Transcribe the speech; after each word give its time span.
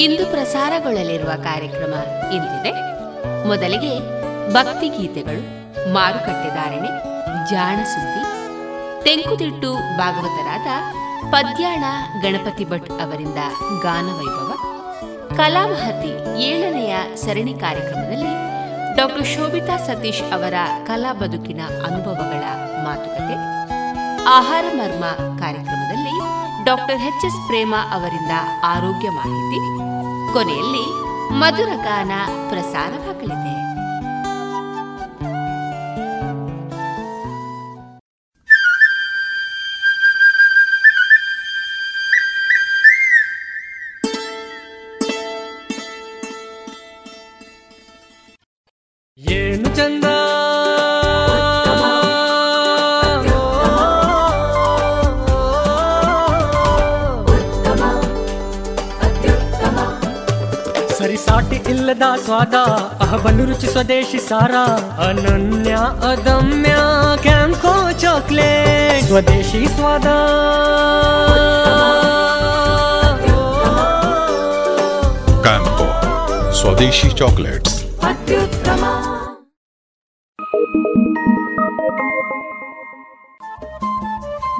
ಇಂದು 0.00 0.24
ಪ್ರಸಾರಗೊಳ್ಳಲಿರುವ 0.24 1.32
ಕಾರ್ಯಕ್ರಮ 1.44 1.94
ಇಂದಿದೆ 2.36 2.72
ಮೊದಲಿಗೆ 3.46 3.92
ಭಕ್ತಿ 4.52 4.88
ಗೀತೆಗಳು, 4.88 5.42
ಮಾರುಕಟ್ಟೆ 5.92 6.50
ಧಾರಣೆ, 6.50 6.90
ಜಾಣ 7.50 7.78
ಸುದ್ದಿ, 7.84 8.22
ತೆಂಕುತಿಟ್ಟು 9.04 9.98
ಭಾಗವತರಾದ 9.98 10.68
ಪದ್ಯಾಣ 11.30 11.84
ಗಣಪತಿ 12.22 12.64
ಭಟ್ 12.64 12.90
ಅವರಿಂದ 13.02 13.40
ಗಾನವೈಭವ 13.82 14.50
ಕಲಾಮಹತಿ 15.36 16.40
ಏಳನೆಯ 16.42 16.94
ಸರಣಿ 17.16 17.54
ಕಾರ್ಯಕ್ರಮದಲ್ಲಿ 17.54 18.32
ಡಾಕ್ಟರ್ 18.96 19.26
ಶೋಭಿತಾ 19.26 19.76
ಸತೀಶ್ 19.76 20.24
ಅವರ 20.32 20.54
ಕಲಾ 20.86 21.12
ಬದುಕಿನ 21.12 21.60
ಅನುಭವಗಳ 21.86 22.42
ಮಾತುಕತೆ, 22.84 23.36
ಆಹಾರ 24.28 24.64
ಮರ್ಮ 24.74 25.04
ಕಾರ್ಯಕ್ರಮದಲ್ಲಿ 25.38 26.16
ಡಾಕ್ಟರ್ 26.64 27.00
ಎಚ್ 27.00 27.24
ಎಸ್ 27.24 27.40
ಪ್ರೇಮ 27.48 27.74
ಅವರಿಂದ 27.92 28.34
ಆರೋಗ್ಯ 28.64 29.08
ಮಾಹಿತಿ 29.10 29.81
ಕೊನೆಯಲ್ಲಿ 30.32 30.84
ಮಧುರ 31.40 31.70
ಗಾನ 31.84 32.12
ಪ್ರಸಾರವಾಗಲಿದೆ. 32.48 33.51
ಸರಿಸಾಟಿ 62.01 62.01
ಇಲ್ಲದ 62.01 62.03
ಸ್ವಾದ 62.25 62.55
ಅಹಬಲು 63.01 63.45
ರುಚಿ 63.45 63.67
ಸ್ವದೇಶಿ 63.67 64.19
ಸಾರ 64.19 64.51
ಅನನ್ಯ 65.07 65.73
ಅದಮ್ಯ 66.03 66.73
ಕ್ಯಾಂಕೋ 67.21 67.91
ಚಾಕ್ಲೇಟ್ 67.91 69.05
ಸ್ವದೇಶಿ 69.05 69.67
ಸ್ವಾದ 69.67 70.07
ಕ್ಯಾಂಪೋ 75.41 75.87
ಸ್ವದೇಶಿ 76.53 77.09
ಚಾಕ್ಲೇಟ್ಸ್ 77.09 77.77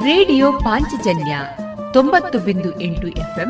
ರೇಡಿಯೋ 0.04 0.52
ಪಾಂಚಜನ್ಯ 0.52 1.40
ತೊಂಬತ್ತು 1.94 2.40
ಬಿಂದು 2.40 2.82
ಎಂಟು 2.82 3.08
ಎಫ್ಎಂ 3.08 3.50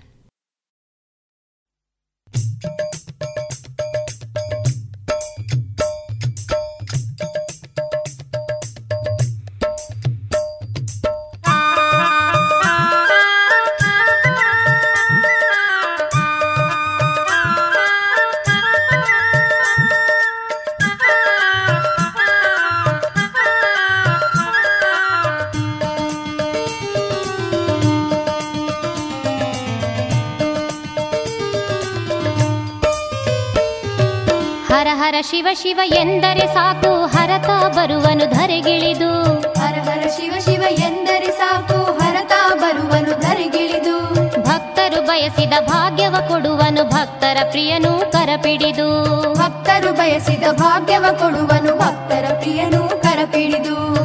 ಶಿವ 35.81 35.93
ಎಂದರೆ 35.93 36.53
ಸಾಕು 36.53 37.05
ಹರತ 37.05 37.75
ಬರುವನು 37.75 38.25
ಧರೆಗಿಳಿದು. 38.33 39.23
ಹರ 39.33 39.73
ಹರ 39.73 40.09
ಶಿವ 40.09 40.33
ಶಿವ 40.39 40.63
ಎಂದರೆ 40.69 41.31
ಸಾಕು 41.31 41.99
ಹರತ 41.99 42.31
ಬರುವನು 42.53 43.19
ಧರೆಗಿಳಿದು. 43.19 44.13
ಭಕ್ತರು 44.41 45.01
ಬಯಸಿದ 45.05 45.53
ಭಾಗ್ಯವ 45.67 46.15
ಕೊಡುವನು 46.27 46.83
ಭಕ್ತರ 46.83 47.37
ಪ್ರಿಯನು 47.49 48.11
ಕರಪಿಡಿದು. 48.11 48.89
ಭಕ್ತರು 49.33 49.93
ಬಯಸಿದ 49.93 50.43
ಭಾಗ್ಯವ 50.51 51.05
ಕೊಡುವನು 51.19 51.79
ಭಕ್ತರ 51.79 52.25
ಪ್ರಿಯನು 52.39 53.01
ಕರಪಿಡಿದು. 53.01 54.00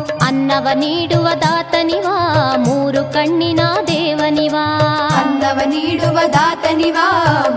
ಅನ್ನವ 0.46 0.68
ನೀಡುವ 0.74 1.28
ದಾತನಿವಾ 1.28 2.54
ಮೂರು 2.56 3.12
ಕಣ್ಣಿನ 3.12 3.60
ದೇವನಿವಾ. 3.86 4.64
ಅನ್ನವ 5.20 5.60
ನೀಡುವ 5.66 6.18
ದಾತನಿವಾ 6.32 7.08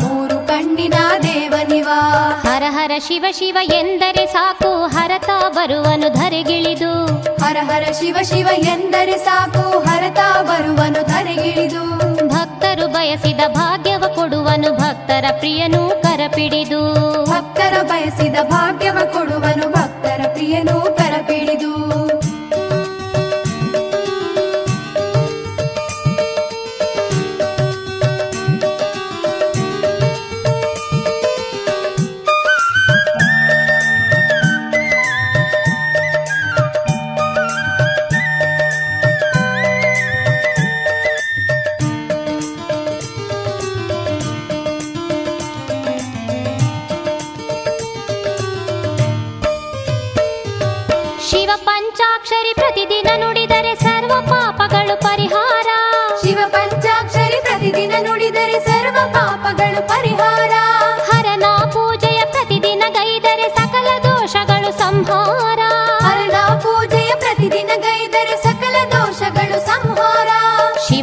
ಮೂರು 0.03 0.47
ಕಣ್ಣಿನ 0.47 0.94
ದೇವನಿವಾ. 1.24 2.00
ಹರ 2.45 2.63
ಹರ 2.68 2.91
ಶಿವ 3.07 3.25
ಶಿವ 3.31 3.57
ಎಂದರೆ 3.63 4.25
ಸಾಕು 4.25 4.88
ಹರತ 4.88 5.30
ಬರುವನು 5.50 6.09
ಧರೆಗಿಳಿದು. 6.09 7.06
ಹರ 7.44 7.57
ಹರ 7.62 7.91
ಶಿವ 7.91 8.18
ಶಿವ 8.24 8.47
ಎಂದರೆ 8.57 9.18
ಸಾಕು 9.18 9.80
ಹರತ 9.80 10.19
ಬರುವನು 10.41 11.07
ಧರೆಗಿಳಿದು. 11.07 11.83
ಭಕ್ತರು 12.27 12.88
ಬಯಸಿದ 12.88 13.39
ಭಾಗ್ಯವ 13.47 14.03
ಕೊಡುವನು 14.15 14.74
ಭಕ್ತರ 14.74 15.25
ಪ್ರಿಯನು 15.38 15.89
ಕರಪಿಡಿದು. 16.01 16.81
ಭಕ್ತರ 17.25 17.81
ಬಯಸಿದ 17.83 18.36
ಭಾಗ್ಯವ 18.44 18.97
ಕೊಡುವನು 19.13 19.69
ಭಕ್ತರ 19.69 20.21
ಪ್ರಿಯನು 20.33 20.81
ಕರಪಿಡಿದು. 20.81 21.09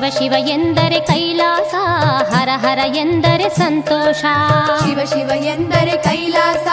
ಶಿವ 0.09 0.35
ಎಂದರೆ 0.39 1.01
ಕೈಲಾಸ 1.01 1.75
ಹರ 2.35 2.49
ಹರ 2.57 2.79
ಎಂದರೆ 2.97 3.49
ಸಂತೋಷ. 3.49 4.25
ಶಿವ 4.85 5.01
ಶಿವ 5.05 5.45
ಎಂದರೆ 5.45 5.97
ಕೈಲಾಸ 6.03 6.67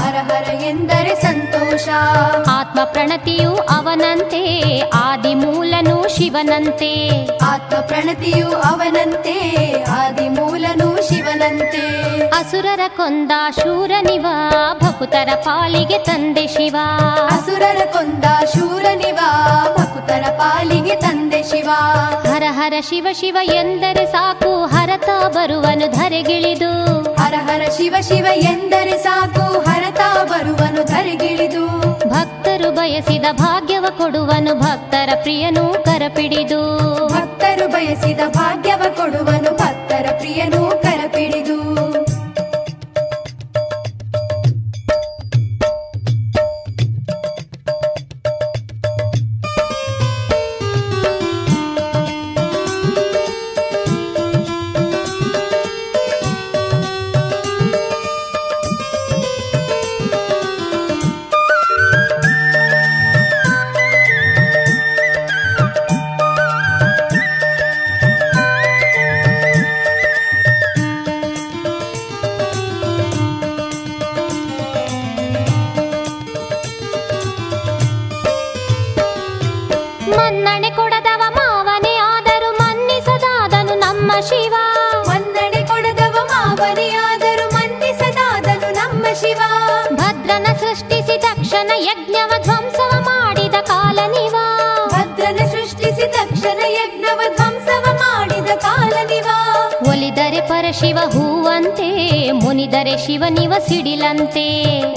ಹರ 0.00 0.32
ಹರ 0.32 0.64
ಎಂದರೆ 0.64 1.22
ಸಂತೋಷ. 1.22 1.88
ಆತ್ಮ 2.50 2.80
ಪ್ರಣತಿಯು 2.84 3.54
ಅವನಂತೆ 3.56 4.80
ಆದಿ 4.90 5.34
ಮೂಲನು 5.34 6.16
ಶಿವನಂತೆ. 6.16 7.24
ಆತ್ಮ 7.36 7.76
ಪ್ರಣತಿಯು 7.76 8.50
ಅವನಂತೆ 8.52 9.36
ಆದಿ 9.82 10.28
ಮೂಲನು 10.28 11.08
ಶಿವನಂತೆ. 11.08 12.06
ಅಸುರರ 12.28 12.80
ಕೊಂದ 12.96 13.30
ಶೂರನಿವ 13.62 14.26
ಭಕುತರ 14.82 15.28
ಪಾಲಿಗೆ 15.34 15.98
ತಂದೆ 15.98 16.46
ಶಿವ. 16.46 16.76
ಅಸುರರ 17.26 17.84
ಕೊಂದ 17.84 18.24
ಶೂರನಿವ 18.54 19.18
ಭಕ್ತರ 20.06 20.30
ಪಾಲಿಗೆ 20.30 20.94
ತಂದೆ 20.94 21.42
ಶಿವ. 21.42 21.70
ಹರ 22.30 22.42
ಹರ 22.50 22.74
ಶಿವ 22.80 23.06
ಶಿವ 23.12 23.36
ಎಂದರೆ 23.42 24.06
ಸಾಕು 24.06 24.66
ಹರತ 24.66 25.08
ಬರುವನು 25.26 25.86
ಧರೆಗಿಳಿದು. 25.92 26.70
ಹರ 27.14 27.34
ಹರ 27.34 27.62
ಶಿವ 27.76 27.96
ಶಿವ 28.00 28.26
ಎಂದರೆ 28.34 28.98
ಸಾಕು 28.98 29.58
ಹರತ 29.58 30.00
ಬರುವನು 30.30 30.84
ಧರೆಗಿಳಿದು. 30.84 31.66
ಭಕ್ತರು 32.08 32.70
ಬಯಸಿದ 32.72 33.26
ಭಾಗ್ಯವ 33.32 33.86
ಕೊಡುವನು 33.98 34.54
ಭಕ್ತರ 34.60 35.08
ಪ್ರಿಯನು 35.22 35.84
ಕರಪಿಡಿದು. 35.84 36.62
ಭಕ್ತರು 37.08 37.68
ಬಯಸಿದ 37.68 38.20
ಭಾಗ್ಯವ 38.28 38.82
ಕೊಡುವನು 38.96 39.52
ಭಕ್ತರ 39.56 40.06
ಪ್ರಿಯನು 40.18 40.65
ಯಜ್ಞವ 91.78 92.42
ಧ್ವಂಸವ 92.42 93.00
ಮಾಡಿದ 93.00 93.54
ಕಾಲನಿವ. 93.54 94.34
ಭದ್ರನ 94.88 95.36
ಸೃಷ್ಟಿಸಿ 95.36 96.12
ತಕ್ಷಣ 96.12 96.58
ಯಜ್ಞವ 96.66 97.20
ಧ್ವಂಸವ 97.36 97.94
ಮಾಡಿದ 97.94 98.54
ಕಾಲನಿವ. 98.54 99.26
ಒಲಿದರೆ 99.88 100.40
ಪರಶಿವ 100.40 100.98
ಹೂವಂತೆ 101.08 101.90
ಮುನಿದರೆ 102.32 103.06
ಶಿವನಿವ 103.06 103.54
ಸಿಡಿಲಂತೆ. 103.68 104.46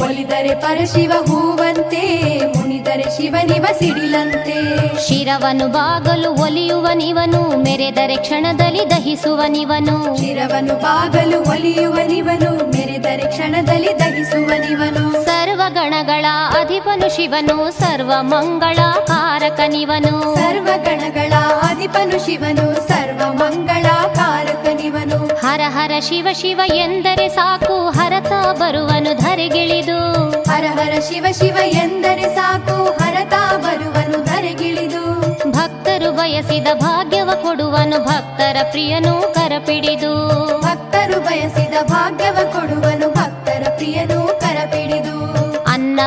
ಒಲಿದರೆ 0.03 0.55
ಪರಶಿವ 0.55 1.11
ಹೂವಂತೆ 1.27 2.37
ಮುನಿದರೆ 2.57 3.03
ಶಿವನಿವ 3.03 3.65
ಸಿಡಿಲಂತೆ. 3.79 4.59
ಶಿರವನು 5.07 5.67
ಬಾಗಲು 5.67 6.31
ಒಲಿಯುವನಿವನು 6.33 7.57
ಮೆರೆದರೆ 7.57 8.15
ಕ್ಷಣದಲ್ಲಿ 8.15 8.89
ದಹಿಸುವನಿವನು. 8.89 10.17
ಶಿರವನು 10.17 10.75
ಬಾಗಲು 10.75 11.41
ಒಲಿಯುವನಿವನು 11.41 12.51
ಮೆರೆದರೆ 12.51 13.31
ಕ್ಷಣದಲ್ಲಿ 13.31 13.99
ದಹಿಸುವನಿವನು. 13.99 15.28
ಸರ್ವಗಣಗಳ 15.69 16.25
ಅಧಿಪನು 16.59 17.15
ಶಿವನು 17.15 17.71
ಸರ್ವ 17.71 18.11
ಮಂಗಳ 18.21 18.77
ಕಾರಕನಿವನು. 19.05 20.35
ಸರ್ವಗಣಗಳ 20.35 21.33
ಅಧಿಪನು 21.69 22.25
ಶಿವನು 22.25 22.87
ಸರ್ವ 22.87 23.33
ಮಂಗಳ 23.33 23.85
ಕಾರಕನಿವನು. 24.15 25.19
ಹರ 25.47 25.61
ಹರ 25.67 25.91
ಶಿವ 25.99 26.27
ಶಿವ 26.33 26.61
ಎಂದರೆ 26.73 27.29
ಸಾಕು 27.29 27.89
ಹರತ 27.89 28.31
ಬರುವನು 28.51 29.13
ಧರೆಗಿಳಿದು. 29.21 29.99
ಹರ 30.31 30.65
ಹರ 30.79 30.99
ಶಿವ 30.99 31.25
ಶಿವ 31.31 31.57
ಎಂದರೆ 31.63 32.35
ಸಾಕು 32.35 32.83
ಹರತ 33.03 33.33
ಬರುವನು 33.57 34.25
ಧರೆಗಿಳಿದು. 34.25 35.03
ಭಕ್ತರು 35.51 36.11
ಬಯಸಿದ 36.11 36.67
ಭಾಗ್ಯವ 36.73 37.29
ಕೊಡುವನು 37.41 37.99
ಭಕ್ತರ 37.99 38.57
ಪ್ರಿಯನು 38.71 39.33
ಕರಪಿಡಿದು. 39.33 40.13
ಭಕ್ತರು 40.61 41.19
ಬಯಸಿದ 41.19 41.73
ಭಾಗ್ಯವ 41.83 42.37
ಕೊಡುವನು 42.51 43.18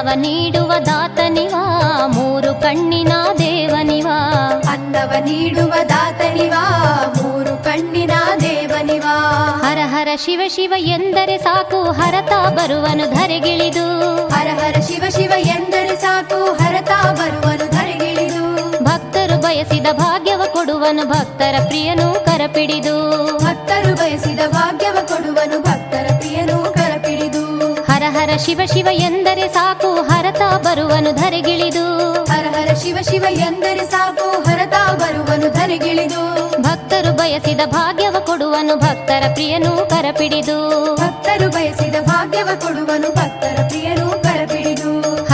ಅನ್ನವ 0.03 0.21
ನೀಡುವ 0.21 0.73
ದಾತನಿವ 0.87 1.55
ಮೂರು 2.07 2.55
ಕಣ್ಣಿನ 2.55 3.13
ದೇವನಿವ. 3.39 4.09
ಅನ್ನವ 4.71 5.13
ನೀಡುವ 5.25 5.75
ದಾತನಿವ 5.89 6.55
ಮೂರು 7.23 7.65
ಕಣ್ಣಿನ 7.65 8.11
ದೇವನಿವ. 8.41 9.03
ಹರ 9.63 9.79
ಹರ 9.85 10.09
ಶಿವ 10.17 10.41
ಶಿವ 10.49 10.75
ಎಂದರೆ 10.77 11.39
ಸಾಕು 11.39 11.83
ಹರತ 11.83 12.33
ಬರುವನು 12.49 13.15
ಧರೆಗಿಳಿದು. 13.15 14.27
ಹರ 14.29 14.47
ಹರ 14.47 14.81
ಶಿವ 14.81 15.05
ಶಿವ 15.11 15.33
ಎಂದರೆ 15.39 15.97
ಸಾಕು 15.97 16.53
ಹರತಾ 16.53 17.13
ಬರುವನು 17.13 17.71
ಧರೆಗಿಳಿದು. 17.71 18.45
ಭಕ್ತರು 18.85 19.41
ಬಯಸಿದ 19.41 19.87
ಭಾಗ್ಯವ 19.93 20.43
ಕೊಡುವನು 20.53 21.07
ಭಕ್ತರ 21.07 21.55
ಪ್ರಿಯನು 21.67 22.25
ಕರಪಿಡಿದು. 22.25 23.37
ಭಕ್ತರು 23.45 23.95
ಬಯಸಿದ 23.95 24.41
ಭಾಗ್ಯವ 24.51 24.97
ಕೊಡುವನು 25.07 25.63
ಭಕ್ತರ 25.63 26.12
ಹರ 28.13 28.37
ಶಿವ 28.37 28.61
ಶಿವ 28.67 28.89
ಎಂದರೆ 28.93 29.49
ಸಾಕು 29.49 29.95
ಹರತ 29.95 30.43
ಬರುವನು 30.67 31.13
ಧರೆಗಿಳಿದು. 31.13 32.13
ಹರ 32.25 32.47
ಹರ 32.51 32.75
ಶಿವ 32.75 32.99
ಶಿವ 33.11 33.25
ಎಂದರೆ 33.31 33.87
ಸಾಕು 33.87 34.31
ಹರತ 34.43 34.75
ಬರುವನು 34.95 35.53
ಧರೆಗಿಳಿದು. 35.53 36.23
ಭಕ್ತರು 36.63 37.13
ಬಯಸಿದ 37.13 37.61
ಭಾಗ್ಯವ 37.67 38.17
ಕೊಡುವನು 38.27 38.77
ಭಕ್ತರ 38.77 39.23
ಪ್ರಿಯನು 39.33 39.91
ಕರಪಿಡಿದು. 39.91 40.95
ಭಕ್ತರು 40.97 41.51
ಬಯಸಿದ 41.51 41.95
ಭಾಗ್ಯವ 42.01 42.49
ಕೊಡುವನು 42.61 43.09
ಭಕ್ತರ 43.09 43.65
ಪ್ರಿಯನು 43.69 44.22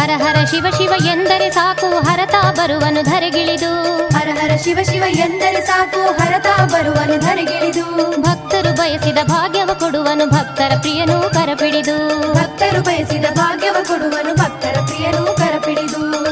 ಹರ 0.08 0.22
ಹರ 0.22 0.44
ಶಿವ 0.44 0.66
ಶಿವ 0.76 0.92
ಎಂದರೆ 1.06 1.50
ಸಾಕು 1.50 1.86
ಹರತ 1.86 2.34
ಬರುವನು 2.60 3.02
ಧರೆಗಿಳಿದು. 3.02 3.96
ಹರ 4.06 4.28
ಹರ 4.42 4.56
ಶಿವ 4.56 4.78
ಶಿವ 4.82 5.02
ಎಂದರೆ 5.02 5.60
ಸಾಕು 5.66 6.00
ಹರತಾ 6.00 6.64
ಬರುವನು 6.64 7.20
ಧರೆಗಿಳಿದು. 7.20 8.10
ಭಕ್ತರು 8.22 8.76
ಬಯಸಿದ 8.76 9.18
ಭಾಗ್ಯವ 9.24 9.70
ಕೊಡುವನು 9.74 10.26
ಭಕ್ತರ 10.26 10.72
ಪ್ರಿಯನು 10.80 11.30
ಕರಪಿಡಿದು. 11.34 12.32
ಭಕ್ತರು 12.32 12.82
ಬಯಸಿದ 12.82 13.24
ಭಾಗ್ಯವ 13.34 13.76
ಕೊಡುವನು 13.88 14.34
ಭಕ್ತರ 14.34 14.80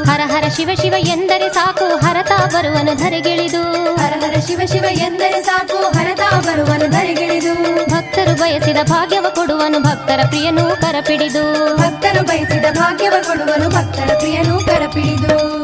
ಹರ 0.07 0.21
ಹರ 0.25 0.49
ಶಿವ 0.49 0.71
ಶಿವ 0.75 0.95
ಎಂದರೆ 0.99 1.49
ಸಾಕು 1.55 1.97
ಹರತ 1.97 2.33
ಬರುವನು 2.55 2.95
ಧರೆಗಿಳಿದು. 2.95 3.63
ಹರ 3.97 4.13
ಹರ 4.19 4.41
ಶಿವ 4.41 4.61
ಶಿವ 4.67 4.85
ಎಂದರೆ 4.85 5.43
ಸಾಕು 5.43 5.99
ಹರತಾ 5.99 6.41
ಬರುವನು 6.41 6.91
ಧರೆಗಿಳಿದು. 6.91 7.55
ಭಕ್ತರು 7.91 8.39
ಬಯಸಿದ 8.41 8.77
ಭಾಗ್ಯವ 8.85 9.27
ಕೊಡುವನು 9.35 9.79
ಭಕ್ತರ 9.83 10.21
ಪ್ರಿಯನು 10.27 10.81
ಕರಪಿಡಿದು. 10.81 11.77
ಭಕ್ತರು 11.77 12.27
ಬಯಸಿದ 12.27 12.65
ಭಾಗ್ಯವ 12.73 13.15
ಕೊಡುವನು 13.23 13.69
ಭಕ್ತರ 13.69 14.11
ಪ್ರಿಯನು 14.19 14.67
ಕರಪಿಡಿದು. 14.67 15.57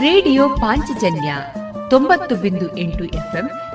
ರೇಡಿಯೋ 0.00 0.48
ಪಾಂಚಜನ್ಯ 0.48 1.34
ತೊಂಬತ್ತು 1.90 2.34
ಬಿಂದು 2.36 2.78
ಎಂಟು 2.78 3.04
ಎಫ್ಎಂ 3.04 3.50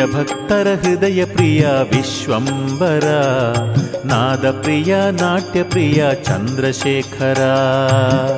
ನಿಜ 0.00 0.14
ಭಕ್ತರ 0.14 0.66
ಹೃದಯ 0.82 1.24
ಪ್ರಿಯ 1.24 1.66
ವಿಶ್ವಂಬರ 1.66 3.06
ನಾದ 4.06 4.50
ಪ್ರಿಯ 4.60 4.96
ನಾಟ್ಯ 5.10 5.62
ಪ್ರಿಯ 5.62 6.04
ಚಂದ್ರಶೇಖರ. 6.24 7.40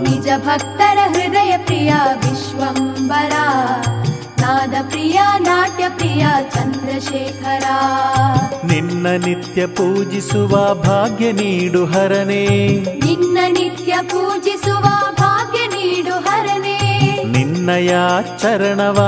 ನಿಜ 0.08 0.28
ಭಕ್ತರ 0.36 0.98
ಹೃದಯ 1.08 1.58
ಪ್ರಿಯ 1.64 1.92
ವಿಶ್ವಂಬರ 2.14 3.32
ನಾದ 4.40 4.74
ಪ್ರಿಯ 4.88 5.20
ನಾಟ್ಯ 5.38 5.88
ಪ್ರಿಯ 5.88 6.26
ಚಂದ್ರಶೇಖರ. 6.54 7.64
ನಿನ್ನ 8.66 9.06
ನಿತ್ಯ 9.24 9.66
ಪೂಜಿಸುವ 9.66 10.74
ಭಾಗ್ಯ 10.74 11.32
ನೀಡು 11.32 11.84
ಹರನೇ. 11.84 12.46
ನಿನ್ನ 13.04 13.38
ನಿತ್ಯ 13.48 13.94
ಪೂಜಿಸುವ 14.02 14.81
ನಿನ್ನಯ 17.61 17.93
ಚರಣವ 18.41 18.99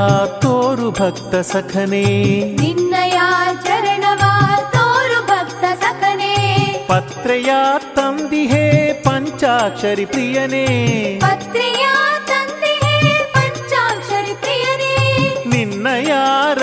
ತೋರು 0.41 0.87
ಭಕ್ತ 0.91 1.35
ಸಖನೇ 1.51 2.03
ನಿನ್ನಯ 2.61 3.17
ಚರಣವ 3.65 4.23
ತೋರು 4.75 5.19
ಭಕ್ತ 5.31 5.65
ಸಖನೇ 5.83 6.33
ಪತ್ರೆಯ 6.89 7.51
ತಂದಿಹೇ 7.97 8.65
ಪಂಚಾಕ್ಷರಿ 9.05 10.05
ಪ್ರಿಯನೇ 10.05 10.65
ಪತ್ರಿಯ 11.19 11.85
ತಂದೆಯೇ 12.29 12.93
ಪಂಚಾಕ್ಷರಿ 13.35 14.35
ಪ್ರಿಯನೇ 14.35 14.93
ನಿನ್ನಯ 15.53 16.11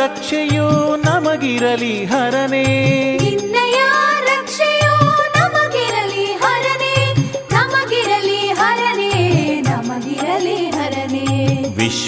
ರಕ್ಷೆಯು 0.01 0.69
ನಮಗಿರಲಿ 1.05 1.95
ಹರನೇ 2.05 2.67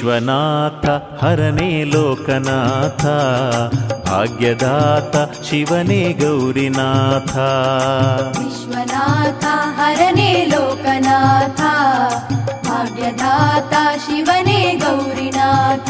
ವಿಶ್ವನಾಥ 0.06 0.86
ಹರನೇ 1.20 1.68
ಲೋಕನಾಥ 1.92 3.04
ಭಾಗ್ಯದಾತ 4.08 5.16
ಶಿವನೇ 5.48 6.00
ಗೌರಿನಾಥ 6.20 7.36
ವಿಶ್ವನಾಥ 8.40 9.46
ಹರನೇ 9.80 10.28
ಲೋಕನಾಥ 10.52 11.62
ಭಾಗ್ಯದಾತ 12.68 13.74
ಶಿವನೇ 14.06 14.60
ಗೌರಿನಾಥ 14.84 15.90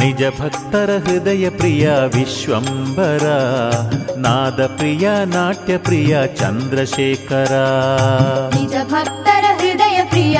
ನಿಜ 0.00 0.30
ಭಕ್ತರ 0.40 0.90
ಹೃದಯ 1.04 1.48
ಪ್ರಿಯ 1.58 1.88
ವಿಶ್ವಂಬರ 2.14 3.26
ನಾದ 4.24 4.60
ಪ್ರಿಯ 4.78 5.08
ನಾಟ್ಯ 5.34 5.76
ಪ್ರಿಯ 5.80 6.14
ಚಂದ್ರಶೇಖರ 6.40 7.54
ನಿಜ 8.56 8.76
ಭಕ್ತರ 8.94 9.44
ಹೃದಯ 9.60 9.98
ಪ್ರಿಯ 10.06 10.38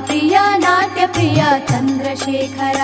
ಪ್ರಿಯ 0.00 0.38
ನಾಟ್ಯ 0.56 1.06
ಪ್ರಿಯ 1.06 1.44
ಚಂದ್ರಶೇಖರ. 1.66 2.80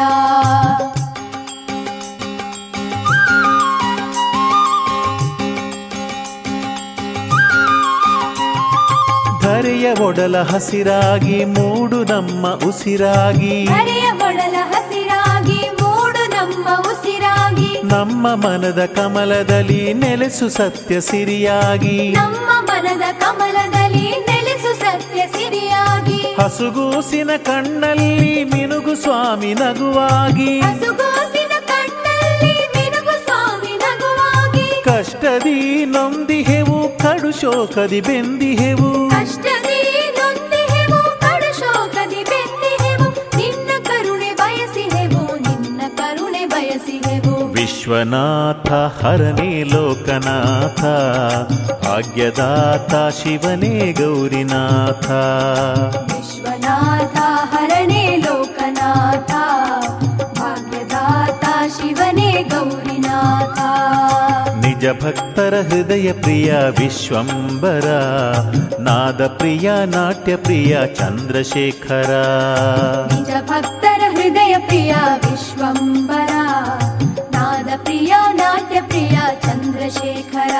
ಧರೆಯ 9.42 9.92
ಒಡಲ 9.92 10.42
ಹಸಿರಾಗಿ 10.42 11.44
ಮೂಡು 11.44 12.04
ನಮ್ಮ 12.04 12.46
ಉಸಿರಾಗಿ. 12.66 13.64
ಹರೆಯ 13.64 14.10
ಒಡಲ 14.10 14.56
ಹಸಿರಾಗಿ 14.60 15.68
ಮೂಡು 15.68 16.30
ನಮ್ಮ 16.30 16.68
ಉಸಿರಾಗಿ. 16.80 17.82
ನಮ್ಮ 17.82 18.34
ಮನದ 18.34 18.86
ಕಮಲದಲ್ಲಿ 18.86 19.92
ನೆಲೆಸು 19.92 20.48
ಸತ್ಯ 20.48 21.00
ಸಿರಿಯಾಗಿ. 21.00 22.10
ನಮ್ಮ 22.10 22.50
ಮನದ 22.64 23.12
ಕಮಲದಲ್ಲಿ 23.20 24.10
ನೆಲೆಸು 24.10 24.80
ಸತ್ಯ 24.80 25.26
ಸಿರಿಯಾಗಿ. 25.26 26.13
ಹಸುಗೂಸಿನ 26.42 27.30
ಕಣ್ಣಲ್ಲಿ 27.36 28.44
ಮಿನುಗು 28.44 28.94
ಸ್ವಾಮಿ 28.94 29.54
ನಗುವಾಗಿ. 29.54 30.60
ಕಷ್ಟದಿ 34.84 35.84
ನೊಂದಿಹೆವು 35.84 36.88
ಕಡು 36.98 37.40
ಶೋಕದಿ 37.40 38.00
ಬೆಂದಿಹೆವು. 38.00 39.10
ಕಷ್ಟದಿ 39.10 39.80
ನೊಂದಿಹೆವು 40.18 41.00
ಬೆಂದಿಹೆವು. 42.22 43.08
ನಿನ್ನ 43.36 43.70
ಕರುಣೆ 43.84 44.32
ಬಯಸಿಹೆವು 44.32 45.36
ನಿನ್ನ 45.36 45.80
ಕರುಣೆ 45.96 46.46
ಬಯಸಿಹೆವು. 46.46 47.52
ವಿಶ್ವನಾಥ 47.52 48.72
ಹರನೇ 48.72 49.62
ಲೋಕನಾಥ 49.62 50.80
ಭಾಗ್ಯದಾತ 51.86 52.94
ಶಿವನೇ 53.22 53.92
ಗೌರಿನಾಥ. 53.92 55.10
ನಿಜ 64.84 65.04
ಭಕ್ತರ 65.04 65.54
ಹೃದಯ 65.68 66.12
ಪ್ರಿಯ 66.12 66.54
ವಿಶ್ವಂಬರ 66.54 67.86
ನಾದ 68.80 69.26
ಪ್ರಿಯ 69.26 69.72
ನಾಟ್ಯ 69.84 70.36
ಪ್ರಿಯ 70.36 70.78
ಚಂದ್ರಶೇಖರ. 70.94 72.10
ನಿಜ 73.14 73.26
ಭಕ್ತರ 73.26 74.00
ಹೃದಯ 74.10 74.56
ಪ್ರಿಯ 74.58 74.94
ವಿಶ್ವಂಬರ 75.30 76.32
ನಾದ 77.36 77.68
ಪ್ರಿಯ 77.82 78.14
ನಾಟ್ಯ 78.32 78.82
ಪ್ರಿಯ 78.82 79.18
ಚಂದ್ರಶೇಖರ. 79.42 80.54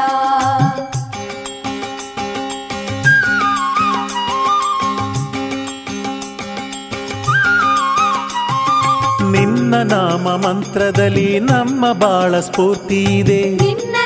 ನಿನ್ನ 9.31 9.75
ನಾಮ 9.75 10.37
ಮಂತ್ರದಲ್ಲಿ 10.37 11.41
ನಮ್ಮ 11.41 11.93
ಬಾಳ 11.93 12.41
ಸ್ಫೂರ್ತಿ 12.41 13.05
ಇದೆ. 13.05 13.51
ನಿನ್ನ 13.51 13.97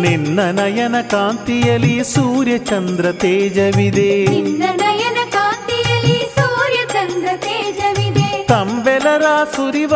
ನಿನ್ನ 0.00 0.40
ನಯನ 0.40 1.00
ಕಾಂತಿಯಲ್ಲಿ 1.00 2.04
ಸೂರ್ಯ 2.04 2.58
ಚಂದ್ರ 2.58 3.12
ತೇಜವಿದೆ. 3.12 4.24
ನಿನ್ನ 4.24 4.64
ನಯನ 4.76 5.18
ಕಾಂತಿಯಲ್ಲಿ 5.30 6.34
ಸೂರ್ಯ 6.38 6.78
ಚಂದ್ರ 6.92 7.28
ತೇಜವಿದೆ. 7.36 8.44
ತಂಬೆಲರ 8.44 9.22
ಸುರಿವ 9.56 9.94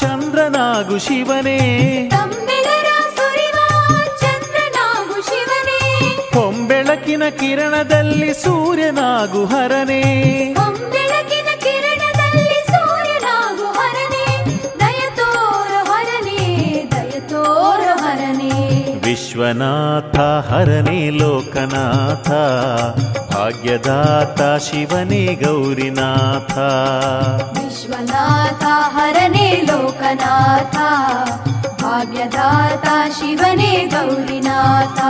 ಚಂದ್ರನಾಗು 0.00 0.98
ಶಿವನೇ. 0.98 1.58
ಚಂದ್ರನಾಗು 4.20 5.22
ಶಿವನೇ. 5.22 6.00
ಹೊಂಬೆಳಕಿನ 6.34 7.28
ಕಿರಣದಲ್ಲಿ 7.28 8.34
ಸೂರ್ಯನಾಗು 8.34 9.44
ಹರನೇ. 9.44 10.02
ವಿಶ್ವನಾಥ 19.34 20.16
ಹರನೇ 20.48 20.96
ಲೋಕನಾಥ 21.10 22.30
ಭಾಗ್ಯದಾತ 23.30 24.40
ಶಿವನೇ 24.64 25.20
ಗೌರಿನಾಥ 25.42 26.56
ವಿಶ್ವನಾಥ 27.56 28.64
ಹರನೇ 28.96 29.46
ಲೋಕನಾಥ 29.70 30.76
ಭಾಗ್ಯದಾತ 31.82 32.88
ಶಿವನೇ 33.16 33.72
ಗೌರಿನಾಥ 33.94 35.00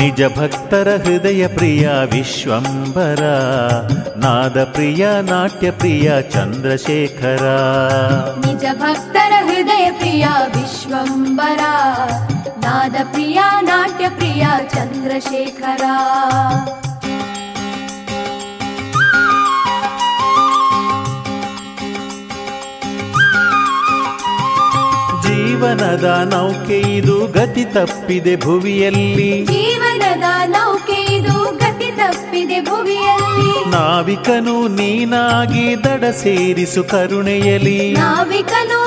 ನಿಜ 0.00 0.22
ಭಕ್ತರ 0.38 0.88
ಹೃದಯ 1.04 1.44
ಪ್ರಿಯ 1.54 1.84
ವಿಶ್ವಂಬರ 2.10 3.22
ನಾದ 4.16 4.58
ಪ್ರಿಯ 4.72 5.04
ನಾಟ್ಯ 5.30 5.70
ಪ್ರಿಯ 5.78 6.08
ಚಂದ್ರಶೇಖರ 6.32 7.44
ನಿಜ 8.46 8.64
ಭಕ್ತರ 8.80 9.32
ಹೃದಯ 9.48 9.86
ಪ್ರಿಯ 10.00 10.26
ವಿಶ್ವಂಬರ 10.56 11.62
ನಾದ 12.68 12.96
ಪ್ರಿಯ 13.12 13.40
ನಾಟ್ಯ 13.60 14.06
ಪ್ರಿಯ 14.08 14.46
ಚಂದ್ರಶೇಖರ. 14.68 15.82
ಜೀವನದ 25.24 26.08
ನೌಕೆ 26.34 26.78
ಇದು 26.96 27.16
ಗತಿ 27.26 27.64
ತಪ್ಪಿದೆ 27.64 28.36
ಭುವಿಯಲ್ಲಿ. 28.36 29.30
ಜೀವನದ 29.44 30.28
ನೌಕೆ 30.46 30.98
ಇದು 31.16 31.36
ಗತಿ 31.56 31.90
ತಪ್ಪಿದೆ 31.96 32.60
ಭುವಿಯಲ್ಲಿ. 32.60 33.70
ನಾವಿಕನು 33.70 34.56
ನೀನಾಗಿ 34.68 35.84
ದಡ 35.84 36.04
ಸೇರಿಸು 36.04 36.84
ಕರುಣೆಯಲಿ 36.84 37.92
ನಾವಿಕನು 37.92 38.77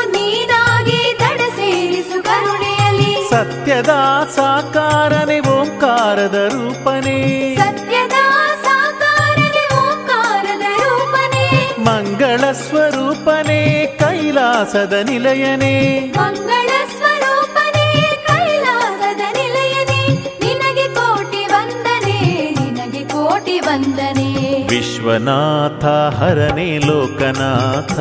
ಸತ್ಯದ 3.32 3.90
ಸಾಕಾರನೆ 4.36 5.40
ಓಂಕಾರದ 5.40 6.36
ರೂಪನೆ. 6.36 7.18
ಸತ್ಯದ 7.56 8.18
ಸಾಕಾರನೆ 8.64 9.64
ಓಂಕಾರದ 9.76 10.66
ರೂಪನೆ. 10.82 11.46
ಮಂಗಳ 11.84 12.52
ಸ್ವರೂಪನೆ 12.52 13.86
ಕೈಲಾಸದ 13.86 14.94
ನಿಲಯನೆ. 14.94 16.00
ಮಂಗಳ 16.18 16.70
ಸ್ವರೂಪನೆ 16.98 17.88
ಕೈಲಾಸದ 18.28 19.22
ನಿಲಯನೆ. 19.34 20.02
ನಿನಗೆ 20.46 20.88
ಕೋಟಿ 20.88 21.46
ವಂದನೆ 21.46 22.20
ನಿನಗೆ 22.60 23.04
ಕೋಟಿ 23.04 23.60
ವಂದನೆ. 23.60 24.30
ವಿಶ್ವನಾಥ 24.70 25.86
ಹರನೆ 26.20 26.78
ಲೋಕನಾಥ. 26.78 28.00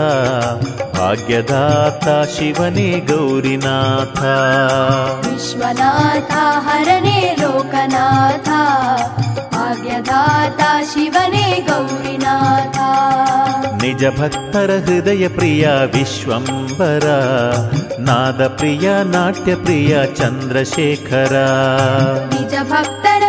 ಭಾಗ್ಯದಾತ 1.01 2.07
ಶಿವನೇ 2.33 2.89
ಗೌರಿನಾಥ 3.11 4.21
ವಿಶ್ವನಾಥ 5.25 6.33
ಹರನೇ 6.67 7.19
ಲೋಕನಾಥ 7.41 8.49
ಭಾಗ್ಯದಾತ 9.55 10.61
ಶಿವನೇ 10.93 11.47
ಗೌರಿನಾಥ 11.69 12.77
ನಿಜ 13.83 14.05
ಭಕ್ತರ 14.19 14.71
ಹೃದಯ 14.87 15.25
ಪ್ರಿಯ 15.29 15.67
ವಿಶ್ವಂಬರ 15.95 17.07
ನಾದ 18.01 18.43
ಪ್ರಿಯ 18.57 18.89
ನಾಟ್ಯ 19.13 19.55
ಪ್ರಿಯ 19.65 19.95
ಚಂದ್ರಶೇಖರ 20.19 21.35
ನಿಜ 22.35 22.55
ಭಕ್ತರ 22.73 23.21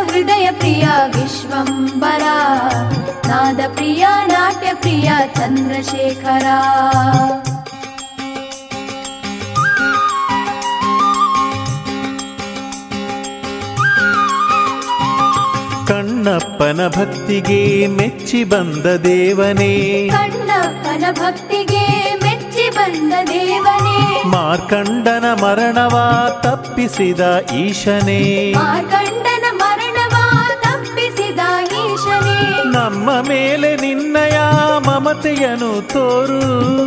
ಕಣ್ಣಪ್ಪನ 15.91 16.87
ಭಕ್ತಿಗೆ 16.87 17.87
ಮೆಚ್ಚಿ 17.87 18.43
ಬಂದ 18.43 18.85
ದೇವನೇ. 18.85 20.07
ಕಣ್ಣಪ್ಪನ 20.09 21.05
ಭಕ್ತಿಗೆ 21.11 22.13
ಮೆಚ್ಚಿ 22.23 22.69
ಬಂದ 22.69 23.13
ದೇವನೇ. 23.29 24.23
ಮಾರ್ಕಂಡನ 24.23 25.25
ಮರಣವ 25.41 26.25
ತಪ್ಪಿಸಿದ 26.43 27.19
ಈಶನೇ. 27.55 28.53
ಮಾರ್ಕಂಡನ 28.57 29.43
ಮರಣವ 29.51 30.15
ತಪ್ಪಿಸಿದ 30.61 31.39
ಈಶನೇ. 31.67 32.63
ನಮ್ಮ 32.73 33.11
ಮೇಲೆ 33.21 33.75
ನಿನ್ನಯ 33.75 34.39
ಮಮತೆಯನು 34.87 35.87
ತೋರು. 35.87 36.39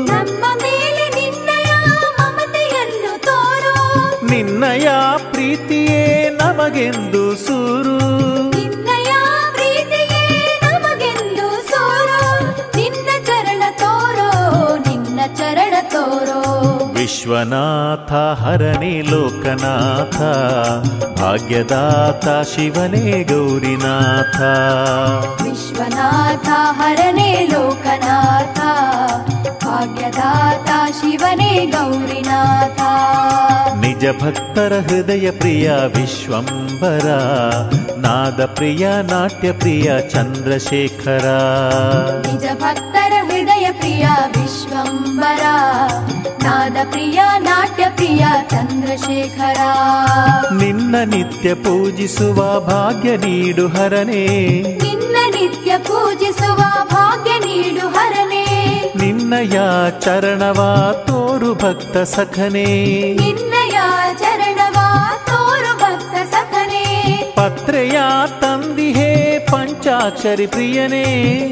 ನಮ್ಮ 0.06 0.44
ಮೇಲೆ 0.62 1.08
ನಿನ್ನಯ 1.08 1.72
ಮಮತೆಯನ್ನು 2.20 3.20
ತೋರು. 3.20 4.26
ನಿನ್ನಯ 4.26 4.88
ಪ್ರೀತಿಯೇ 5.30 6.28
ನಮಗೆಂದು 6.28 7.36
ಸೂರು. 7.36 8.53
ಚರಣ 15.36 15.74
ತೋರೋ. 15.90 16.40
ವಿಶ್ವನಾಥ 16.92 18.12
ಹರನೇ 18.12 19.02
ಲೋಕನಾಥ 19.02 20.16
ಭಾಗ್ಯದಾತ 21.20 22.28
ಶಿವನೇ 22.28 23.22
ಗೌರಿನಾಥ. 23.22 24.40
ವಿಶ್ವನಾಥ 25.42 26.48
ಹರನೇ 26.80 27.48
ಲೋಕನಾಥ 27.52 28.58
ಭಾಗ್ಯದಾತ 29.64 30.70
ಶಿವನೇ 30.94 31.66
ಗೌರಿನಾಥ. 31.66 32.80
ನಿಜ 34.04 34.22
ಭಕ್ತರ 34.22 34.72
ಹೃದಯ 34.88 35.30
ಪ್ರಿಯ 35.30 35.72
ವಿಶ್ವಂಬರ 35.72 37.06
ನಾದ 37.96 38.44
ಪ್ರಿಯ 38.44 38.88
ನಾಟ್ಯ 39.02 39.52
ಪ್ರಿಯ 39.52 39.92
ಚಂದ್ರಶೇಖರ. 40.10 41.24
ನಿಜಭಕ್ತರ 42.32 43.12
ಹೃದಯ 43.24 43.72
ಪ್ರಿಯ 43.72 44.08
ವಿಶ್ವಂಬರ 44.26 45.42
ನಾದ 46.42 46.76
ಪ್ರಿಯ 46.90 47.20
ನಾಟ್ಯ 47.38 47.84
ಪ್ರಿಯ 47.94 48.26
ಚಂದ್ರಶೇಖರ. 48.50 49.60
ನಿನ್ನ 50.52 50.94
ನಿತ್ಯ 51.04 51.54
ಪೂಜಿಸುವ 51.54 52.60
ಭಾಗ್ಯ 52.60 53.16
ನೀಡು 53.16 53.68
ಹರನೇ. 53.68 54.26
ನಿನ್ನ 54.82 55.16
ನಿತ್ಯ 55.26 55.78
ಪೂಜಿಸುವ 55.78 56.56
ಭಾಗ್ಯ 56.84 57.30
ನೀಡು 57.30 57.88
ಹರನೇ. 57.88 58.23
ನಿನ್ನಯ 59.34 59.60
ಚರಣವ 60.00 60.92
ತೋರು 61.06 61.54
ಭಕ್ತ 61.54 61.96
ಸಖನೇ. 61.96 62.64
ನಿನ್ನಯ 63.14 63.78
ಚರಣವ 64.18 64.76
ತೋರು 65.26 65.76
ಭಕ್ತ 65.76 66.34
ಸಖನೇ. 66.34 67.34
ಪತ್ರೆಯ 67.36 68.00
ತಂದಿಹೇ 68.40 69.38
ಪಂಚಾಕ್ಷರಿ 69.38 70.46
ಪ್ರಿಯನೇ. 70.46 71.04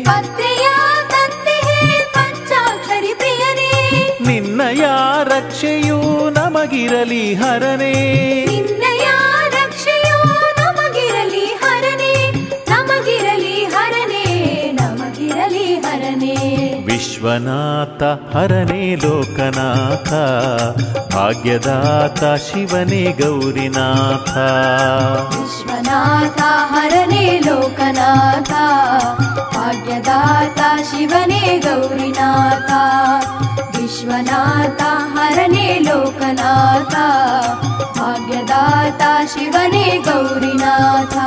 ಪತ್ರೆಯ 0.07 0.69
ತಂದೆಯೇ 1.09 2.11
ಪಂಚಾಕ್ಷರಿ 2.15 3.15
ಪ್ರಿಯನೇ. 3.15 4.19
ನಿನ್ನಯ 4.27 4.85
ರಕ್ಷೆಯು 5.25 6.31
ನಮಗಿರಲಿ 6.31 7.35
ಹರನೇ. 7.35 8.47
विश्वनाथ 17.03 18.03
हरणे 18.33 18.85
लोकनाथ 19.03 20.11
भाग्यदाता 21.15 22.31
शिवने 22.45 23.01
गौरिनाथ 23.21 24.31
विश्वनाथ 25.35 26.39
हरणे 26.75 27.25
लोकनाथ 27.47 28.53
भाग्यदाता 29.57 30.71
शिवने 30.91 31.59
गौरिनाथ 31.67 32.71
विश्वनाथ 33.79 34.83
हरणे 35.19 35.69
लोकनाथ 35.89 36.95
भाग्यदाता 37.99 39.13
शिवने 39.35 39.87
गौरिनाथ 40.09 41.19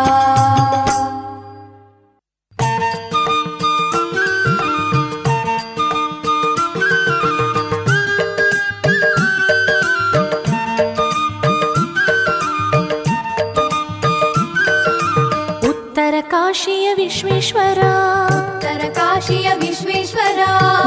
ಕಾಶಿಯ 17.26 17.38
ವಿಶ್ವೇಶ್ವರ. 17.38 17.84
ಉತ್ತರ 18.28 18.82
ಕಾಶಿಯ 18.94 19.52
ವಿಶ್ವೇಶ್ವರ. 19.60 20.40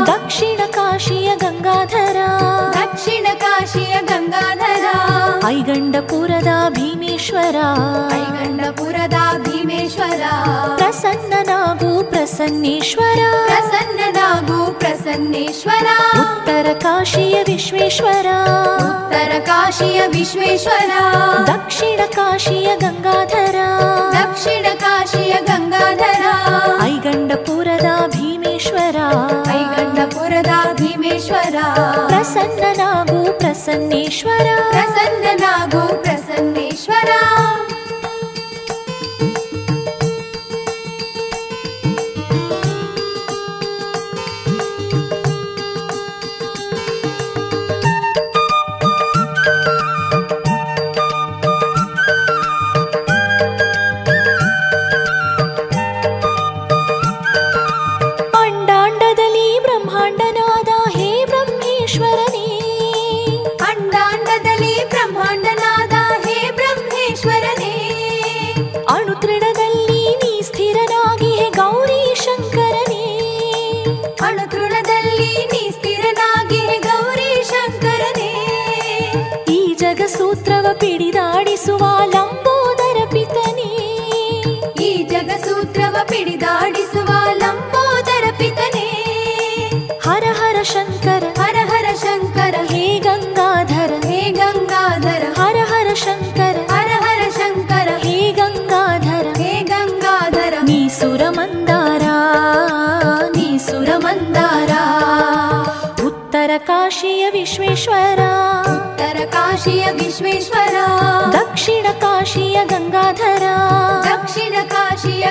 ದಕ್ಷಿಣ 0.06 0.60
ಕಾಶಿಯ 0.66 1.36
ಗಂಗಾಧರ. 1.36 2.16
ದಕ್ಷಿಣ 2.72 3.26
ಕಾಶಿಯ 3.38 3.96
ಗಂಗಾಧರ. 4.00 4.84
श्वर 9.88 10.20
प्रसन्नू 10.78 12.02
प्रसन्नेश्वर। 12.02 13.14
प्रसन्नो 13.48 14.66
प्रसन्नेश्वर। 14.66 15.86
तरकाशीय 16.46 17.42
विश्वेश्वर। 17.42 18.22
तरकाशीय 19.12 20.06
विश्वेश्वर। 20.06 20.90
दक्षिणकाशीय 21.44 22.76
गङ्गाधर 22.76 23.56
दक्षिणकाशीय 24.14 25.34
गङ्गाधर 25.34 26.24
ऐगण्डपुरद 26.86 28.10
भीमेश्वर। 28.16 28.96
ऐगण्डपुरद 29.48 30.76
भीमेश्वर। 30.80 31.62
प्रसन्ननगु 32.08 33.32
प्रसन्नेश्वर। 33.32 34.72
प्रसन्ननगो 34.72 36.02
प्रसन्नेश्वर। 36.02 37.12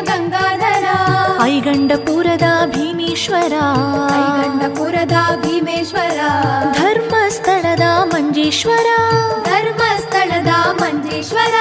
ಗಂಗಾಧರ. 0.06 0.86
ಐಗಂಡಪುರದ 1.44 2.66
ಭೀಮೇಶ್ವರ. 2.66 3.54
ಐಗಂಡಪುರದ 4.12 5.42
ಭೀಮೇಶ್ವರ. 5.42 6.20
ಧರ್ಮಸ್ಥಳದ 6.74 7.82
ಮಂಜೇಶ್ವರ. 8.04 8.86
ಧರ್ಮಸ್ಥಳದ 9.44 10.70
ಮಂಜೇಶ್ವರ. 10.72 11.54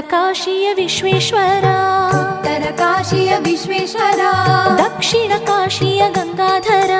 ಉತ್ತರ 0.00 0.16
ಕಾಶಿಯ 0.16 0.74
ವಿಶ್ವೇಶ್ವರ. 0.74 1.64
ಉತ್ತರ 2.08 2.70
ಕಾಶಿಯ 2.70 3.36
ವಿಶ್ವೇಶ್ವರ. 3.38 4.20
ದಕ್ಷಿಣ 4.78 5.32
ಕಾಶಿಯ 5.46 6.04
ಗಂಗಾಧರ. 6.10 6.90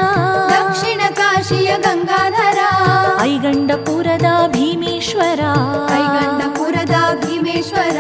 ದಕ್ಷಿಣ 0.51 1.01
ಕಾಶಿಯ 1.15 1.77
ಗಂಗಾಧರ. 1.77 2.59
ಐಗಂಡಪುರದ 3.23 4.49
ಭೀಮೇಶ್ವರ. 4.49 5.41
ಐಗಂಡಪುರದ 5.95 7.25
ಭೀಮೇಶ್ವರ. 7.25 7.97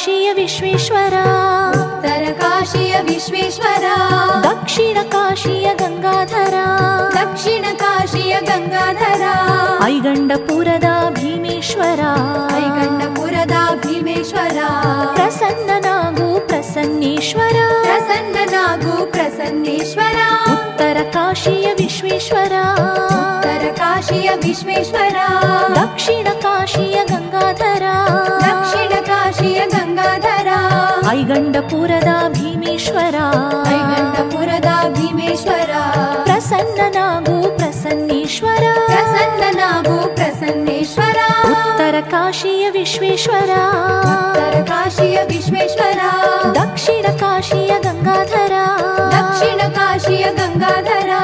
काशीय 0.00 0.32
विश्वेश्वर। 0.32 1.14
तरकाशीय 2.02 3.00
विश्वेश्वरा। 3.02 3.96
दक्षिण 4.44 5.02
काशीय 5.02 5.74
गङ्गाधर 5.74 6.54
दक्षिण 7.16 7.62
काशीय 7.62 8.40
गङ्गाधर 8.40 9.22
ऐगण्डपुरद 9.82 10.86
भीमेश्वर। 11.18 12.00
ऐ 12.52 12.62
गण्डपुरद 12.78 13.52
भीमेश्वर 13.86 14.56
प्रसन्ननगु 15.16 16.38
प्रसन्नेश्वर। 16.48 17.52
प्रसन्ननगु 17.84 19.04
प्रसन्नेश्वर। 19.04 20.10
विश्वेश्वरा। 20.78 21.72
विश्वेश्वर 21.72 22.48
तरकाशीय 23.44 24.30
विश्वेश्वर। 24.44 25.12
दक्षिण 25.74 26.24
काशीय 26.24 27.04
गङ्गाधर 27.04 27.84
पुर 31.68 31.90
भीमेश्वरा 32.36 33.26
ऐ 33.68 33.78
भीमेश्वरा 34.96 35.80
प्रसन्ननागो 36.26 37.36
प्रसन्नेश्वरा 37.58 38.72
प्रसन्ननागो 38.90 39.96
प्रसन्नेश्वरा 40.18 41.26
उत्तरकाशीय 41.50 42.70
विश्वेश्वरा 42.76 43.60
उत्तरकाशीय 44.12 45.22
विश्वेश्वरा 45.32 46.10
दक्षिणकाशीय 46.58 47.72
गङ्गाधरा 47.86 48.64
दक्षिणकाशीय 49.16 50.24
गङ्गाधरा 50.40 51.20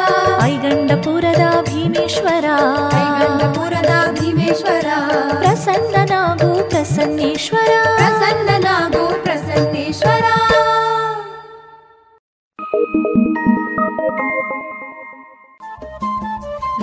ऐगण्डपुरदा 0.49 1.51
भीमेश्वरा 1.70 2.57
ऐगण्डपुरदा 3.03 3.99
भीमेश्वरा 4.20 4.99
प्रसन्ननागो 5.42 6.53
प्रसन्नेश्वरा 6.75 7.83
प्रसन्न 8.01 8.55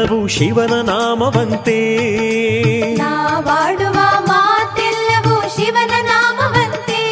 ಮಾತೆಲ್ಲವೂ 0.00 0.26
ಶಿವನ 0.26 0.80
ನಾಮವಂತೆ. 0.82 1.96
ನಾವಾಡುವ 2.94 3.98
ಮಾತೆಲ್ಲವೂ 4.18 5.40
ಶಿವನ 5.40 5.90
ನಾಮವಂತೆ. 6.02 7.02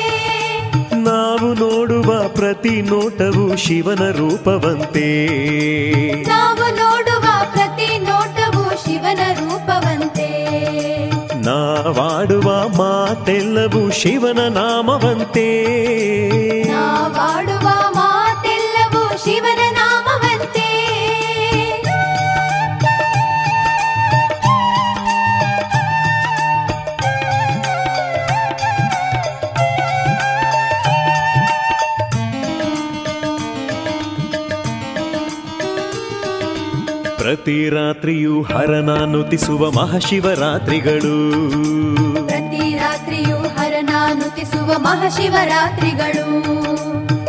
ನಾವು 0.94 1.54
ನೋಡುವ 1.54 2.28
ಪ್ರತಿ 2.28 2.82
ನೋಟವು 2.82 3.56
ಶಿವನ 3.56 4.10
ರೂಪವಂತೆ. 4.10 5.26
ನಾವು 6.28 6.76
ನೋಡುವ 6.76 7.26
ಪ್ರತಿ 7.52 7.98
ನೋಟವು 7.98 8.70
ಶಿವನ 8.70 9.20
ರೂಪವಂತೆ. 9.32 10.30
ನಾವಾಡುವ 11.34 12.68
ಮಾತೆಲ್ಲವೂ 12.68 13.90
ಶಿವನ 13.90 14.38
ನಾಮವಂತೆ. 14.48 15.62
ನಾವಾಡುವ 16.62 17.97
ಪ್ರತಿ 37.38 37.68
ರಾತ್ರಿಯೂ 37.68 38.42
ಹರನ 38.42 38.90
ನುತಿಸುವ 39.04 39.70
ಮಹಾಶಿವರಾತ್ರಿಗಳು. 39.70 41.16
ಪ್ರತಿ 42.26 42.76
ರಾತ್ರಿಯೂ 42.76 43.36
ಹರನ 43.36 43.90
ನುತಿಸುವ 44.12 44.78
ಮಹಾಶಿವರಾತ್ರಿಗಳು. 44.78 46.26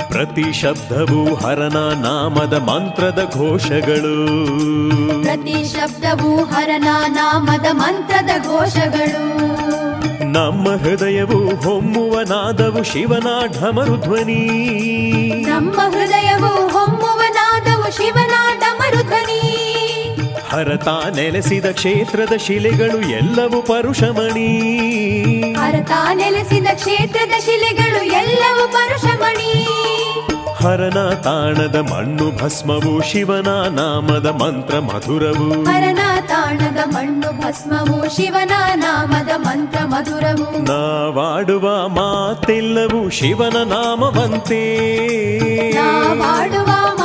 ಪ್ರತಿ 0.07 0.53
ಶಬ್ದವೂ 0.53 1.35
ಹರನ 1.35 1.77
ನಾಮದ 1.77 2.53
ಮಂತ್ರದ 2.53 3.31
ಘೋಷಗಳು. 3.33 4.15
ಪ್ರತಿ 5.23 5.65
ಶಬ್ದವು 5.65 6.43
ಹರನ 6.43 6.87
ನಾಮದ 7.07 7.65
ಮಂತ್ರದ 7.71 8.29
ಘೋಷಗಳು. 8.45 9.23
ನಮ್ಮ 10.31 10.69
ಹೃದಯವು 10.69 11.55
ಹೊಮ್ಮುವ 11.55 12.21
ನಾದವು 12.21 12.83
ಶಿವನ 12.83 13.27
ಢಮರು 13.61 13.97
ಧ್ವನಿ 13.97 14.41
ನಮ್ಮ 15.47 15.81
ಹೃದಯವು 15.81 16.67
ಹೊಮ್ಮುವ 16.67 17.21
ನಾದವು 17.33 17.97
ಶಿವನ 17.97 18.33
ಢಮರು 18.59 19.03
ಧ್ವನಿ 19.03 19.48
ಹರತ 20.51 20.87
ನೆಲೆಸಿದ 20.87 21.65
ಕ್ಷೇತ್ರದ 21.65 22.37
ಶಿಲೆಗಳು 22.37 23.09
ಎಲ್ಲವೂ 23.09 23.61
ಪರುಷಮಣಿ. 23.61 24.47
ಹರತ 25.53 25.91
ನೆಲೆಸಿದ 26.13 26.67
ಕ್ಷೇತ್ರದ 26.73 27.39
ಶಿಲೆಗಳು 27.39 28.03
ಎಲ್ಲವೂ 28.03 28.67
ಪರುಷಮಣಿ. 28.67 29.65
ಹರನ 30.63 31.13
ತಾಣದ 31.13 31.75
ಮಣ್ಣು 31.75 32.43
ಭಸ್ಮವು 32.43 33.11
ಶಿವನ 33.11 33.47
ನಾಮದ 33.69 34.25
ಮಂತ್ರ 34.25 34.79
ಮಧುರವು. 34.79 35.63
ಹರನ 35.63 35.99
ತಾಣದ 36.27 36.77
ಮಣ್ಣು 36.85 37.41
ಭಸ್ಮವು 37.41 38.15
ಶಿವನ 38.15 38.51
ನಾಮದ 38.75 39.29
ಮಂತ್ರ 39.37 39.79
ಮಧುರವು. 39.85 40.63
ನಾವಾಡುವ 40.63 41.87
ಮಾತೆಲ್ಲವೂ 41.87 43.09
ಶಿವನ 43.09 43.57
ನಾಮವಂತೆ. 43.63 44.63
ನಾವಾಡುವ 45.73 46.98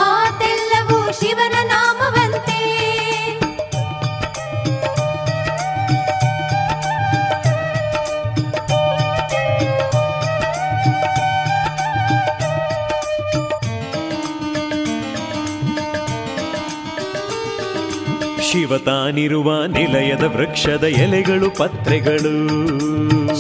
ಶಿವ 18.65 18.79
ತಾನಿರುವ 18.79 19.65
ನಿಲಯದ 19.65 20.23
ವೃಕ್ಷದ 20.23 20.85
ಎಲೆಗಳು 20.85 21.51
ಪತ್ರೆಗಳು. 21.51 22.49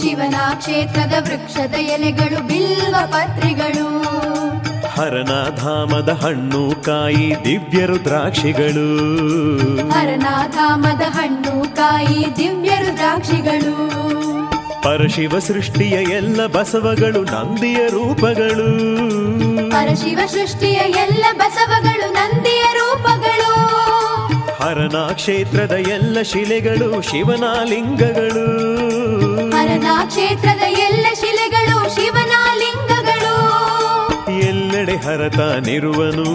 ಶಿವನ 0.02 0.34
ಕ್ಷೇತ್ರದ 0.54 1.14
ವೃಕ್ಷದ 1.20 1.74
ಎಲೆಗಳು 1.74 2.46
ಬಿಲ್ವ 2.46 2.96
ಪತ್ರೆಗಳು. 3.06 3.86
ಹರನ 4.88 5.56
ಧಾಮದ 5.56 6.08
ಹಣ್ಣು 6.08 6.82
ಕಾಯಿ 6.84 7.34
ದಿವ್ಯ 7.44 7.86
ರುದ್ರಾಕ್ಷಿಗಳು. 7.86 8.88
ಹರನ 9.90 10.26
ಧಾಮದ 10.48 11.02
ಹಣ್ಣು 11.02 11.76
ಕಾಯಿ 11.76 12.26
ದಿವ್ಯ 12.36 12.70
ರುದ್ರಾಕ್ಷಿಗಳು. 12.70 13.74
ಪರಶಿವ 14.82 15.38
ಸೃಷ್ಟಿಯ 15.38 15.94
ಎಲ್ಲ 15.94 16.46
ಬಸವಗಳು 16.46 17.24
ನಂದಿಯ 17.24 17.88
ರೂಪಗಳು. 17.88 18.70
ಪರಶಿವ 19.70 20.18
ಸೃಷ್ಟಿಯ 20.26 20.76
ಎಲ್ಲ 20.76 21.24
ಬಸವಗಳು 21.38 22.14
ರೂಪಗಳು 22.14 22.53
ಹರನ 24.64 25.12
ಕ್ಷೇತ್ರದ 25.12 25.72
ಎಲ್ಲ 25.72 26.22
ಶಿಲೆಗಳು 26.22 27.02
ಶಿವನ 27.02 27.44
ಲಿಂಗಗಳು 27.64 28.46
ಹರನ 29.56 29.86
ಕ್ಷೇತ್ರದ 30.06 30.62
ಎಲ್ಲ 30.68 31.06
ಶಿಲೆಗಳು 31.14 31.94
ಶಿವನ 31.94 32.32
ಲಿಂಗಗಳು 32.54 33.34
ಎಲ್ಲೆಡೆ 34.40 34.96
ಹರತಾನಿರುವನು 34.96 36.26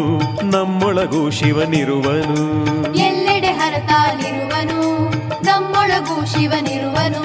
ನಮ್ಮೊಳಗು 0.52 1.30
ಶಿವನಿರುವನು. 1.30 2.38
ಎಲ್ಲೆಡೆ 2.98 3.48
ಹರತಾನಿರುವನು 3.48 4.80
ನಮ್ಮೊಳಗೂ 5.46 6.26
ಶಿವನಿರುವನು. 6.26 7.24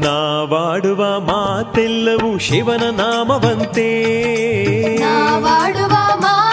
ನಾವಾಡುವ 0.00 1.20
ಮಾತೆಲ್ಲವೂ 1.20 2.38
ಶಿವನ 2.38 2.90
ನಾಮವಂತೆ. 2.90 3.88
ನಾವಾಡುವ 5.00 5.94
ಮಾತೆಲ್ಲವೂ 6.14 6.45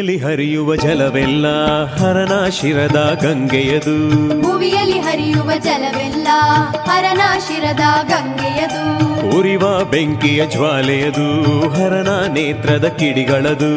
ಭುವಿಯಲ್ಲಿ 0.00 0.18
ಹರಿಯುವ 0.18 0.76
ಜಲವೆಲ್ಲ 0.76 1.46
ಹರನ 1.84 2.48
ಶಿರದ 2.48 3.18
ಗಂಗೆಯದು. 3.22 3.96
ಭುವಿಯಲ್ಲಿ 4.42 4.98
ಹರಿಯುವ 4.98 5.50
ಜಲವೆಲ್ಲ 5.58 6.28
ಹರನ 6.88 7.20
ಶಿರದ 7.48 8.08
ಗಂಗೆಯದು. 8.08 8.84
ಉರಿವ 9.38 9.84
ಬೆಂಕಿಯ 9.84 10.46
ಜ್ವಾಲೆಯದು 10.46 11.42
ಹರನ 11.68 12.32
ನೇತ್ರದ 12.32 12.84
ಕಿಡಿಗಳದು. 12.84 13.72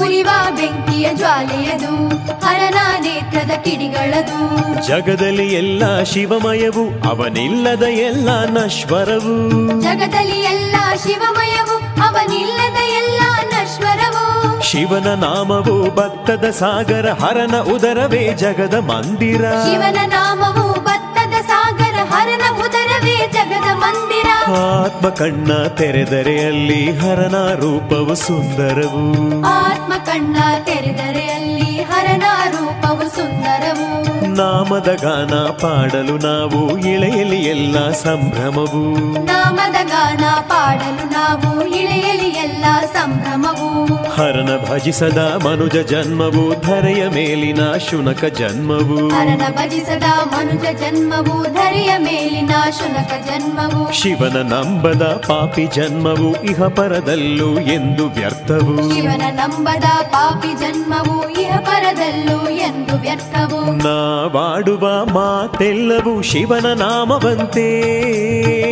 ಉರಿವ 0.00 0.28
ಬೆಂಕಿಯ 0.56 1.08
ಜ್ವಾಲೆಯದು 1.14 2.08
ಹರನ 2.46 2.78
ನೇತ್ರದ 3.00 3.50
ಕಿಡಿಗಳದು. 3.50 4.40
ಜಗದಲ್ಲಿ 4.88 5.46
ಎಲ್ಲ 5.46 6.02
ಶಿವಮಯವು 6.02 7.08
ಅವನಿಲ್ಲದ 7.08 7.82
ಎಲ್ಲ 7.82 8.28
ನಶ್ವರವು. 8.50 9.68
ಜಗದಲ್ಲಿ 9.82 10.40
ಎಲ್ಲ 10.40 10.76
ಶಿವಮಯವು 11.02 11.76
ಅವನಿಲ್ಲದ 12.02 12.76
ಎಲ್ಲ 12.76 13.20
ನಶ್ವರವು. 13.46 14.53
ಶಿವನ 14.64 15.14
ನಾಮವು 15.14 15.94
ಭತ್ತದ 15.94 16.50
ಸಾಗರ 16.50 17.08
ಹರನ 17.10 17.56
ಉದರವೇ 17.60 18.32
ಜಗದ 18.34 18.74
ಮಂದಿರ. 18.74 19.40
ಶಿವನ 19.40 19.98
ನಾಮವು 20.06 20.80
ಭತ್ತದ 20.80 21.34
ಸಾಗರ 21.46 21.96
ಹರನ 22.12 22.44
ಉದರವೇ 22.58 23.16
ಜಗದ 23.32 23.68
ಮಂದಿರ. 23.74 24.26
ಆತ್ಮ 24.56 25.08
ಕಣ್ಣ 25.08 25.66
ತೆರೆದರೆ 25.68 26.46
ಅಲ್ಲಿ 26.46 26.98
ಹರನ 26.98 27.36
ರೂಪವು 27.54 28.14
ಸುಂದರವು. 28.14 29.04
ಆತ್ಮ 29.46 29.92
ಕಣ್ಣ 30.04 30.36
ತೆರೆದರೆ 30.64 31.26
ಅಲ್ಲಿ 31.28 31.82
ಹರನ 31.82 32.22
ರೂಪವು 32.50 33.08
ಸುಂದರವು. 33.16 33.88
ನಾಮದ 34.34 34.88
ಗಾನ 35.02 35.34
ಪಾಡಲು 35.36 36.18
ನಾವು 36.18 36.78
ಇಳೆಯಲಿ 36.78 37.36
ಎಲ್ಲ 37.36 37.90
ಸಂಭ್ರಮವು. 37.90 38.84
ನಾಮದ 39.24 39.88
ಗಾನ 39.88 40.24
ಪಾಡಲು 40.40 41.04
ನಾವು 41.10 41.66
ಇಳೆಯಲಿ 41.66 42.28
ಎಲ್ಲ 42.28 42.64
ಸಂಭ್ರಮವು. 42.92 43.73
ಹರನ 44.16 44.70
ಭಜಿಸದ 44.70 45.40
ಮನುಜ 45.44 45.76
ಜನ್ಮವು 45.76 46.60
ಧರೆಯ 46.60 47.08
ಮೇಲಿನ 47.08 47.58
ಶುನಕ 47.90 48.24
ಜನ್ಮವು. 48.24 49.08
ಹರನ 49.08 49.42
ಭಜಿಸದ 49.50 50.02
ಮನುಜ 50.02 50.78
ಜನ್ಮವು 50.78 51.42
ಧರೆಯ 51.42 51.90
ಮೇಲಿನ 51.98 52.50
ಶುನಕ 52.70 53.26
ಜನ್ಮವು. 53.26 53.92
ಶಿವನ 53.92 54.36
ನಂಬದ 54.36 55.02
ಪಾಪಿ 55.02 55.66
ಜನ್ಮವು 55.66 56.42
ಇಹ 56.42 56.62
ಪರದಲ್ಲೂ 56.62 57.60
ಎಂದು 57.60 58.08
ವ್ಯರ್ಥವು. 58.08 58.94
ಶಿವನ 58.94 59.22
ನಂಬದ 59.30 59.84
ಪಾಪಿ 60.02 60.48
ಜನ್ಮವು 60.48 61.30
ಇಹ 61.30 61.56
ಪರದಲ್ಲೂ 61.56 62.50
ಎಂದು 62.50 63.00
ವ್ಯರ್ಥವು. 63.00 63.72
ನಾವಾಡುವ 63.76 65.04
ಮಾತೆಲ್ಲವೂ 65.04 66.22
ಶಿವನ 66.22 66.66
ನಾಮವಂತೆ. 66.66 67.68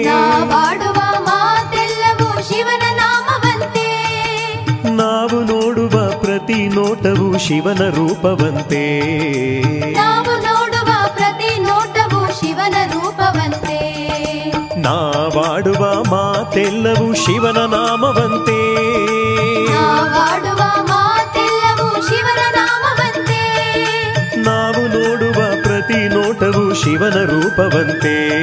ನಾವಾಡುವ 0.02 1.00
ಮಾತೆಲ್ಲವೂ 1.20 2.42
ಶಿವನ 2.42 2.91
ನಾವು 5.22 5.42
ನೋಡುವ 5.42 6.20
ಪ್ರತಿ 6.20 6.68
ನೋಟವು 6.68 7.38
ಶಿವನ 7.38 7.88
ರೂಪವಂತೆ. 7.88 9.00
ನಾವು 9.90 10.42
ನೋಡುವ 10.42 10.92
ಪ್ರತಿ 11.14 11.58
ನೋಟವು 11.58 12.40
ಶಿವನ 12.40 12.74
ರೂಪವಂತೆ. 12.92 13.78
ನಾವಾಡುವ 14.80 16.02
ಮಾತೆಲ್ಲವೂ 16.02 17.14
ಶಿವನ 17.14 17.56
ನಾಮವಂತೆ. 17.56 18.74
ನಾವಾಡುವ 19.72 20.86
ಮಾತೆಲ್ಲವೂ 20.86 22.08
ಶಿವನ 22.08 22.56
ನಾಮವಂತೆ. 22.56 23.40
ನಾವು 24.36 24.86
ನೋಡುವ 24.86 25.62
ಪ್ರತಿ 25.62 26.08
ನೋಟವು 26.08 26.74
ಶಿವನ 26.74 27.24
ರೂಪವಂತೆ. 27.24 28.42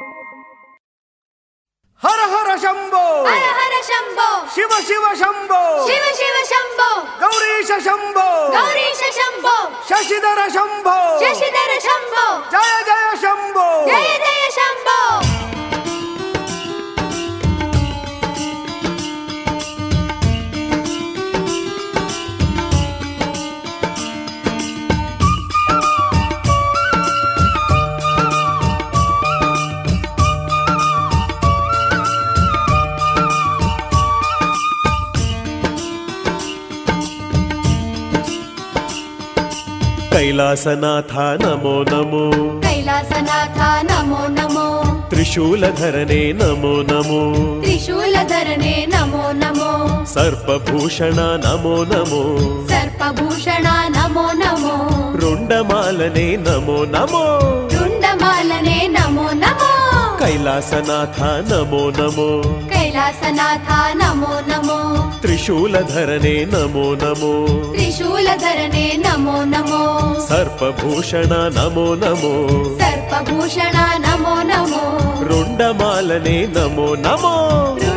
ಹರ 2.03 2.21
ಹರ 2.31 2.49
ಶಂಭೋ 2.63 3.01
ಹರ 3.27 3.45
ಹರ 3.57 3.73
ಶಂಭೋ 3.89 4.27
ಶಿವ 4.55 4.71
ಶಿವ 4.87 5.05
ಶಂಭೋ 5.21 5.59
ಶಿವ 5.87 6.05
ಶಿವ 6.19 6.37
ಶಂಭೋ 6.51 6.87
ಗೌರೀಶ 7.23 7.71
ಶಂಭೋ 7.87 8.27
ಗೌರೀಶ 8.55 9.01
ಶಂಭೋ 9.17 9.55
ಶಶಿಧರ 9.89 10.41
ಶಂಭೋ 10.55 10.95
ಶಶಿಧರ 11.23 11.73
ಶಂಭೋ 11.87 12.23
ಜಯ 12.53 12.73
ಜಯ 12.89 13.07
ಶಂಭೋ 13.23 13.67
ಜಯ 13.91 14.09
ಜಯ 14.25 14.43
ಶಂಭೋ 14.57 14.97
ಕೈಲಾಸನಾಥ 40.11 41.13
ನಮೋ 41.43 41.73
ನಮೋ 41.91 42.23
ಕೈಲಾಸನಾಥ 42.63 43.59
ನಮೋ 43.89 44.21
ನಮೋ 44.37 44.65
ತ್ರಿಶೂಲಧರನೆ 45.09 46.19
ನಮೋ 46.33 46.73
ನಮೋ 46.91 47.21
ತ್ರಿಶೂಲಧರನೆ 47.63 48.73
ನಮೋ 48.93 49.23
ನಮೋ 49.41 49.69
ಸರ್ಪಭೂಷಣ 50.13 51.19
ನಮೋ 51.45 51.75
ನಮೋ 51.85 52.21
ಸರ್ಪಭೂಷಣ 52.69 53.67
ನಮೋ 53.97 54.25
ನಮೋ 54.35 54.75
ರುಂಡಮಾಲನೆ 55.21 56.27
ನಮೋ 56.47 56.77
ನಮೋ 56.95 57.23
ರುಂಡಮಾಲನೆ 57.23 57.25
ನಮೋ 57.25 57.25
ನಮೋ 57.25 57.25
कैलासनाथ 60.31 61.21
नमो 61.21 61.89
नमो। 61.89 62.41
कैलासनाथ 62.43 63.95
नमो 63.95 64.27
नमो। 64.27 65.11
त्रिशूलधरणे 65.21 66.45
नमो 66.45 66.93
नमो। 66.93 67.47
त्रिशूलधरणे 67.71 68.97
नमो 68.97 69.43
नमो। 69.43 70.13
सर्पभूषण 70.21 71.29
नमो 71.31 71.95
नमो। 71.95 72.47
सर्पभूषण 72.75 73.71
नमो 73.75 74.35
नमो। 74.35 74.99
रुण्डमालने 75.25 76.47
नमो 76.47 76.95
नमो। 76.95 77.90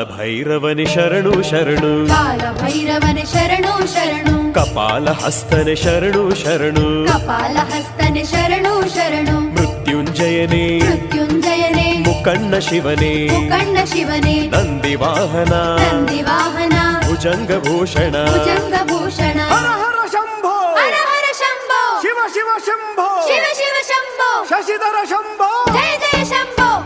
కాలభైరవని 0.00 0.86
శరణు 0.86 1.42
శరణు. 1.42 2.06
కాలభైరవని 2.06 3.26
శరణు 3.26 3.86
శరణు. 3.86 4.52
కపాల 4.52 4.72
కపాలహస్తని 4.72 5.76
శరణు 5.76 6.34
శరణు. 6.34 7.06
కపాల 7.12 7.58
హస్తని 7.58 8.26
శరణు 8.26 8.88
శరణు. 8.88 9.40
మృత్యుంజయని. 9.40 10.80
మృత్యుంజయని. 10.84 12.04
ముకన్న 12.08 12.58
శివని. 12.58 13.28
ముకన్న 13.32 13.84
శివని. 13.84 14.50
నంది 14.56 14.96
వాహన 14.96 15.78
నంది 15.82 16.22
వాహన 16.22 17.00
భుజంగ 17.08 17.58
భూషణ 17.58 18.26
భుజంగ 18.30 18.82
భూషణ 18.82 19.40
హర 19.40 20.06
శంభో. 20.06 20.56
హర 20.80 21.26
శంభో. 21.40 22.00
శివ 22.02 22.28
శివ 22.28 22.58
శంభో. 22.58 23.22
శివ 23.26 23.44
శివ 23.54 23.76
శంభో. 23.90 24.44
శశిధర 24.44 25.04
శంభో. 25.04 25.69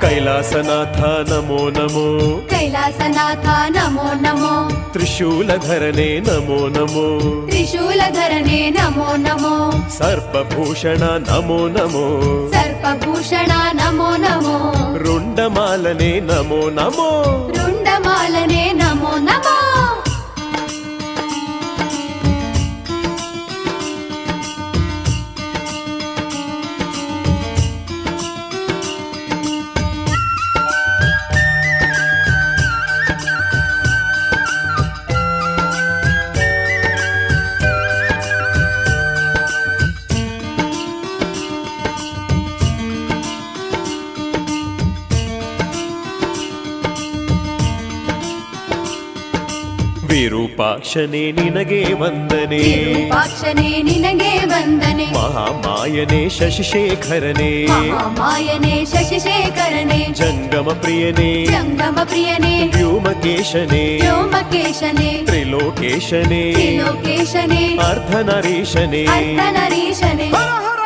ಶಂಭೋ 0.04 0.10
ಕೈಲಾಸನಾಥ 0.10 0.98
ನಮೋ 1.28 1.58
ನಮೋ 1.76 2.04
ಕೈಲಾಸನಾಥ 2.50 3.46
ನಮೋ 3.76 4.06
ನಮೋ 4.24 4.50
ತ್ರಿಶೂಲಧರನೆ 4.92 6.08
ನಮೋ 6.26 6.58
ನಮೋ 6.68 7.04
ತ್ರಿಶೂಲಧರನೆ 7.48 8.58
ನಮೋ 8.70 9.06
ನಮೋ 9.18 9.54
ಸರ್ಪಭೂಷಣ 9.98 11.02
ನಮೋ 11.28 11.58
ನಮೋ 11.68 12.04
ಸರ್ಪಭೂಷಣ 12.54 13.52
ನಮೋ 13.80 14.10
ನಮೋ 14.18 14.56
ರುಂಡಮಾಲನೆ 15.04 16.12
ನಮೋ 16.30 16.60
ನಮೋ 16.80 17.08
ರುಂಡಮಾಲನೆ 17.58 18.64
ನಮೋ 18.74 19.12
ವಿರೂಪಾಕ್ಷನೇ 50.54 51.32
ನಿನಗೆ 51.32 51.94
ವಂದನೆ. 51.94 52.58
ವಿರೂಪಾಕ್ಷನೇ 52.58 53.82
ನಿನಗೆ 53.82 54.38
ವಂದನೆ. 54.38 55.06
ಮಹಾಮಾಯನೆ 55.06 56.28
ಶಶಿಶೇಖರನೆ. 56.28 57.66
ಮಹಾಮಾಯನೇ 57.66 58.84
ಶಶಿಶೇಖರನೆ. 58.84 60.08
ಜಂಗಮ 60.12 60.78
ಪ್ರಿಯನೇ 60.80 61.46
ಜಂಗಮ 61.46 61.98
ಪ್ರಿಯನೇ 62.04 62.68
ವ್ಯೋಮಕೇಶನೇ. 62.68 64.00
ವ್ಯೋಮಕೇಶನೇ. 64.00 65.22
ತ್ರಿಲೋಕೇಶನೇ. 65.26 66.52
ತ್ರಿಲೋಕೇಶನೇ. 66.52 67.78
ಅರ್ಧನರೀಶನೇ. 67.78 69.04
ಅರ್ಧನರೀಶನೇ. 69.04 70.30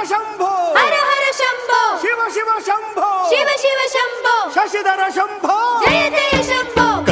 ಶಂಭೋ. 0.09 0.75
ಹರ 0.75 0.93
ಹರ 0.93 1.27
ಶಂಭೋ. 1.37 2.01
ಶಿವ 2.01 2.21
ಶಿವ 2.35 2.49
ಶಂಭೋ. 2.67 3.31
ಶಿವ 3.31 3.49
ಶಿವ 3.61 3.79
ಶಂಭೋ. 3.93 4.51
ಶಶಿಧರ 4.55 5.01
ಶಂಭೋ. 5.15 5.68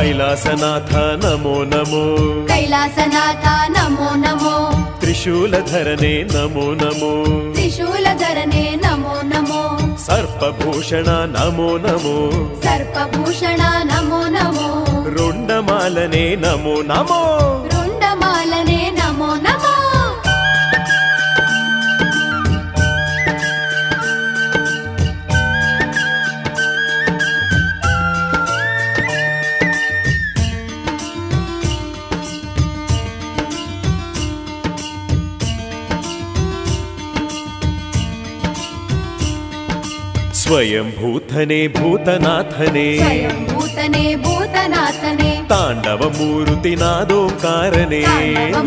ಶಂಭೋ 0.07 0.13
ಕೈಲಾಸನಾಥ 0.13 0.93
ನಮೋ 1.23 1.55
ನಮೋ 1.65 2.03
ಕೈಲಾಸನಾಥ 2.49 3.45
ನಮೋ 3.77 4.09
ನಮೋ 4.17 4.53
ತ್ರಿಶೂಲಧರನೆ 5.01 6.13
ನಮೋ 6.35 6.67
ನಮೋ 6.75 7.11
ತ್ರಿಶೂಲಧರನೆ 7.55 8.65
ನಮೋ 8.85 9.15
ನಮೋ 9.25 9.63
ಸರ್ಪಭೂಷಣ 10.07 11.09
ನಮೋ 11.35 11.69
ನಮೋ 11.79 12.17
ಸರ್ಪಭೂಷಣ 12.63 13.63
ನಮೋ 13.85 14.21
ನಮೋ 14.29 14.69
ರುಂಡಮಾಲನೆ 15.17 16.25
ನಮೋ 16.37 16.77
స్వయం 40.47 40.95
భూతనే 41.01 41.69
భూతనాథనే. 41.69 43.31
భూతనే 43.53 44.15
భూతనాథనే 44.15 45.45
తాండవమూరుతినాదోంకారనే 45.51 48.05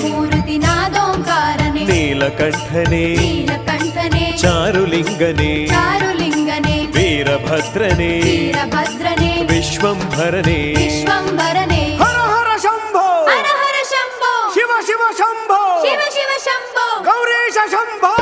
మూరుతినాదోంకారనే 0.05 1.85
నీలకంఠనే. 1.85 3.15
నీలకంఠనే. 3.15 4.37
చారులింగనే. 4.45 5.69
చారులింగనే. 5.73 6.87
వీరభద్రనే. 6.95 8.05
వీరభద్రనే. 8.05 9.47
విశ్వంభరనే. 9.51 10.73
విశ్వంభరనే. 10.77 11.97
హర 12.01 12.03
హర 12.03 12.57
శంభో. 12.57 12.99
హర 12.99 13.45
హర 13.61 13.83
శంభో. 13.83 14.53
శివ 14.53 14.67
శివ 14.85 14.99
శంభో. 15.19 15.81
శివ 15.81 15.91
శివ 15.91 16.37
శంభో. 16.41 17.11
గౌరేశ 17.11 17.71
శంభో. 17.71 18.18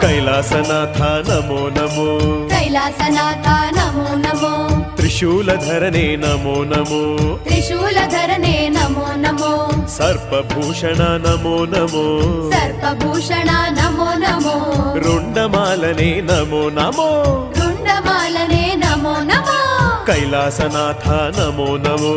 ಶಂಭೋ 0.00 0.06
ಕೈಲಾಸನಾಥ 0.06 0.98
ನಮೋ 1.28 1.58
ನಮೋ 1.76 2.06
ಕೈಲಾಸನಾಥ 2.52 3.46
ನಮೋ 3.78 4.04
ನಮೋ 4.24 4.52
ತ್ರಿಶೂಲಧರನೇ 4.98 6.04
ನಮೋ 6.16 6.54
ನಮೋ 6.72 7.00
ತ್ರಿಶೂಲಧರನೇ 7.46 8.54
ನಮೋ 8.76 9.06
ನಮೋ 9.24 9.50
ಸರ್ಪಭೂಷಣ 9.96 11.00
ನಮೋ 11.26 11.54
ನಮೋ 11.74 12.04
ಸರ್ಪಭೂಷಣ 12.54 13.50
ನಮೋ 13.78 14.08
ನಮೋ 14.24 14.56
ರುಂಡಮಾಲನೆ 15.06 16.10
ನಮೋ 16.30 16.62
ನಮೋ 16.78 17.08
ರುಂಡಮಾಲನೆ 17.60 18.64
ನಮೋ 18.84 19.14
ನಮೋ 19.30 19.58
ಕೈಲಾಸನಾಥ 20.08 21.06
ನಮೋ 21.38 21.68
ನಮೋ 21.86 22.14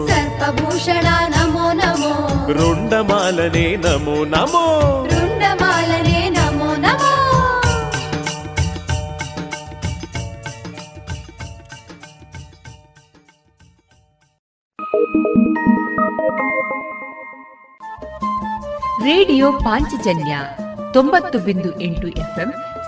ಸರ್ಪಭೂಷಣ 0.07 1.07
ನಮೋ 1.29 1.71
ನಮೋ 1.73 2.11
ರುಂಡಮಾಲನೆ 2.53 3.75
ನಮೋ 3.75 4.23
ನಮೋ 4.25 4.63
ರುಂಡಮಾಲನೆ 5.07 6.29
ನಮೋ 6.29 6.75
ನಮೋ 6.75 7.11
ರೇಡಿಯೋ 19.03 19.51
ಪಾಂಚಜನ್ಯ 19.51 20.33
ತೊಂಬತ್ತು 20.93 21.39
ಬಿಂದು 21.39 21.81
ಎಂಟು 21.81 22.07
ಎಫ್ಎಂ 22.17 22.49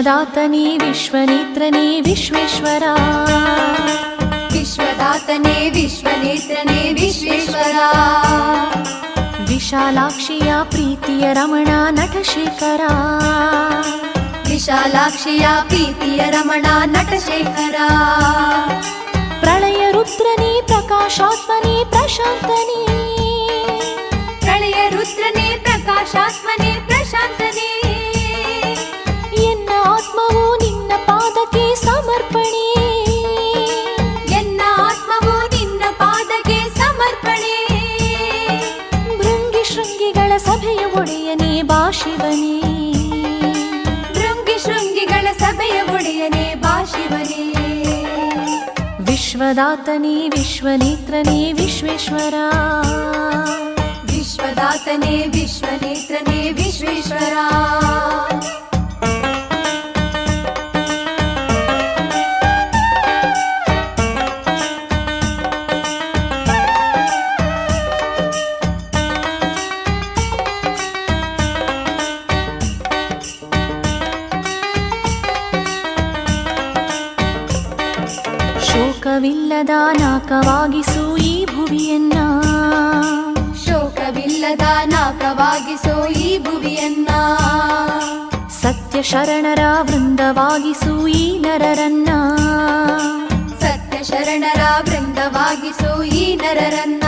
ವಿಶ್ವದಾತನೇ 0.00 0.76
विश्वनेत्रने 0.76 2.04
ವಿಶ್ವೇಶ್ವರ. 2.04 2.82
ವಿಶ್ವದಾತನೇ 4.52 5.70
विश्वनेत्रने 5.70 6.92
ವಿಶ್ವೇಶ್ವರ. 6.94 7.76
ವಿಶಾಲಾಕ್ಷಿಯ 9.48 10.52
ಪ್ರೀತಿಯ 10.70 11.32
ರಮಣ 11.32 11.68
ನಟಶೇಖರ. 11.90 12.80
ವಿಶಾಲಾಕ್ಷಿಯ 14.48 15.46
ಪ್ರೀತಿಯ 15.68 16.20
ರಮಣ 16.30 16.66
ನಟಶೇಖರ. 16.84 17.74
ಪ್ರಳಯ 19.40 19.92
ರುದ್ರನೇ 19.92 20.62
ಪ್ರಕಾಶಾತ್ಮನೇ 20.66 21.84
ಪ್ರಶಾಂತನೇ. 21.84 22.86
ಪ್ರಳಯ 24.40 24.88
ಪಾದಕ್ಕೆ 31.50 31.86
ಸಮರ್ಪಣೆ. 31.86 32.66
ಎನ್ನ 34.34 34.60
ಆತ್ಮವು 34.76 35.34
ನಿನ್ನ 35.46 35.82
ಪಾದಕ್ಕೆ 35.98 36.78
ಸಮರ್ಪಣೆ. 36.78 37.54
ಭೃಂಗಿ 39.18 39.74
ಶೃಂಗಿಗಳ 39.74 40.36
ಸಭೆಯ 40.36 40.84
ಒಡೆಯನೇ 40.84 41.62
ಬಾಶಿವನೇ 41.62 42.60
ಭೃಂಗಿ 44.12 44.58
ಶೃಂಗಿಗಳ 44.64 45.28
ಸಭೆಯ 45.38 45.82
ಒಡೆಯನೇ 45.82 46.54
ಬಾಶಿವನೇ 46.54 47.52
ವಿಶ್ವದಾತನೇ, 49.00 50.28
ವಿಶ್ವನೇತ್ರನೇ, 50.28 51.52
ವಿಶ್ವೇಶ್ವರ. 51.52 52.34
ವಿಶ್ವದಾತನೇ, 54.04 55.26
ವಿಶ್ವನೇತ್ರನೇ, 55.26 56.52
ವಿಶ್ವೇಶ್ವರ. 56.52 57.36
ವೃಂದವಾಗಿಸು 90.30 90.92
ಈ 91.08 91.22
ನರರನ್ನ 91.38 92.10
ಸತ್ಯ 93.62 93.96
ಶರಣರ 94.04 94.62
ವೃಂದವಾಗಿಸೋ 94.86 95.90
ಈ 96.16 96.22
ನರರನ್ನ 96.36 96.99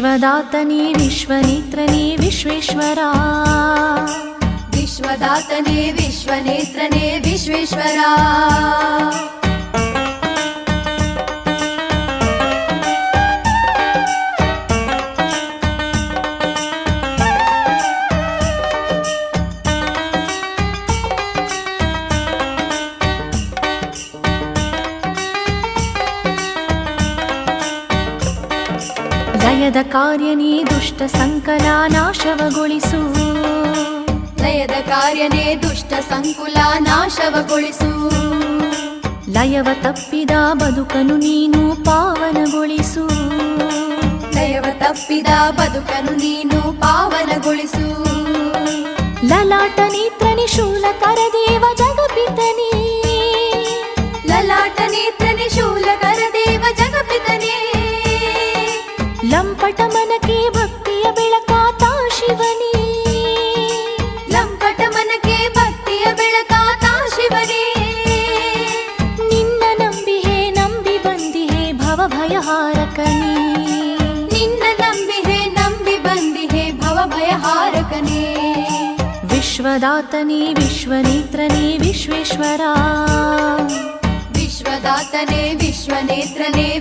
विश्वदातने 0.00 0.92
विश्वनेत्रि 0.96 2.16
विश्वेश्वरा। 2.20 3.10
विश्वदातने 4.74 5.92
विश्वनेत्रिने 5.92 7.18
विश्वेश्वरा। 7.18 9.29
ಲಯದ 29.90 29.98
ಕಾರ್ಯನೇ 29.98 30.64
ದುಷ್ಟ 30.64 31.02
ಸಂಕಲ 31.02 31.66
ನಾಶವಗೊಳಿಸು. 31.86 33.12
ಲಯದ 34.42 34.70
ಕಾರ್ಯನೇ 34.70 35.56
ದುಷ್ಟ 35.62 35.92
ಸಂಕುಲ 35.92 36.56
ನಾಶವಗೊಳಿಸು. 36.78 37.90
ಲಯವ 39.32 39.68
ತಪ್ಪಿದ 39.82 40.30
ಬದುಕನು 40.52 41.16
ನೀನು 41.16 41.84
ಪಾವನಗೊಳಿಸು. 41.84 43.06
ಲಯವ 44.34 44.64
ತಪ್ಪಿದ 44.72 45.26
ಬದುಕನು 45.50 46.12
ನೀನು 46.12 46.80
ಪಾವನಗೊಳಿಸು. 46.80 48.04
ಲಲಾಟ 49.28 49.80
ನೇತ್ರನಿ 49.80 50.46
ಶೂಲ 50.46 50.84
ಕರದೇವ 51.00 51.64
ಜಗಪಿತನಿ. 51.76 52.72
ಲಲಾಟ 54.28 54.80
ನೇತ್ರನಿ 54.80 55.54
ಶೂಲಕರ 55.54 56.19
ದೇವ 56.19 56.19
ಲಂಪಟ 59.70 59.94
ಮನಕೆ 59.94 60.50
ಭಕ್ತಿಯ 60.50 61.04
ಬೆಳಕಾತ 61.12 61.82
ಶಿವನೇ. 62.18 62.72
ಲಂಪಟ 64.30 64.80
ಮನಕೆ 64.80 65.48
ಭಕ್ತಿಯ 65.48 66.12
ಬೆಳಕಾತ 66.12 66.84
ಶಿವನೇ. 67.14 67.74
ನಿನ್ನ 69.28 69.62
ನಂಬಿಹೆ 69.78 70.50
ನಂಬಿ 70.50 70.98
ಬಂದಿಹೆ 70.98 71.72
ಭವ 71.72 72.00
ಭಯಹಾರಕನೇ 72.06 73.58
ನಿನ್ನ 74.32 74.62
ನಂಬಿಹೆ 74.80 75.44
ನಂಬಿ 75.44 75.98
ಬಂದಿಹೆ 75.98 76.72
ಭವ 76.72 76.98
ಭಯಹಾರಕನೇ 77.06 78.36
ವಿಶ್ವದಾತನೇ, 79.24 80.54
ವಿಶ್ವನೇತ್ರನೇ, 80.54 81.78
ವಿಶ್ವೇಶ್ವರ. 81.78 82.60
ವಿಶ್ವ 83.54 84.30
ವಿಶ್ವದಾತನೇ, 84.32 85.54
ವಿಶ್ವನೇತ್ರನೇ 85.54 86.78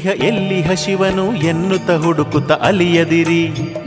ಎಲ್ಲಿಹ 0.00 0.24
ಎಲ್ಲಿಹ 0.24 0.72
ಶಿವನು 0.72 1.34
ಎನ್ನುತ್ತ 1.34 1.90
ಹುಡುಕುತ್ತ 1.90 2.52
ಅಲಿಯದಿರಿ. 2.52 3.44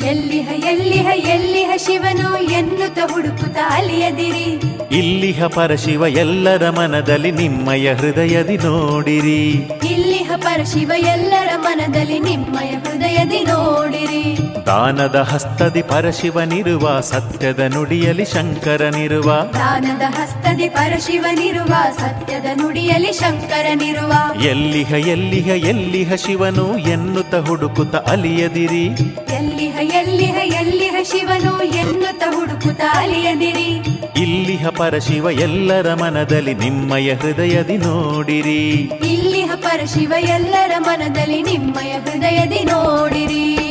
ಎಲ್ಲಿಹ 0.08 0.50
ಎಲ್ಲಿಹ 0.70 1.08
ಎಲ್ಲಿಹ 1.16 1.72
ಶಿವನು 1.78 2.38
ಎನ್ನುತ್ತ 2.52 3.00
ಹುಡುಕುತ್ತ 3.12 3.58
ಅಲಿಯದಿರಿ. 3.70 4.62
ಇಲ್ಲಿಹ 4.96 5.46
ಪರಶಿವ 5.46 6.08
ಎಲ್ಲರ 6.08 6.70
ಮನದಲ್ಲಿ 6.70 7.32
ನಿಮ್ಮಯ 7.32 7.94
ಹೃದಯದಿ 7.94 8.58
ನೋಡಿರಿ. 8.58 9.50
ಇಲ್ಲಿಹ 9.92 10.32
ಪರಶಿವ 10.36 10.92
ಎಲ್ಲರ 10.98 11.50
ಮನದಲ್ಲಿ 11.58 12.20
ನಿಮ್ಮಯ 12.20 12.70
ಹೃದಯದಿ 12.70 13.40
ನೋಡಿರಿ. 13.40 14.43
ದಾನದ 14.66 15.16
ಹಸ್ತದಿ 15.16 15.82
ಪರಶಿವನಿರುವ 15.82 17.02
ಸತ್ಯದ 17.02 17.60
ನುಡಿಯಲಿ 17.60 18.26
ಶಂಕರನಿರುವ 18.26 19.32
ದಾನದ 19.54 20.02
ಹಸ್ತದಿ 20.02 20.70
ಪರಶಿವನಿರುವ 20.70 21.74
ಸತ್ಯದ 21.98 22.46
ನುಡಿಯಲಿ 22.54 23.12
ಶಂಕರನಿರುವ 23.12 24.42
ಎಲ್ಲಿಹ 24.42 24.92
ಎಲ್ಲಿಹ 24.92 25.48
ಎಲ್ಲಿಹ 25.48 26.14
ಶಿವನು 26.16 26.78
ಎನ್ನುತ್ತ 26.78 27.36
ಹುಡುಕುತ್ತ 27.36 27.96
ಅಲಿಯದಿರಿ. 27.96 28.86
ಎಲ್ಲಿಹ 29.34 29.96
ಎಲ್ಲಿಹ 29.96 30.56
ಎಲ್ಲಿಹ 30.56 30.96
ಶಿವನು 31.04 31.64
ಎನ್ನುತ್ತ 31.64 32.24
ಹುಡುಕುತ್ತ 32.36 32.82
ಅಲಿಯದಿರಿ. 32.94 33.82
ಇಲ್ಲಿಹ 34.22 34.68
ಪರಶಿವ 34.68 35.30
ಎಲ್ಲರ 35.32 35.94
ಮನದಲ್ಲಿ 35.94 36.54
ನಿಮ್ಮಯ 36.54 37.14
ಹೃದಯದಿ 37.14 37.78
ನೋಡಿರಿ. 37.78 38.70
ಇಲ್ಲಿಹ 39.10 39.52
ಪರಶಿವ 39.56 40.14
ಎಲ್ಲರ 40.20 40.72
ಮನದಲ್ಲಿ 40.80 41.42
ನಿಮ್ಮಯ 41.42 41.92
ಹೃದಯದಿ 41.92 42.64
ನೋಡಿರಿ. 42.64 43.63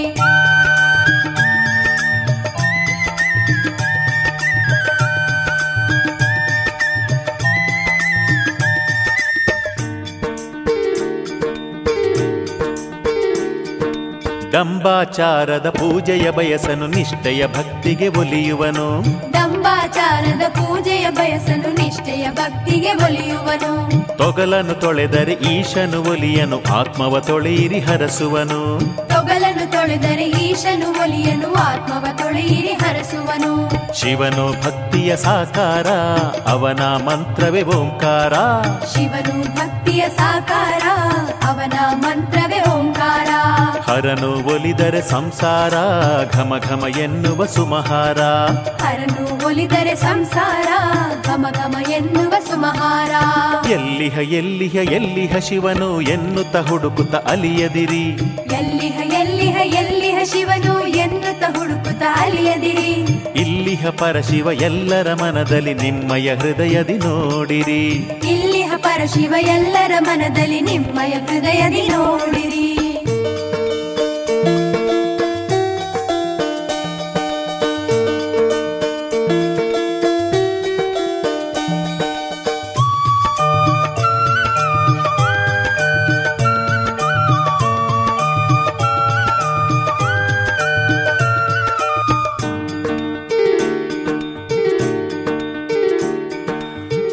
ಡಂಬಾಚಾರದ 14.53 15.71
ಪೂಜೆಯ 15.71 16.31
ಬಯಸನು 16.31 16.87
ನಿಷ್ಠೆಯ 16.87 17.47
ಭಕ್ತಿಗೆ 17.47 18.09
ಒಲಿಯುವನು. 18.09 19.05
ದಂಬಾಚಾರದ 19.33 20.49
ಪೂಜೆಯ 20.49 21.11
ಬಯಸನು 21.11 21.75
ನಿಷ್ಠೆಯ 21.75 22.31
ಭಕ್ತಿಗೆ 22.31 22.93
ಒಲಿಯುವನು. 22.93 23.73
ತೊಗಲನು 24.17 24.75
ತೊಳೆದರೆ 24.75 25.33
ಈಶನು 25.33 26.11
ಒಲಿಯನು 26.11 26.63
ಆತ್ಮವ 26.75 27.21
ತೊಳೆಯಿರಿ 27.21 27.81
ಹರಸುವನು. 27.81 28.79
ತೊಗಲನು 29.09 29.73
ತೊಳೆದರೆ 29.73 30.25
ಈಶನು 30.25 30.91
ಒಲಿಯನು 30.91 31.55
ಆತ್ಮವ 31.55 32.07
ತೊಳೆಯಿರಿ 32.17 32.73
ಹರಸುವನು. 32.73 33.71
ಶಿವನು 33.95 34.65
ಭಕ್ತಿಯ 34.65 35.17
ಸಾಕಾರ 35.17 35.87
ಅವನ 36.49 36.83
ಮಂತ್ರವೇ 36.83 37.63
ಓಂಕಾರ. 37.63 38.35
ಶಿವನು 38.87 39.57
ಭಕ್ತಿಯ 39.57 40.09
ಸಾಕಾರ 40.09 40.83
ಅವನ 41.49 41.73
ಓಂಕಾರ 41.95 42.42
ಹರನು 43.93 44.55
ಒಲಿದರೆ 44.55 45.03
ಸಂಸಾರ 45.03 45.75
ಘಮ 46.33 46.55
ಘಮ 46.59 46.85
ಎನ್ನುವ 46.99 47.47
ಸುಮಹಾರ. 47.47 48.21
ಹರನು 48.83 49.47
ಒಲಿದರೆ 49.47 49.95
ಸಂಸಾರ 49.95 50.67
ಘಮ 51.23 51.47
ಘಮ 51.51 51.77
ಎನ್ನುವ 51.91 52.35
ಸುಮಹಾರ. 52.51 53.11
ಎಲ್ಲಿಹ 53.71 54.19
ಎಲ್ಲಿಹ 54.19 54.75
ಎಲ್ಲಿಹ 54.75 55.37
ಶಿವನು 55.37 56.01
ಎನ್ನುತ್ತ 56.01 56.57
ಹುಡುಕುತ್ತ 56.57 57.15
ಅಲಿಯದಿರಿ. 57.15 58.09
ಎಲ್ಲಿಹ 58.55 59.21
ಎಲ್ಲಿಹ 59.21 59.57
ಎಲ್ಲಿಹ 59.65 60.19
ಶಿವನು 60.25 60.87
ಎನ್ನುತ್ತ 60.87 61.59
ಹುಡುಕುತ್ತ 61.59 62.03
ಅಲಿಯದಿರಿ. 62.17 62.93
ಇಲ್ಲಿಹ 63.41 63.87
ಪರಶಿವ 63.91 64.49
ಎಲ್ಲರ 64.53 65.15
ಮನದಲ್ಲಿ 65.15 65.75
ನಿಮ್ಮಯ 65.75 66.35
ಹೃದಯದಿ 66.35 66.99
ನೋಡಿರಿ. 66.99 67.89
ಇಲ್ಲಿಹ 68.31 68.73
ಪರಶಿವ 68.77 69.35
ಎಲ್ಲರ 69.39 69.93
ಮನದಲ್ಲಿ 70.01 70.61
ನಿಮ್ಮಯ 70.61 71.11
ಹೃದಯದಿ 71.11 71.89
ನೋಡಿರಿ. 71.89 72.82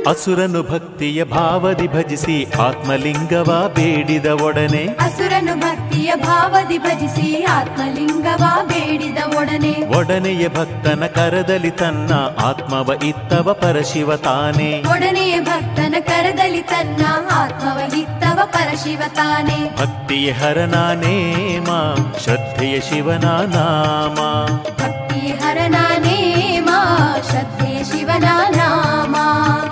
ಅಸುರನು 0.10 0.64
ಭಕ್ತಿಯ 0.64 1.24
ಭಾವದಿ 1.24 1.88
ಭಜಿಸಿ 1.88 2.46
ಆತ್ಮಲಿಂಗವ 2.46 3.72
ಬೇಡಿದ 3.76 4.26
ಒಡನೆ 4.26 4.84
ಅಸುರನು 4.86 5.56
ಭಕ್ತಿಯ 5.60 6.16
ಭಾವದಿ 6.16 6.78
ಭಜಿಸಿ 6.78 7.44
ಆತ್ಮಲಿಂಗವ 7.44 8.44
ಬೇಡಿದ 8.68 9.18
ಒಡನೆ 9.38 9.98
ಒಡನೆಯ 9.98 10.48
ಭಕ್ತನ 10.48 11.04
ಕರದಲ್ಲಿ 11.06 11.72
ತನ್ನ 11.72 12.14
ಆತ್ಮವ 12.46 13.04
ಇತ್ತವ 13.04 13.54
ಪರಶಿವ 13.54 14.16
ತಾನೆ. 14.16 14.84
ಒಡನೆಯ 14.92 15.40
ಭಕ್ತನ 15.42 15.96
ಕರದಲ್ಲಿ 16.00 16.62
ತನ್ನ 16.62 17.06
ಆತ್ಮವ 17.32 17.98
ಇತ್ತವ 17.98 18.40
ಪರಶಿವ 18.46 19.02
ತಾನೆ. 19.16 19.78
ಭಕ್ತಿಯ 19.78 20.32
ಹರನ 20.32 20.76
ನೇಮ 20.76 21.68
ಶ್ರದ್ಧೆಯ 22.24 22.80
ಶಿವನ 22.80 23.26
ನಾಮ. 23.26 24.18
ಭಕ್ತಿಯ 24.82 25.32
ಹರನ 25.32 25.76
ನೇಮ 25.98 26.70
ಶ್ರದ್ಧೆಯ 27.30 27.84
ಶಿವನ 27.84 28.28
ನಾಮ. 28.58 28.89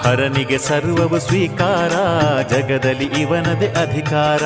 ಹರನಿಗೆ 0.08 0.58
ಸರ್ವವು 0.58 1.20
ಸ್ವೀಕಾರ 1.20 1.94
ಜಗದಲ್ಲಿ 2.44 3.06
ಇವನದೇ 3.06 3.68
ಅಧಿಕಾರ. 3.68 4.44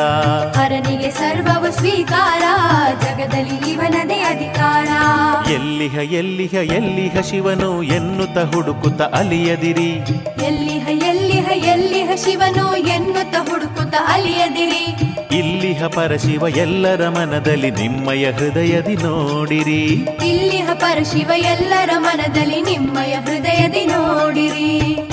ಹರನಿಗೆ 0.59 1.11
ಸರ್ವವು 1.11 1.71
ಸ್ವೀಕಾರ 1.71 2.43
ಜಗದಲ್ಲಿ 3.01 3.71
ಇವನದೇ 3.71 4.13
ಅಧಿಕಾರ. 4.13 4.87
ಎಲ್ಲಿಹ 5.51 6.13
ಎಲ್ಲಿಹ 6.13 6.53
ಎಲ್ಲಿಹ 6.53 7.21
ಶಿವನು 7.29 7.83
ಎನ್ನುತ್ತ 7.83 8.37
ಹುಡುಕುತ್ತ 8.37 9.01
ಅಲಿಯದಿರಿ. 9.01 9.91
ಎಲ್ಲಿಹ 10.45 10.87
ಎಲ್ಲಿಹ 10.87 11.67
ಎಲ್ಲಿಹ 11.67 12.09
ಶಿವನು 12.15 12.75
ಎನ್ನುತ್ತ 12.75 13.35
ಹುಡುಕುತ್ತ 13.49 13.95
ಅಲಿಯದಿರಿ. 14.07 14.83
ಇಲ್ಲಿಹ 15.37 15.87
ಪರಶಿವ 15.87 16.47
ಎಲ್ಲರ 16.47 17.09
ಮನದಲ್ಲಿ 17.09 17.71
ನಿಮ್ಮಯ 17.71 18.31
ಹೃದಯದಿ 18.31 18.95
ನೋಡಿರಿ. 18.95 19.85
ಇಲ್ಲಿಹ 20.25 20.69
ಪರಶಿವ 20.73 21.31
ಎಲ್ಲರ 21.35 21.89
ಮನದಲ್ಲಿ 21.97 22.61
ನಿಮ್ಮಯ 22.61 23.13
ಹೃದಯದಿ 23.13 23.85
ನೋಡಿರಿ. 23.85 25.11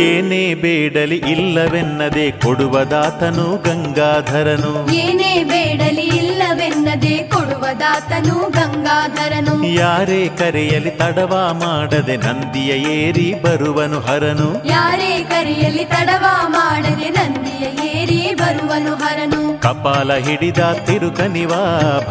ಏನೇ 0.00 0.54
ಬೇಡಲಿ 0.54 1.16
ಇಲ್ಲವೆನ್ನದೆ 1.16 2.30
ಕೊಡುವದಾತನು 2.30 3.56
ಗಂಗಾಧರನು. 3.56 4.92
ಏನೇ 4.92 5.44
ಬೇಡಲಿ 5.44 6.02
ಇಲ್ಲವೆನ್ನದೆ 6.02 7.18
ಕೊಡುವದಾತನು 7.18 8.50
ಗಂಗಾಧರನು. 8.50 9.66
ಯಾರೇ 9.66 10.28
ಕರೆಯಲಿ 10.38 10.90
ತಡವ 10.90 11.34
ಮಾಡದೆ 11.52 12.16
ನಂದಿಯ 12.16 12.72
ಏರಿ 12.92 13.34
ಬರುವನು 13.42 14.00
ಹರನು. 14.00 14.68
ಯಾರೇ 14.68 15.24
ಕರೆಯಲಿ 15.30 15.84
ತಡವ 15.84 16.24
ಮಾಡದೆ 16.46 17.08
ನಂದಿಯ 17.10 17.64
ಏರಿ 17.96 18.34
ಬರುವನು 18.34 18.94
ಹರನು. 18.94 19.58
ಕಪಾಲ 19.58 20.14
ಹಿಡಿದ 20.14 20.58
ತಿರುಕನಿವ 20.86 21.52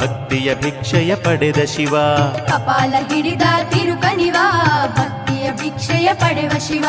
ಭಕ್ತಿಯ 0.02 0.56
ಭಿಕ್ಷೆಯ 0.56 1.16
ಪಡೆದ 1.16 1.64
ಶಿವ. 1.66 1.96
ಕಪಾಲ 2.48 2.94
ಹಿಡಿದ 3.14 3.42
ತಿರುಕನಿವ 3.70 4.36
ಭಕ್ತಿಯ 4.88 5.19
ಭಿಕ್ಷೆಯ 5.62 6.10
ಪಡೆವ 6.14 6.52
ಶಿವ. 6.68 6.86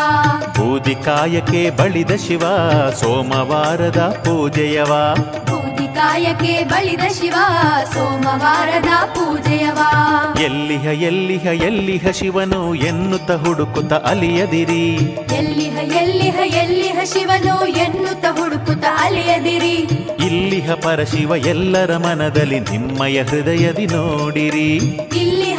ಬೂದಿ 0.47 0.95
ಕಾಯಕ್ಕೆ 0.95 1.71
ಬಳಿದ 1.71 2.11
ಶಿವ 2.11 2.43
ಸೋಮವಾರದ 3.01 4.23
ಪೂಜೆಯವ. 4.25 5.15
ಬೂದಿ 5.51 5.87
ಕಾಯಕ್ಕೆ 5.87 6.65
ಬಳಿದ 6.65 7.01
ಶಿವ 7.21 7.35
ಸೋಮವಾರದ 7.95 9.07
ಪೂಜೆಯವ. 9.07 9.79
ಎಲ್ಲಿಹ 10.41 10.85
ಎಲ್ಲಿಹ 10.85 11.47
ಎಲ್ಲಿಹ 11.47 12.11
ಶಿವನು 12.11 12.75
ಎನ್ನುತ್ತ 12.75 13.31
ಹುಡುಕುತ್ತ 13.31 13.93
ಅಲಿಯದಿರಿ. 13.93 14.89
ಎಲ್ಲಿಹ 15.35 15.97
ಎಲ್ಲಿಹ 16.03 16.57
ಎಲ್ಲಿಹ 16.57 16.99
ಶಿವನು 17.05 17.67
ಎನ್ನುತ್ತ 17.67 18.25
ಹುಡುಕುತ್ತ 18.31 18.85
ಅಲಿಯದಿರಿ. 19.05 19.77
ಇಲ್ಲಿಹ 20.27 20.73
ಪರಶಿವ 20.73 21.37
ಎಲ್ಲರ 21.37 21.97
ಮನದಲ್ಲಿ 21.97 22.61
ನಿಮ್ಮಯ 22.61 23.23
ಹೃದಯದಿ 23.23 23.87
ನೋಡಿರಿ. 23.87 24.81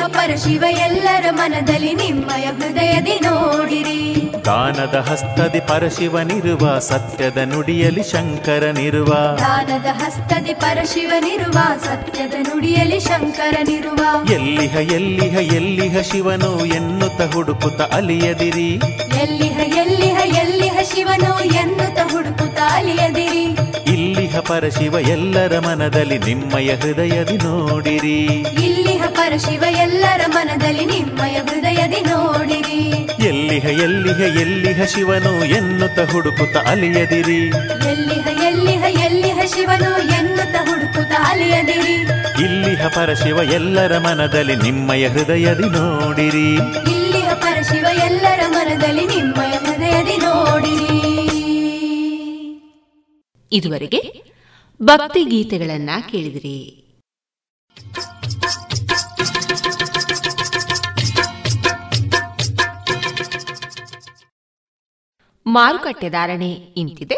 ಇಲ್ಲಿಹ 0.02 0.18
ಪರಶಿವ 0.18 0.64
ಎಲ್ಲರ 0.82 1.26
ಮನದಲ್ಲಿ 1.32 1.94
ನಿಮ್ಮಯ 1.94 2.46
ಹೃದಯದಿ 2.50 3.16
ನೋಡಿರಿ. 3.20 4.00
ದಾನದ 4.46 4.96
ಹಸ್ತದಿ 5.10 5.60
ಪರಶಿವನಿರುವ 5.60 6.64
ಸತ್ಯದ 6.80 7.40
ನುಡಿಯಲಿ 7.46 8.04
ಶಂಕರನಿರುವ 8.04 9.12
ದಾನದ 9.38 9.88
ಹಸ್ತದಿ 10.02 10.54
ಪರಶಿವನಿರುವ 10.54 11.58
ಸತ್ಯದ 11.86 12.36
ನುಡಿಯಲಿ 12.40 13.00
ಶಂಕರನಿರುವ 13.00 14.02
ಎಲ್ಲಿಹ 14.32 14.76
ಎಲ್ಲಿಹ 14.92 15.36
ಎಲ್ಲಿಹ 15.54 15.96
ಶಿವನು 16.12 16.52
ಎನ್ನುತ್ತ 16.76 17.22
ಹುಡುಕುತ್ತ 17.34 17.82
ಅಲಿಯದಿರಿ. 17.94 18.70
ಎಲ್ಲಿಹ 19.22 19.60
ಎಲ್ಲಿಹ 19.82 20.20
ಎಲ್ಲಿಹ 20.42 20.78
ಶಿವನು 20.94 21.32
ಎನ್ನುತ್ತ 21.62 22.00
ಹುಡುಕುತ್ತ 22.12 22.60
ಅಲಿಯದಿರಿ. 22.72 23.31
ಪರಶಿವ 24.48 24.96
ಎಲ್ಲರ 25.00 25.60
ಮನದಲ್ಲಿ 25.60 26.18
ನಿಮ್ಮಯ 26.18 26.76
ಹೃದಯದಿ 26.76 27.38
ನೋಡಿರಿ. 27.38 28.26
ಇಲ್ಲಿಹ 28.64 29.04
ಪರಶಿವ 29.08 29.64
ಎಲ್ಲರ 29.70 30.22
ಮನದಲ್ಲಿ 30.28 30.86
ನಿಮ್ಮಯ 30.86 31.34
ಹೃದಯದಿ 31.34 32.02
ನೋಡಿರಿ. 32.02 32.90
ಎಲ್ಲಿಹ 33.28 33.66
ಎಲ್ಲಿಹ 33.66 34.20
ಎಲ್ಲಿಹ 34.42 34.84
ಶಿವನು 34.86 35.46
ಎನ್ನುತ್ತ 35.46 36.00
ಹುಡುಕುತ್ತ 36.12 36.58
ಅಲಿಯದಿರಿ. 36.58 37.48
ಎಲ್ಲಿಹ 37.90 38.28
ಎಲ್ಲಿಹ 38.44 39.06
ಎಲ್ಲಿಹ 39.06 39.40
ಶಿವನು 39.56 40.02
ಎನ್ನುತ್ತ 40.14 40.56
ಹುಡುಕುತ್ತ 40.70 41.14
ಅಲಿಯದಿರಿ. 41.20 41.94
ಇಲ್ಲಿಹ 42.44 42.88
ಪರಶಿವ 42.88 43.38
ಎಲ್ಲರ 43.38 43.98
ಮನದಲ್ಲಿ 43.98 44.56
ನಿಮ್ಮಯ 44.56 45.08
ಹೃದಯದಿ 45.08 45.70
ನೋಡಿರಿ. 45.70 46.56
ಇಲ್ಲಿಹ 46.92 47.34
ಪರಶಿವ 47.34 47.86
ಎಲ್ಲರ 48.06 48.40
ಮನದಲ್ಲಿ 48.50 49.06
ನಿಮ್ಮಯ 49.06 49.52
ಹೃದಯದಿ 49.52 50.18
ನೋಡಿರಿ. 50.18 50.92
ಇದುವರೆಗೆ 53.54 54.31
ಭಕ್ತಿ 54.84 55.24
ಗೀತೆಗಳನ್ನ 55.24 55.90
ಕೇಳಿದ್ರಿ. 56.10 56.78
ಮಾರುಕಟ್ಟೆ 65.46 66.10
ಧಾರಣೆ 66.10 66.52
ಇಂತಿದೆ. 66.52 67.16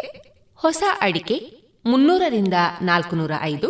ಹೊಸ 0.55 0.84
ಅಡಿಕೆ 1.01 1.38
ಮುನ್ನೂರರಿಂದ 1.86 2.53
ನಾಲ್ಕುನೂರ 2.82 3.32
ಐದು, 3.41 3.70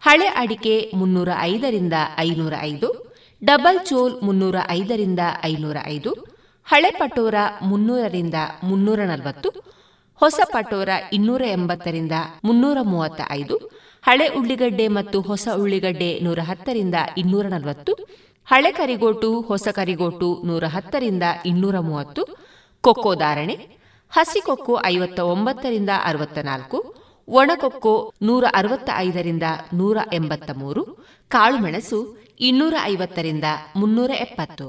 ಹಳೆ 0.00 0.26
ಅಡಿಕೆ 0.26 0.90
ಮುನ್ನೂರ 0.94 1.28
ಐದರಿಂದ 1.40 1.92
ಐನೂರ 2.18 2.52
ಐದು, 2.60 3.16
ಡಬಲ್ 3.44 3.86
ಚೋಲ್ 3.86 4.22
ಮುನ್ನೂರ 4.22 4.56
ಐದರಿಂದ 4.70 5.20
ಐನೂರ 5.44 5.76
ಐದು, 5.86 6.12
ಹಳೆ 6.64 6.90
ಪಟೋರ 6.90 7.34
ಮುನ್ನೂರರಿಂದ 7.62 8.34
ಮುನ್ನೂರ 8.64 9.00
ನಲವತ್ತು 9.00 9.77
ಹೊಸ 10.20 10.40
ಪಟೋರ 10.52 10.88
ಇನ್ನೂರ 11.12 11.42
ಎಂಬತ್ತರಿಂದ 11.52 12.12
ಮುನ್ನೂರ 12.44 12.78
ಮೂವತ್ತ 12.82 13.20
ಐದು 13.30 13.56
ಹಳೆ 14.04 14.26
ಉಳ್ಳಿಗಡ್ಡೆ 14.28 14.88
ಮತ್ತು 14.88 15.20
ಹೊಸ 15.20 15.48
ಉಳ್ಳಿಗಡ್ಡೆ 15.56 16.20
ನೂರ 16.20 16.38
ಹತ್ತರಿಂದ 16.40 16.94
ಇನ್ನೂರ 17.16 17.46
ನಲವತ್ತು, 17.46 17.92
ಹಳೆ 18.48 18.72
ಕರಿಗೋಟು, 18.72 19.40
ಹೊಸ 19.40 19.68
ಕರಿಗೋಟು 19.68 20.28
ನೂರ 20.44 20.64
ಹತ್ತರಿಂದ 20.66 21.22
ಇನ್ನೂರ 21.46 21.78
ಮೂವತ್ತು, 21.78 22.22
ಕೊಕ್ಕೋ 22.84 23.14
ಧಾರಣೆ 23.14 23.56
ಹಸಿಕೊಕ್ಕೋ 24.12 24.74
ಐವತ್ತ 24.84 25.20
ಒಂಬತ್ತರಿಂದ 25.20 25.90
ಅರವತ್ತ 26.04 26.38
ನಾಲ್ಕು 26.38 26.78
ಒಣಕೊಕ್ಕೋ 27.28 28.12
ನೂರ 28.22 28.44
ಅರವತ್ತ 28.54 28.90
ಐದರಿಂದ 28.96 29.42
ನೂರ 29.72 29.98
ಎಂಬತ್ತ 30.12 30.50
ಮೂರು 30.56 30.84
ಕಾಳುಮೆಣಸು 31.28 32.00
ಇನ್ನೂರ 32.40 32.74
ಐವತ್ತರಿಂದ 32.84 33.44
ಮುನ್ನೂರ 33.76 34.10
ಎಪ್ಪತ್ತು. 34.20 34.68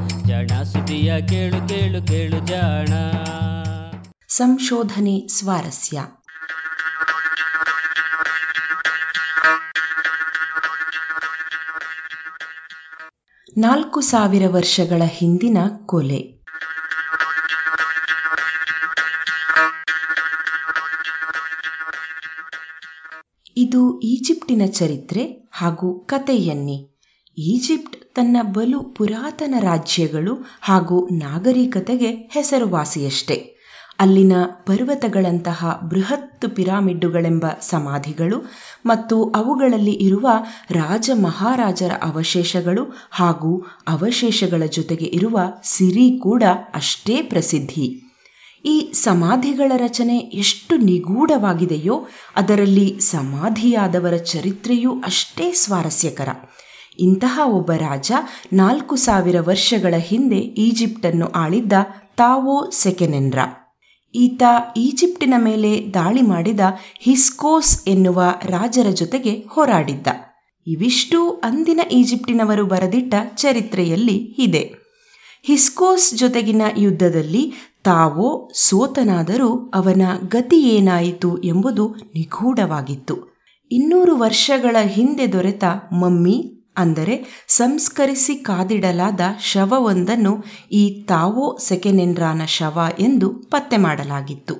ಜಾಣ 0.31 0.63
ಸುದಿಯ 0.63 1.21
ಕೇಳು 1.21 1.67
ಕೇಳು 1.67 2.07
ಕೇಳು 2.07 2.47
ಜಾಣ. 2.47 2.87
ಸಂಶೋಧನೆ 4.27 5.27
ಸ್ವಾರಸ್ಯ. 5.27 6.01
ನಾಲ್ಕು 13.57 14.01
ಸಾವಿರ 14.01 14.43
ವರ್ಷಗಳ 14.47 15.03
ಹಿಂದಿನ 15.05 15.57
ಕೊಲೆ. 15.85 16.41
ಇದು 23.57 23.99
ಈಜಿಪ್ಟಿನ 23.99 24.61
ಚರಿತ್ರೆ 24.71 25.49
ಹಾಗೂ 25.53 25.99
ಕಥೆಯನ್ನಿ. 25.99 26.99
ಈಜಿಪ್ಟ್ 27.37 28.00
ತನ್ನ 28.15 28.37
ಬಲು 28.41 28.79
ಪುರಾತನ 28.83 29.55
ರಾಜ್ಯಗಳು 29.59 30.33
ಹಾಗೂ 30.61 31.09
ನಾಗರಿಕತೆಗೆ 31.11 32.11
ಹೆಸರುವಾಸಿಯಷ್ಟೇ. 32.31 33.37
ಅಲ್ಲಿನ 33.99 34.33
ಪರ್ವತಗಳಂತಹ 34.65 35.79
ಬೃಹತ್ 35.91 36.55
ಪಿರಾಮಿಡ್ಡುಗಳೆಂಬ 36.55 37.45
ಸಮಾಧಿಗಳು 37.61 38.37
ಮತ್ತು 38.85 39.23
ಅವುಗಳಲ್ಲಿ 39.31 39.91
ಇರುವ 39.91 40.27
ರಾಜ 40.71 41.09
ಮಹಾರಾಜರ 41.13 41.91
ಅವಶೇಷಗಳು 42.01 42.83
ಹಾಗೂ 43.11 43.51
ಅವಶೇಷಗಳ 43.87 44.63
ಜೊತೆಗೆ 44.65 45.05
ಇರುವ 45.05 45.37
ಸಿರಿ 45.63 46.19
ಕೂಡ 46.23 46.43
ಅಷ್ಟೇ 46.73 47.21
ಪ್ರಸಿದ್ಧಿ. 47.21 47.87
ಈ 48.65 48.91
ಸಮಾಧಿಗಳ 48.93 49.71
ರಚನೆ 49.77 50.17
ಎಷ್ಟು 50.17 50.77
ನಿಗೂಢವಾಗಿದೆಯೋ 50.77 52.07
ಅದರಲ್ಲಿ 52.35 52.97
ಸಮಾಧಿಯಾದವರ 52.99 54.17
ಚರಿತ್ರೆಯೂ 54.17 55.01
ಅಷ್ಟೇ 55.01 55.51
ಸ್ವಾರಸ್ಯಕರ. 55.51 56.29
ಇಂತಹ 56.99 57.39
ಒಬ್ಬ 57.45 57.71
ರಾಜ 57.71 58.11
ನಾಲ್ಕು 58.53 58.95
ಸಾವಿರ 58.95 59.35
ವರ್ಷಗಳ 59.39 59.93
ಹಿಂದೆ 59.97 60.37
ಈಜಿಪ್ಟನ್ನು 60.37 61.27
ಆಳಿದ್ದ 61.27 61.73
ತಾವೋ 62.15 62.69
ಸೆಕೆನೆನ್ರ. 62.71 63.39
ಈತ 64.15 64.43
ಈಜಿಪ್ಟಿನ 64.77 65.33
ಮೇಲೆ 65.37 65.91
ದಾಳಿ 65.93 66.21
ಮಾಡಿದ 66.21 66.59
ಹಿಸ್ಕೋಸ್ 66.99 67.87
ಎನ್ನುವ 67.87 68.21
ರಾಜರ 68.43 68.89
ಜೊತೆಗೆ 68.89 69.45
ಹೋರಾಡಿದ್ದ. 69.49 70.07
ಇವಿಷ್ಟು 70.67 71.29
ಅಂದಿನ 71.29 71.79
ಈಜಿಪ್ಟಿನವರು 71.91 72.65
ಬರೆದಿಟ್ಟ 72.65 73.13
ಚರಿತ್ರೆಯಲ್ಲಿ 73.35 74.15
ಇದೆ. 74.15 74.71
ಹಿಸ್ಕೋಸ್ 75.43 76.15
ಜೊತೆಗಿನ 76.15 76.61
ಯುದ್ಧದಲ್ಲಿ 76.77 77.53
ತಾವೋ 77.83 78.51
ಸೋತನಾದರೂ 78.53 79.71
ಅವನ 79.73 80.01
ಗತಿ 80.27 80.61
ಏನಾಯಿತು 80.61 81.43
ಎಂಬುದು 81.43 81.87
ನಿಗೂಢವಾಗಿತ್ತು. 81.87 83.15
ಇನ್ನೂರು 83.71 84.15
ವರ್ಷಗಳ 84.15 84.75
ಹಿಂದೆ 84.81 85.33
ದೊರೆತ 85.33 85.63
ಮಮ್ಮಿ 85.91 86.60
ಅಂದರೆ 86.75 87.15
ಸಂಸ್ಕರಿಸಿ 87.47 88.35
ಕಾದಿಡಲಾದ 88.35 89.21
ಶವವೊಂದನ್ನು 89.39 90.33
ಈ 90.71 91.05
ತಾವೋ 91.07 91.57
ಸೆಕೆನೆನ್ರಾನ 91.59 92.45
ಶವ 92.45 92.79
ಎಂದು 92.99 93.29
ಪತ್ತೆ 93.29 93.77
ಮಾಡಲಾಗಿತ್ತು. 93.77 94.55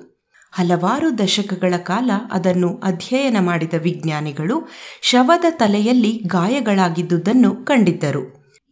ಹಲವಾರು 0.52 1.18
ದಶಕಗಳ 1.18 1.74
ಕಾಲ 1.76 2.10
ಅದನ್ನು 2.30 2.80
ಅಧ್ಯಯನ 2.82 3.36
ಮಾಡಿದ 3.40 3.74
ವಿಜ್ಞಾನಿಗಳು 3.74 4.56
ಶವದ 5.02 5.44
ತಲೆಯಲ್ಲಿ 5.50 6.12
ಗಾಯಗಳಾಗಿದ್ದುದನ್ನು 6.26 7.64
ಕಂಡಿದ್ದರು. 7.64 8.22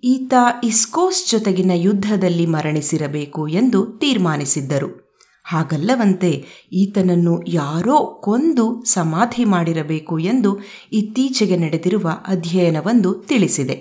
ಈತ 0.02 0.34
ಇಸ್ಕೋಸ್ 0.64 1.30
ಜೊತೆಗಿನ 1.30 1.70
ಯುದ್ಧದಲ್ಲಿ 1.76 2.46
ಮರಣಿಸಿರಬೇಕು 2.46 3.48
ಎಂದು 3.48 3.98
ತೀರ್ಮಾನಿಸಿದ್ದರು. 3.98 5.09
ಹಾಗಲ್ಲವಂತೆ 5.52 6.30
ಈತನನ್ನು 6.72 7.34
ಯಾರೋ 7.52 7.98
ಕೊಂದು 8.22 8.66
ಸಮಾಧಿ 8.86 9.44
ಮಾಡಿರಬೇಕು 9.44 10.18
ಎಂದು 10.32 10.50
ಇತ್ತೀಚೆಗೆ 10.92 11.56
ನಡೆದಿರುವ 11.56 12.08
ಅಧ್ಯಯನವೊಂದು 12.26 13.12
ತಿಳಿಸಿದೆ. 13.14 13.76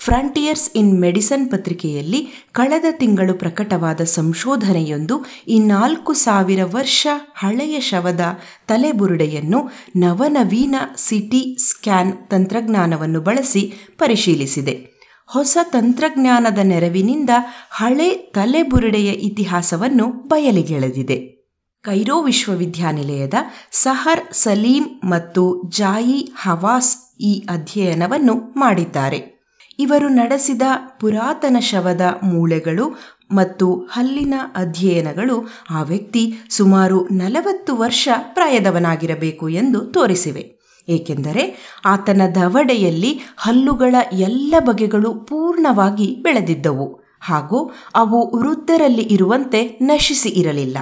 ಫ್ರಾಂಟಿಯರ್ಸ್ 0.00 0.70
ಇನ್ 0.76 0.90
ಮೆಡಿಸನ್ 1.00 1.44
ಪತ್ರಿಕೆಯಲ್ಲಿ 1.50 2.20
ಕಳೆದ 2.52 2.86
ತಿಂಗಳು 2.92 3.34
ಪ್ರಕಟವಾದ 3.34 4.00
ಸಂಶೋಧನೆಯೊಂದು 4.00 5.16
ಈ 5.48 5.58
ನಾಲ್ಕು 5.66 6.12
ಸಾವಿರ 6.14 6.62
ವರ್ಷ 6.64 7.06
ಹಳೆಯ 7.34 7.80
ಶವದ 7.80 8.24
ತಲೆಬುರುಡೆಯನ್ನು 8.66 9.60
ನವನವೀನ 9.96 10.74
ಸಿಟಿ 10.96 11.42
ಸ್ಕ್ಯಾನ್ 11.68 12.12
ತಂತ್ರಜ್ಞಾನವನ್ನು 12.30 13.20
ಬಳಸಿ 13.20 13.62
ಪರಿಶೀಲಿಸಿದೆ. 13.98 14.93
ಹೊಸ 15.28 15.58
ತಂತ್ರಜ್ಞಾನದ 15.72 16.58
ನೆರವಿನಿಂದ 16.58 17.30
ಹಳೆ 17.70 18.14
ತಲೆಬುರುಡೆಯ 18.14 19.10
ಇತಿಹಾಸವನ್ನು 19.10 20.28
ಬಯಲಿಗೆಳೆದಿದೆ. 20.28 21.44
ಕೈರೋ 21.82 22.22
ವಿಶ್ವವಿದ್ಯಾನಿಲಯದ 22.22 23.34
ಸಹರ್ 23.72 24.34
ಸಲೀಂ 24.34 25.00
ಮತ್ತು 25.04 25.62
ಜಾಯಿ 25.68 26.32
ಹವಾಸ್ 26.36 27.16
ಈ 27.20 27.46
ಅಧ್ಯಯನವನ್ನು 27.48 28.54
ಮಾಡಿದ್ದಾರೆ. 28.56 29.44
ಇವರು 29.78 30.08
ನಡೆಸಿದ 30.08 30.62
ಪುರಾತನ 31.00 31.56
ಶವದ 31.60 32.00
ಮೂಳೆಗಳು 32.22 32.96
ಮತ್ತು 33.32 33.86
ಹಲ್ಲಿನ 33.90 34.34
ಅಧ್ಯಯನಗಳು 34.54 35.48
ಆ 35.70 35.82
ವ್ಯಕ್ತಿ 35.82 36.34
ಸುಮಾರು 36.50 37.08
ನಲವತ್ತು 37.10 37.76
ವರ್ಷ 37.76 38.08
ಪ್ರಾಯದವನಾಗಿರಬೇಕು 38.34 39.48
ಎಂದು 39.48 39.80
ತೋರಿಸಿವೆ. 39.80 40.53
ಏಕೆಂದರೆ 40.88 41.58
ಆತನ 41.84 42.22
ದವಡೆಯಲ್ಲಿ 42.34 43.20
ಹಲ್ಲುಗಳ 43.36 43.94
ಎಲ್ಲ 44.12 44.54
ಬಗೆಗಳು 44.58 45.14
ಪೂರ್ಣವಾಗಿ 45.14 46.16
ಬೆಳೆದಿದ್ದವು 46.22 47.04
ಹಾಗೂ 47.20 47.72
ಅವು 47.94 48.38
ವೃದ್ಧರಲ್ಲಿ 48.38 49.02
ಇರುವಂತೆ 49.02 49.78
ನಶಿಸಿ 49.80 50.28
ಇರಲಿಲ್ಲ. 50.28 50.78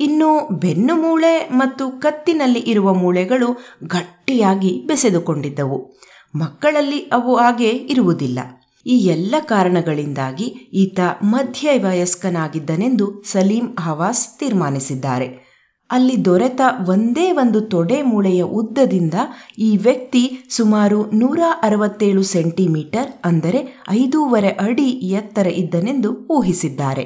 ಇನ್ನು 0.00 0.48
ಬೆನ್ನು 0.50 0.96
ಮೂಳೆ 0.96 1.48
ಮತ್ತು 1.50 1.90
ಕತ್ತಿನಲ್ಲಿ 1.90 2.60
ಇರುವ 2.60 2.94
ಮೂಳೆಗಳು 2.94 3.78
ಗಟ್ಟಿಯಾಗಿ 3.84 4.82
ಬೆಸೆದುಕೊಂಡಿದ್ದವು. 4.86 5.96
ಮಕ್ಕಳಲ್ಲಿ 6.36 7.00
ಅವು 7.12 7.36
ಹಾಗೆ 7.36 7.70
ಇರುವುದಿಲ್ಲ. 7.70 8.38
ಈ 8.86 8.98
ಎಲ್ಲ 8.98 9.34
ಕಾರಣಗಳಿಂದಾಗಿ 9.40 10.44
ಈತ 10.72 11.00
ಮಧ್ಯ 11.22 11.70
ವಯಸ್ಕನಾಗಿದ್ದನೆಂದು 11.78 13.22
ಸಲೀಂ 13.26 13.76
ಹವಾಸ್ 13.80 14.38
ತೀರ್ಮಾನಿಸಿದ್ದಾರೆ. 14.38 15.45
ಅಲ್ಲಿ 15.90 16.24
ದೊರೆತ 16.24 16.60
ಒಂದೇ 16.88 17.32
ಒಂದು 17.32 17.60
ತೊಡೆ 17.72 18.02
ಮೂಳೆಯ 18.02 18.42
ಉದ್ದದಿಂದ 18.42 19.14
ಈ 19.58 19.76
ವ್ಯಕ್ತಿ 19.76 20.22
ಸುಮಾರು 20.50 20.98
ನೂರ 21.12 21.40
ಅರವತ್ತೇಳು 21.62 22.22
ಸೆಂಟಿಮೀಟರ್, 22.22 23.10
ಅಂದರೆ 23.24 23.60
ಐದೂವರೆ 23.90 24.50
ಅಡಿ 24.66 24.88
ಎತ್ತರ 25.20 25.46
ಇದ್ದನೆಂದು 25.46 26.10
ಊಹಿಸಿದ್ದಾರೆ. 26.30 27.04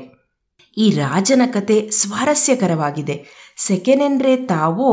ಈ 0.76 0.86
ರಾಜನ 0.90 1.42
ಕತೆ 1.52 1.76
ಸ್ವಾರಸ್ಯಕರವಾಗಿದೆ. 1.90 3.16
ಸೆಕೆನೆಂಡ್ರೆ 3.58 4.34
ತಾವೋ 4.36 4.90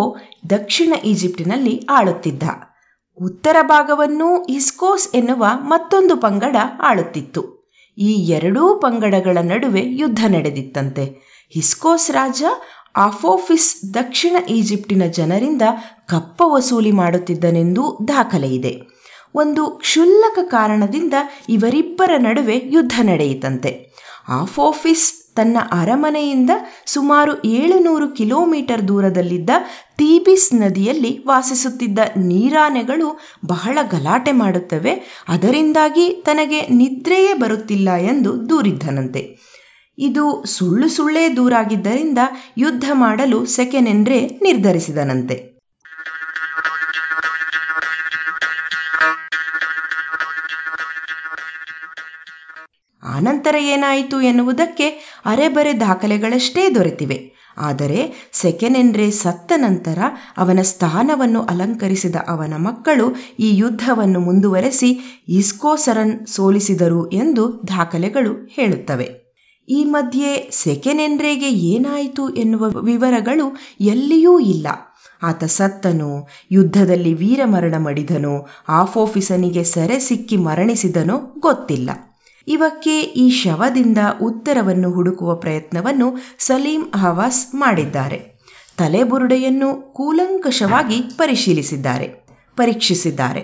ದಕ್ಷಿಣ 0.50 0.94
ಈಜಿಪ್ಟಿನಲ್ಲಿ 1.04 1.76
ಆಳುತ್ತಿದ್ದ. 1.90 2.44
ಉತ್ತರ 3.18 3.58
ಭಾಗವನ್ನೂ 3.62 4.30
ಇಸ್ಕೋಸ್ 4.50 5.16
ಎನ್ನುವ 5.16 5.46
ಮತ್ತೊಂದು 5.74 6.16
ಪಂಗಡ 6.18 6.56
ಆಳುತ್ತಿತ್ತು. 6.80 7.44
ಈ 7.98 8.12
ಎರಡೂ 8.30 8.64
ಪಂಗಡಗಳ 8.80 9.38
ನಡುವೆ 9.44 9.84
ಯುದ್ಧ 10.02 10.22
ನಡೆದಿತ್ತಂತೆ. 10.28 11.06
ಹಿಸ್ಕೋಸ್ 11.54 12.12
ರಾಜ 12.12 12.42
ಆಫೋಫಿಸ್ 12.98 13.94
ದಕ್ಷಿಣ 13.94 14.36
ಈಜಿಪ್ಟಿನ 14.50 15.04
ಜನರಿಂದ 15.06 15.62
ಕಪ್ಪ 16.10 16.42
ವಸೂಲಿ 16.46 16.92
ಮಾಡುತ್ತಿದ್ದನೆಂದು 16.92 17.84
ದಾಖಲೆ 18.08 18.50
ಇದೆ 18.50 18.74
ಒಂದು 19.36 19.64
ಕ್ಷುಲ್ಲಕ 19.68 20.40
ಕಾರಣದಿಂದ 20.44 21.14
ಇವರಿಬ್ಬರ 21.50 22.12
ನಡುವೆ 22.18 22.62
ಯುದ್ಧ 22.66 22.94
ನಡೆಯಿತಂತೆ. 23.04 23.72
ಆಫೋಫಿಸ್ 24.30 25.36
ತನ್ನ 25.36 25.58
ಅರಮನೆಯಿಂದ 25.72 26.52
ಸುಮಾರು 26.86 27.44
ಏಳುನೂರು 27.44 28.08
ಕಿಲೋಮೀಟರ್ 28.10 28.88
ದೂರದಲ್ಲಿದ್ದ 28.88 29.50
ತೀಬಿಸ್ 29.98 30.56
ನದಿಯಲ್ಲಿ 30.56 31.12
ವಾಸಿಸುತ್ತಿದ್ದ 31.28 32.00
ನೀರಾನೆಗಳು 32.18 33.20
ಬಹಳ 33.46 33.78
ಗಲಾಟೆ 33.82 34.32
ಮಾಡುತ್ತವೆ, 34.32 34.94
ಅದರಿಂದಾಗಿ 35.28 36.24
ತನಗೆ 36.26 36.62
ನಿದ್ರೆಯೇ 36.62 37.34
ಬರುತ್ತಿಲ್ಲ 37.34 37.90
ಎಂದು 37.96 38.50
ದೂರಿದ್ದನಂತೆ. 38.50 39.22
ಇದು 39.98 40.46
ಸುಳ್ಳು 40.46 40.90
ಸುಳ್ಳೇ 40.90 41.36
ದೂರಾಗಿದ್ದರಿಂದ 41.36 42.18
ಯುದ್ಧ 42.58 42.88
ಮಾಡಲು 42.94 43.46
ಸೆಕೆನೆಂಡ್ರೆ 43.46 44.26
ನಿರ್ಧರಿಸಿದನಂತೆ. 44.42 45.58
ಆನಂತರ 53.04 53.56
ಏನಾಯಿತು 53.56 54.22
ಎನ್ನುವುದಕ್ಕೆ 54.22 54.88
ಅರೆಬರೆ 55.26 55.80
ದಾಖಲೆಗಳಷ್ಟೇ 55.80 56.76
ದೊರೆತಿವೆ. 56.76 57.18
ಆದರೆ 57.58 58.30
ಸೆಕೆನೆಂಡ್ರೆ 58.34 59.12
ಸತ್ತ 59.12 59.52
ನಂತರ 59.56 60.00
ಅವನ 60.38 60.60
ಸ್ಥಾನವನ್ನು 60.62 61.42
ಅಲಂಕರಿಸಿದ 61.42 62.16
ಅವನ 62.28 62.54
ಮಕ್ಕಳು 62.58 63.16
ಈ 63.40 63.58
ಯುದ್ಧವನ್ನು 63.58 64.20
ಮುಂದುವರೆಸಿ 64.20 64.90
ಇಸ್ಕೋಸರನ್ 65.28 66.28
ಸೋಲಿಸಿದರು 66.28 67.12
ಎಂದು 67.12 67.46
ದಾಖಲೆಗಳು 67.68 68.34
ಹೇಳುತ್ತವೆ. 68.52 69.27
ಈ 69.68 69.84
ಮಧ್ಯೆ 69.84 70.50
ಸೆಕೆನೆಂಡ್ರೆಗೆ 70.52 71.50
ಏನಾಯಿತು 71.50 72.30
ಎನ್ನುವ 72.30 72.68
ವಿವರಗಳು 72.68 73.56
ಎಲ್ಲಿಯೂ 73.80 74.40
ಇಲ್ಲ. 74.40 74.68
ಆತ 75.24 75.44
ಸತ್ತನು, 75.44 76.28
ಯುದ್ಧದಲ್ಲಿ 76.52 77.14
ವೀರಮರಣ 77.14 77.76
ಮಡಿದನು 77.78 78.34
ಆಫೋಫಿಸನಿಗೆ 78.70 79.64
ಸೆರೆ 79.64 80.00
ಸಿಕ್ಕಿ 80.00 80.38
ಮರಣಿಸಿದನೋ 80.38 81.18
ಗೊತ್ತಿಲ್ಲ. 81.40 81.90
ಇವಕ್ಕೆ 82.48 83.02
ಈ 83.02 83.30
ಶವದಿಂದ 83.30 83.98
ಉತ್ತರವನ್ನು 84.22 84.92
ಹುಡುಕುವ 84.92 85.36
ಪ್ರಯತ್ನವನ್ನು 85.36 86.08
ಸಲೀಂ 86.40 86.92
ಹವಾಸ್ 86.96 87.56
ಮಾಡಿದ್ದಾರೆ. 87.56 88.20
ತಲೆಬುರುಡೆಯನ್ನು 88.78 89.94
ಕೂಲಂಕಷವಾಗಿ 89.94 91.02
ಪರಿಶೀಲಿಸಿದ್ದಾರೆ, 91.18 92.08
ಪರೀಕ್ಷಿಸಿದ್ದಾರೆ. 92.58 93.44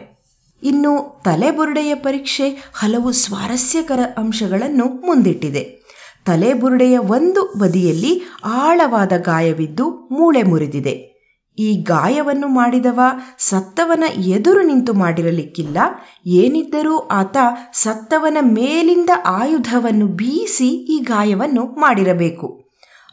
ಇನ್ನು 0.63 1.21
ತಲೆಬುರುಡೆಯ 1.25 1.95
ಪರೀಕ್ಷೆ 1.95 2.49
ಹಲವು 2.73 3.11
ಸ್ವಾರಸ್ಯಕರ 3.11 3.99
ಅಂಶಗಳನ್ನು 4.17 4.85
ಮುಂದಿಟ್ಟಿದೆ. 5.07 5.82
ತಲೆಬುರುಡೆಯ 6.25 6.97
ಒಂದು 6.97 7.53
ಬದಿಯಲ್ಲಿ 7.59 8.21
ಆಳವಾದ 8.45 9.11
ಗಾಯವಿದ್ದು 9.17 9.89
ಮೂಳೆ 9.89 10.43
ಮುರಿದಿದೆ. 10.43 11.13
ಈ 11.59 11.75
ಗಾಯವನ್ನು 11.75 12.47
ಮಾಡಿದವ 12.47 12.99
ಸತ್ತವನ 13.37 14.03
ಎದುರು 14.17 14.61
ನಿಂತು 14.61 14.93
ಮಾಡಿರಲಿಕ್ಕಿಲ್ಲ. 14.93 15.77
ಏನಿದ್ದರೂ 16.25 16.97
ಆತ 16.97 17.37
ಸತ್ತವನ 17.73 18.37
ಮೇಲಿಂದ 18.41 19.09
ಆಯುಧವನ್ನು 19.25 20.07
ಬೀಸಿ 20.07 20.67
ಈ 20.67 20.99
ಗಾಯವನ್ನು 20.99 21.65
ಮಾಡಿರಬೇಕು. 21.79 22.59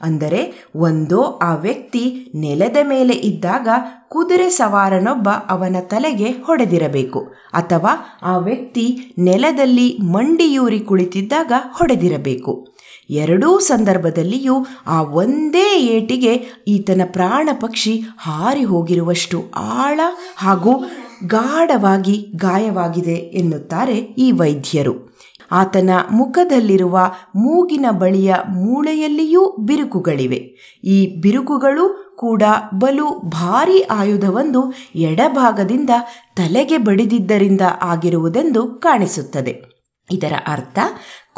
ಅಂದರೆ 0.03 0.71
ಒಂದೋ 0.75 1.23
ಆ 1.23 1.55
ವ್ಯಕ್ತಿ 1.55 2.31
ನೆಲದ 2.35 2.77
ಮೇಲೆ 2.83 3.13
ಇದ್ದಾಗ 3.13 3.69
ಕುದುರೆ 4.09 4.51
ಸವಾರನೊಬ್ಬ 4.51 5.29
ಅವನ 5.29 5.77
ತಲೆಗೆ 5.81 6.31
ಹೊಡೆದಿರಬೇಕು. 6.31 7.33
ಅಥವಾ 7.53 8.19
ಆ 8.23 8.39
ವ್ಯಕ್ತಿ 8.39 9.15
ನೆಲದಲ್ಲಿ 9.19 9.99
ಮಂಡಿಯೂರಿ 10.13 10.81
ಕುಳಿತಿದ್ದಾಗ 10.81 11.53
ಹೊಡೆದಿರಬೇಕು. 11.73 12.70
ಎರಡೂ 13.11 13.59
ಸಂದರ್ಭದಲ್ಲಿಯೂ 13.59 14.67
ಆ 14.87 15.03
ಒಂದೇ 15.03 15.81
ಏಟಿಗೆ 15.81 16.63
ಈತನ 16.69 17.03
ಪ್ರಾಣ 17.13 17.49
ಪಕ್ಷಿ 17.61 18.03
ಹಾರಿ 18.19 18.65
ಹೋಗಿರುವಷ್ಟು 18.65 19.43
ಆಳ 19.57 20.01
ಹಾಗೂ 20.37 20.85
ಗಾಢವಾಗಿ 21.27 22.33
ಗಾಯವಾಗಿದೆ 22.37 23.13
ಎನ್ನುತ್ತಾರೆ 23.13 23.95
ಈ 23.95 24.33
ವೈದ್ಯರು. 24.33 25.11
ಆತನ 25.53 25.91
ಮುಖದಲ್ಲಿರುವ 26.11 26.99
ಮೂಗಿನ 27.37 27.87
ಬಳಿಯ 27.91 28.35
ಮೂಳೆಯಲ್ಲಿಯೂ 28.49 29.57
ಬಿರುಕುಗಳಿವೆ. 29.61 30.41
ಈ 30.85 31.21
ಬಿರುಕುಗಳು 31.21 32.17
ಕೂಡ 32.19 32.43
ಬಲು 32.75 33.09
ಭಾರಿ 33.11 33.83
ಆಯುಧವೊಂದು 33.83 34.75
ಎಡಭಾಗದಿಂದ 34.95 35.91
ತಲೆಗೆ 36.37 36.79
ಬಡಿದಿದ್ದರಿಂದ 36.79 37.61
ಆಗಿರುವುದೆಂದು 37.83 38.63
ಕಾಣಿಸುತ್ತದೆ. 38.67 39.81
ಇದರ 40.13 40.33
ಅರ್ಥ 40.47 40.79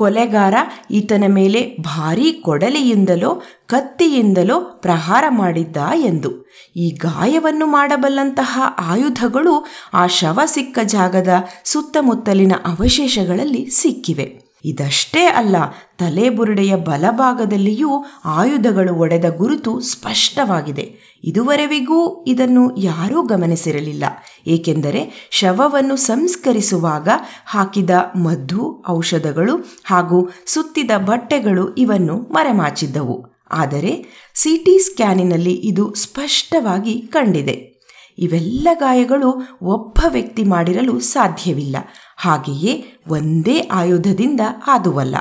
ಕೊಲೆಗಾರ 0.03 0.55
ಈತನ 0.91 1.25
ಮೇಲೆ 1.29 1.77
ಭಾರೀ 1.81 2.33
ಕೊಡಲಿಯಿಂದಲೋ, 2.33 3.43
ಕತ್ತಿಯಿಂದಲೋ 3.67 4.61
ಪ್ರಹಾರ 4.61 5.25
ಮಾಡಿದ್ದ 5.29 5.77
ಎಂದು. 5.95 6.31
ಈ 6.77 6.91
ಗಾಯವನ್ನು 6.91 7.67
ಮಾಡಬಲ್ಲಂತಹ 7.67 8.61
ಆಯುಧಗಳು 8.79 9.67
ಆ 9.95 10.07
ಶವ 10.07 10.41
ಸಿಕ್ಕ 10.45 10.79
ಜಾಗದ 10.85 11.29
ಸುತ್ತಮುತ್ತಲಿನ 11.65 12.53
ಅವಶೇಷಗಳಲ್ಲಿ 12.67 13.67
ಸಿಕ್ಕಿವೆ. 13.71 14.42
ಇದಷ್ಟೇ 14.65 15.25
ಅಲ್ಲ, 15.25 15.57
ತಲೆಬುರುಡೆಯ 15.99 16.77
ಬಲಭಾಗದಲ್ಲಿಯೂ 16.77 18.05
ಆಯುಧಗಳು 18.25 18.95
ಒಡೆದ 18.95 19.25
ಗುರುತು 19.37 19.81
ಸ್ಪಷ್ಟವಾಗಿದೆ. 19.81 21.13
ಇದುವರೆವಿಗೂ 21.25 22.25
ಇದನ್ನು 22.25 22.77
ಯಾರೂ 22.77 23.23
ಗಮನಿಸಿರಲಿಲ್ಲ. 23.23 24.05
ಏಕೆಂದರೆ 24.47 25.29
ಶವವನ್ನು 25.31 25.97
ಸಂಸ್ಕರಿಸುವಾಗ 25.97 27.09
ಹಾಕಿದ 27.47 27.91
ಮದ್ದು, 28.17 28.85
ಔಷಧಗಳು 28.89 29.57
ಹಾಗೂ 29.85 30.31
ಸುತ್ತಿದ 30.47 30.91
ಬಟ್ಟೆಗಳು 30.97 31.75
ಇವನ್ನು 31.75 32.17
ಮರೆಮಾಚಿದ್ದವು. 32.17 33.33
ಆದರೆ 33.51 34.05
ಸಿಟಿ 34.35 34.79
ಸ್ಕ್ಯಾನಿನಲ್ಲಿ 34.79 35.53
ಇದು 35.53 35.95
ಸ್ಪಷ್ಟವಾಗಿ 35.95 36.99
ಕಂಡಿದೆ. 36.99 37.72
ಇವೆಲ್ಲ 38.19 38.69
ಗಾಯಗಳು 38.75 39.59
ಒಬ್ಬ 39.63 39.99
ವ್ಯಕ್ತಿ 40.09 40.45
ಮಾಡಿರಲು 40.45 41.01
ಸಾಧ್ಯವಿಲ್ಲ. 41.01 41.77
ಹಾಗೆಯೇ 42.17 42.85
ಒಂದೇ 43.09 43.59
ಆಯುಧದಿಂದ 43.59 44.41
ಆದುವಲ್ಲ. 44.67 45.17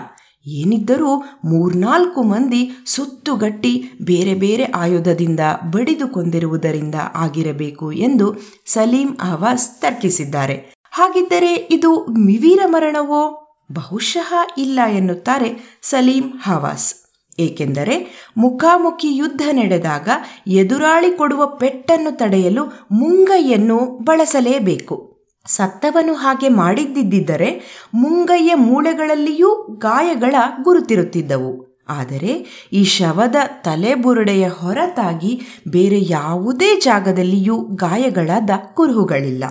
ಏನಿದ್ದರೂ 0.47 1.15
ಮೂರ್ನಾಲ್ಕು 1.45 2.23
ಮಂದಿ 2.23 2.69
ಸುತ್ತುಗಟ್ಟಿ 2.85 3.91
ಬೇರೆ 4.01 4.33
ಬೇರೆ 4.33 4.63
ಆಯುಧದಿಂದ 4.63 5.39
ಬಡಿದುಕೊಂಡಿರುವುದರಿಂದ 5.71 6.95
ಆಗಿರಬೇಕು 7.15 7.91
ಎಂದು 7.91 8.35
ಸಲೀಂ 8.65 9.17
ಅವಾಸ್ 9.31 9.81
ತರ್ಕಿಸಿದ್ದಾರೆ. 9.81 10.73
ಹಾಗಿದ್ದರೆ 10.91 11.55
ಇದು 11.55 12.05
ಮಿವೀರ 12.05 12.59
ಮರಣವೋ? 12.65 13.37
ಬಹುಶಃ 13.71 14.33
ಇಲ್ಲ 14.57 14.79
ಎನ್ನುತ್ತಾರೆ 14.95 15.79
ಸಲೀಂ 15.81 16.33
ಹವಾಸ್ 16.37 17.10
ಏಕೆಂದರೆ 17.39 18.25
ಮುಖಾಮುಖಿ 18.37 19.15
ಯುದ್ಧ 19.15 19.41
ನಡೆದಾಗ 19.51 20.09
ಎದುರಾಳಿ 20.47 21.17
ಕೊಡುವ 21.17 21.45
ಪೆಟ್ಟನ್ನು 21.45 22.17
ತಡೆಯಲು 22.17 22.65
ಮುಂಗೈಯನ್ನು 22.91 24.03
ಬಳಸಲೇಬೇಕು. 24.03 25.21
ಸತ್ತವನು 25.45 26.13
ಹಾಗೆ 26.13 26.49
ಮಾಡಿದ್ದಿದ್ದರೆ 26.49 27.61
ಮುಂಗೈಯ 27.93 28.55
ಮೂಳೆಗಳಲ್ಲಿಯೂ 28.55 29.63
ಗಾಯಗಳ 29.77 30.35
ಗುರುತಿರುತ್ತಿದ್ದವು. 30.63 31.71
ಆದರೆ 31.89 32.47
ಈ 32.73 32.83
ಶವದ 32.83 33.35
ತಲೆಬುರುಡೆಯ 33.63 34.47
ಹೊರತಾಗಿ 34.47 35.41
ಬೇರೆ 35.67 36.01
ಯಾವುದೇ 36.09 36.75
ಜಾಗದಲ್ಲಿಯೂ 36.75 37.57
ಗಾಯಗಳಾದ 37.57 38.49
ಕುರುಹುಗಳಿಲ್ಲ. 38.73 39.43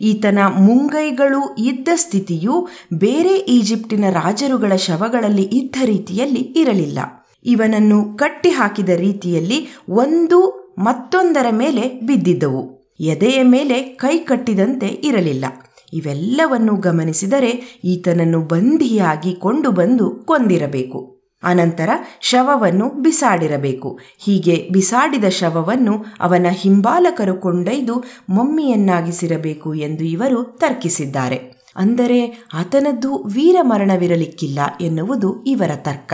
ಈತನ 0.00 0.38
ಮುಂಗೈಗಳು 0.46 1.56
ಇದ್ದ 1.58 1.88
ಸ್ಥಿತಿಯು 1.94 2.68
ಬೇರೆ 2.94 3.36
ಈಜಿಪ್ಟಿನ 3.36 4.04
ರಾಜರುಗಳ 4.10 4.76
ಶವಗಳಲ್ಲಿ 4.76 5.42
ಇದ್ದ 5.42 5.76
ರೀತಿಯಲ್ಲಿ 5.84 6.40
ಇರಲಿಲ್ಲ. 6.40 6.98
ಇವನನ್ನು 7.44 8.16
ಕಟ್ಟಿ 8.16 8.48
ಹಾಕಿದ 8.48 8.88
ರೀತಿಯಲ್ಲಿ 8.88 9.66
ಒಂದು 9.88 10.60
ಮತ್ತೊಂದರ 10.78 11.46
ಮೇಲೆ 11.50 12.00
ಬಿದ್ದಿದ್ದವು. 12.06 12.94
ಎದೆಯ 13.00 13.42
ಮೇಲೆ 13.42 13.82
ಕೈ 13.82 14.18
ಕಟ್ಟಿದಂತೆ 14.18 14.86
ಇರಲಿಲ್ಲ. 14.86 15.44
ಇವೆಲ್ಲವನ್ನು 15.92 16.76
ಗಮನಿಸಿದರೆ 16.76 17.80
ಈತನನ್ನು 17.84 18.40
ಬಂಧಿಯಾಗಿ 18.40 19.32
ಕೊಂಡು 19.32 19.70
ಬಂದು 19.70 20.10
ಕೊಂದಿರಬೇಕು. 20.10 21.19
ಅನಂತರ 21.42 21.90
ಶವವನ್ನು 22.20 22.86
ಬಿಸಾಡಿರಬೇಕು. 23.04 23.90
ಹೀಗೆ 24.18 24.56
ಬಿಸಾಡಿದ 24.72 25.28
ಶವವನ್ನು 25.38 25.94
ಅವನ 26.20 26.46
ಹಿಂಬಾಲಕರು 26.62 27.34
ಕೊಂಡೊಯ್ದು 27.34 27.96
ಮಮ್ಮಿಯನ್ನಾಗಿಸಿರಬೇಕು 28.30 29.74
ಎಂದು 29.74 30.04
ಇವರು 30.04 30.40
ತರ್ಕಿಸಿದ್ದಾರೆ. 30.62 31.38
ಅಂದರೆ 31.76 32.20
ಆತನದ್ದು 32.54 33.10
ವೀರಮರಣವಿರಲಿಕ್ಕಿಲ್ಲ 33.34 34.60
ಎನ್ನುವುದು 34.80 35.30
ಇವರ 35.46 35.72
ತರ್ಕ. 35.82 36.12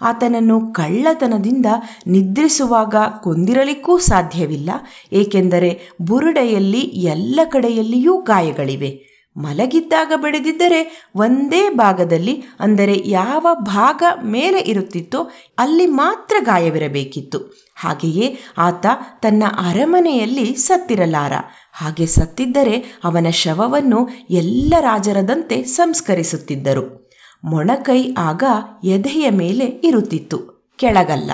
ಆತನನ್ನು 0.00 0.56
ಕಳ್ಳತನದಿಂದ 0.72 1.68
ನಿದ್ರಿಸುವಾಗ 2.06 2.94
ಕೊಂದಿರಲಿಕ್ಕೂ 3.22 3.94
ಸಾಧ್ಯವಿಲ್ಲ, 3.98 4.70
ಏಕೆಂದರೆ 5.12 5.70
ಬುರುಡೆಯಲ್ಲಿ 6.02 6.82
ಎಲ್ಲ 7.14 7.40
ಕಡೆಯಲ್ಲಿಯೂ 7.44 8.14
ಗಾಯಗಳಿವೆ. 8.22 8.90
ಮಲಗಿದ್ದಾಗ 9.36 10.12
ಬೆಳೆದಿದ್ದರೆ 10.16 10.80
ಒಂದೇ 11.16 11.62
ಭಾಗದಲ್ಲಿ, 11.74 12.34
ಅಂದರೆ 12.60 12.94
ಯಾವ 13.10 13.44
ಭಾಗ 13.68 14.02
ಮೇಲೆ 14.34 14.60
ಇರುತ್ತಿತ್ತೋ 14.72 15.20
ಅಲ್ಲಿ 15.58 15.86
ಮಾತ್ರ 15.94 16.34
ಗಾಯವಿರಬೇಕಿತ್ತು. 16.42 17.38
ಹಾಗೆಯೇ 17.76 18.26
ಆತ 18.58 18.86
ತನ್ನ 19.20 19.42
ಅರಮನೆಯಲ್ಲಿ 19.68 20.46
ಸತ್ತಿರಲಾರ. 20.58 21.32
ಹಾಗೆ 21.72 22.06
ಸತ್ತಿದ್ದರೆ 22.06 22.76
ಅವನ 23.04 23.28
ಶವವನ್ನು 23.34 24.00
ಎಲ್ಲ 24.32 24.72
ರಾಜರದಂತೆ 24.80 25.58
ಸಂಸ್ಕರಿಸುತ್ತಿದ್ದರು. 25.74 26.84
ಮೊಣಕೈ 27.44 28.00
ಆಗ 28.20 28.42
ಎದೆಯ 28.88 29.26
ಮೇಲೆ 29.40 29.66
ಇರುತ್ತಿತ್ತು, 29.84 30.38
ಕೆಳಗಲ್ಲ. 30.78 31.30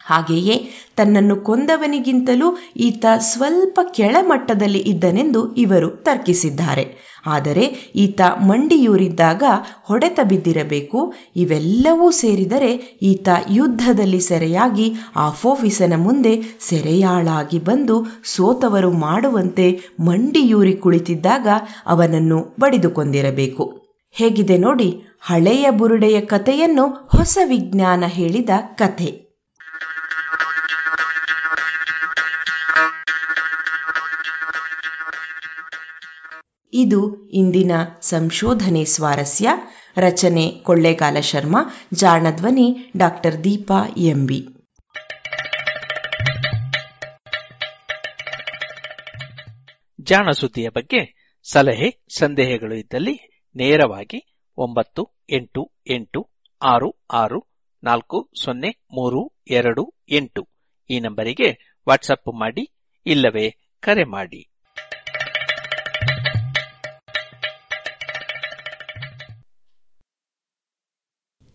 ಹಾಗೆಯೇ 0.00 0.54
ತನ್ನನ್ನು 0.96 1.34
ಕೊಂದವನಿಗಿಂತಲೂ 1.40 2.46
ಈತ 2.76 3.04
ಸ್ವಲ್ಪ 3.28 3.80
ಕೆಳಮಟ್ಟದಲ್ಲಿ 3.94 4.80
ಇದ್ದನೆಂದು 4.92 5.40
ಇವರು 5.56 5.88
ತರ್ಕಿಸಿದ್ದಾರೆ. 6.06 6.84
ಆದರೆ 7.26 7.92
ಈತ 7.94 8.20
ಮಂಡಿಯೂರಿದ್ದಾಗ 8.20 9.42
ಹೊಡೆತ 9.82 10.20
ಬಿದ್ದಿರಬೇಕು. 10.28 11.14
ಇವೆಲ್ಲವೂ 11.36 12.10
ಸೇರಿದರೆ 12.10 12.98
ಈತ 13.02 13.28
ಯುದ್ಧದಲ್ಲಿ 13.50 14.20
ಸೆರೆಯಾಗಿ 14.20 14.94
ಆಫೋಫಿಸನ 15.16 15.92
ಮುಂದೆ 15.96 16.42
ಸೆರೆಯಾಳಾಗಿ 16.68 17.58
ಬಂದು 17.58 18.06
ಸೋತವರು 18.24 18.92
ಮಾಡುವಂತೆ 18.92 19.80
ಮಂಡಿಯೂರಿ 20.00 20.72
ಕುಳಿತಿದ್ದಾಗ 20.72 21.48
ಅವನನ್ನು 21.86 22.56
ಬಡಿದುಕೊಂಡಿರಬೇಕು. 22.60 23.82
ಹೇಗಿದೆ 24.10 24.58
ನೋಡಿ, 24.58 25.02
ಹಳೆಯ 25.20 25.70
ಬುರುಡೆಯ 25.70 26.20
ಕಥೆಯನ್ನು 26.20 27.08
ಹೊಸ 27.08 27.38
ವಿಜ್ಞಾನ 27.44 28.04
ಹೇಳಿದ 28.06 28.50
ಕಥೆ. 28.74 29.31
ಇದು 36.74 37.30
ಇಂದಿನ 37.30 37.70
ಸಂಶೋಧನೆ 38.00 38.84
ಸ್ವಾರಸ್ಯ. 38.84 39.48
ರಚನೆ 39.96 40.50
ಕೊಳ್ಳೇಗಾಲ 40.62 41.20
ಶರ್ಮಾ, 41.20 41.60
ಜಾಣಧ್ವನಿ 41.94 42.92
ಡಾಕ್ಟರ್ 42.96 43.44
ದೀಪಾ 43.44 43.94
ಎಂಬಿ. 43.96 44.46
ಜಾಣ 50.00 50.30
ಸುದ್ದಿಯ 50.30 50.68
ಬಗ್ಗೆ 50.68 51.32
ಸಲಹೆ, 51.52 52.04
ಸಂದೇಹಗಳು 52.16 52.74
ಇದ್ದಲ್ಲಿ 52.74 53.46
ನೇರವಾಗಿ 53.56 54.44
ಒಂಬತ್ತು 54.56 55.08
ಎಂಟು 55.30 55.72
ಎಂಟು 55.90 56.30
ಆರು 56.62 57.06
ಆರು 57.12 57.46
ನಾಲ್ಕು 57.84 58.30
ಸೊನ್ನೆ 58.44 58.68
ಮೂರು 58.68 59.42
ಎರಡು 59.50 59.94
ಎಂಟು 60.10 60.48
ಈ 60.90 61.00
ನಂಬರಿಗೆ 61.00 61.76
ವಾಟ್ಸಪ್ 61.88 62.40
ಮಾಡಿ 62.40 62.72
ಇಲ್ಲವೇ 63.06 63.76
ಕರೆ 63.80 64.04
ಮಾಡಿ. 64.04 64.51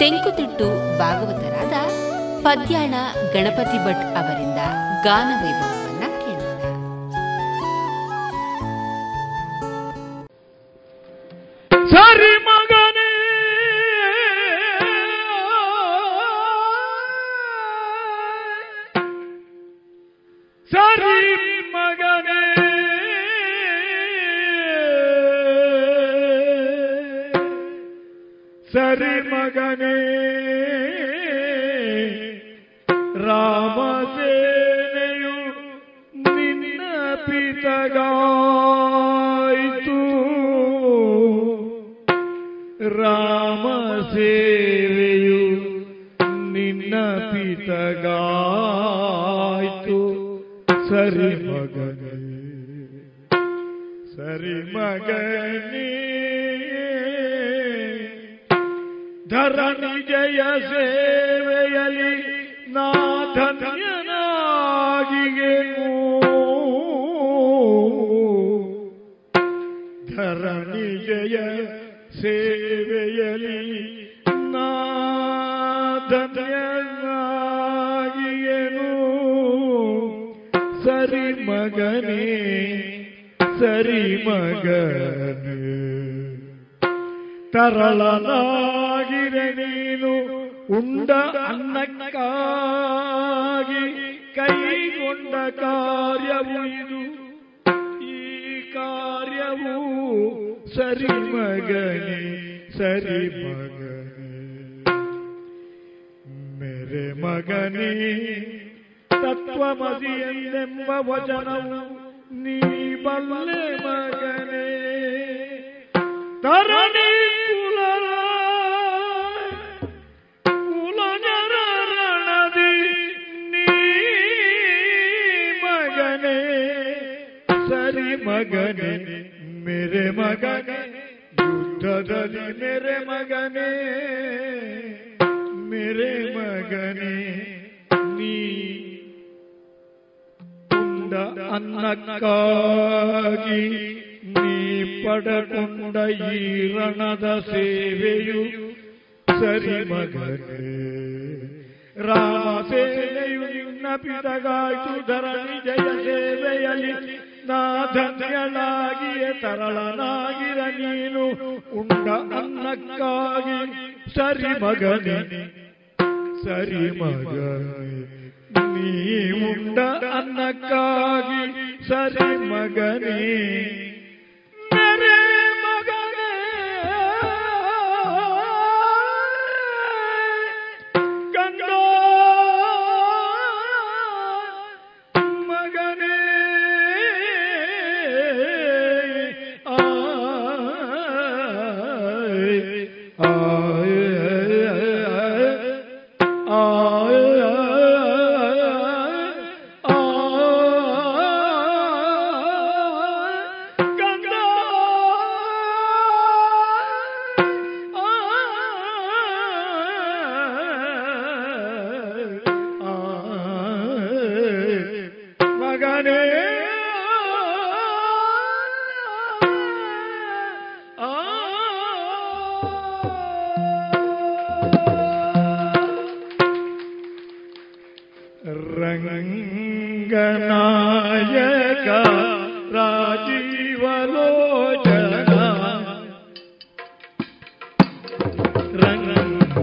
ತೆಂಕುತಿಟ್ಟು 0.00 0.66
ಭಾಗವತರಾದ 0.98 1.74
ಪದ್ಯಾಣ 2.42 2.94
ಗಣಪತಿ 3.34 3.78
ಭಟ್ 3.78 4.04
ಅವರಿಂದ 4.16 4.60
ಗಾನ 5.04 5.30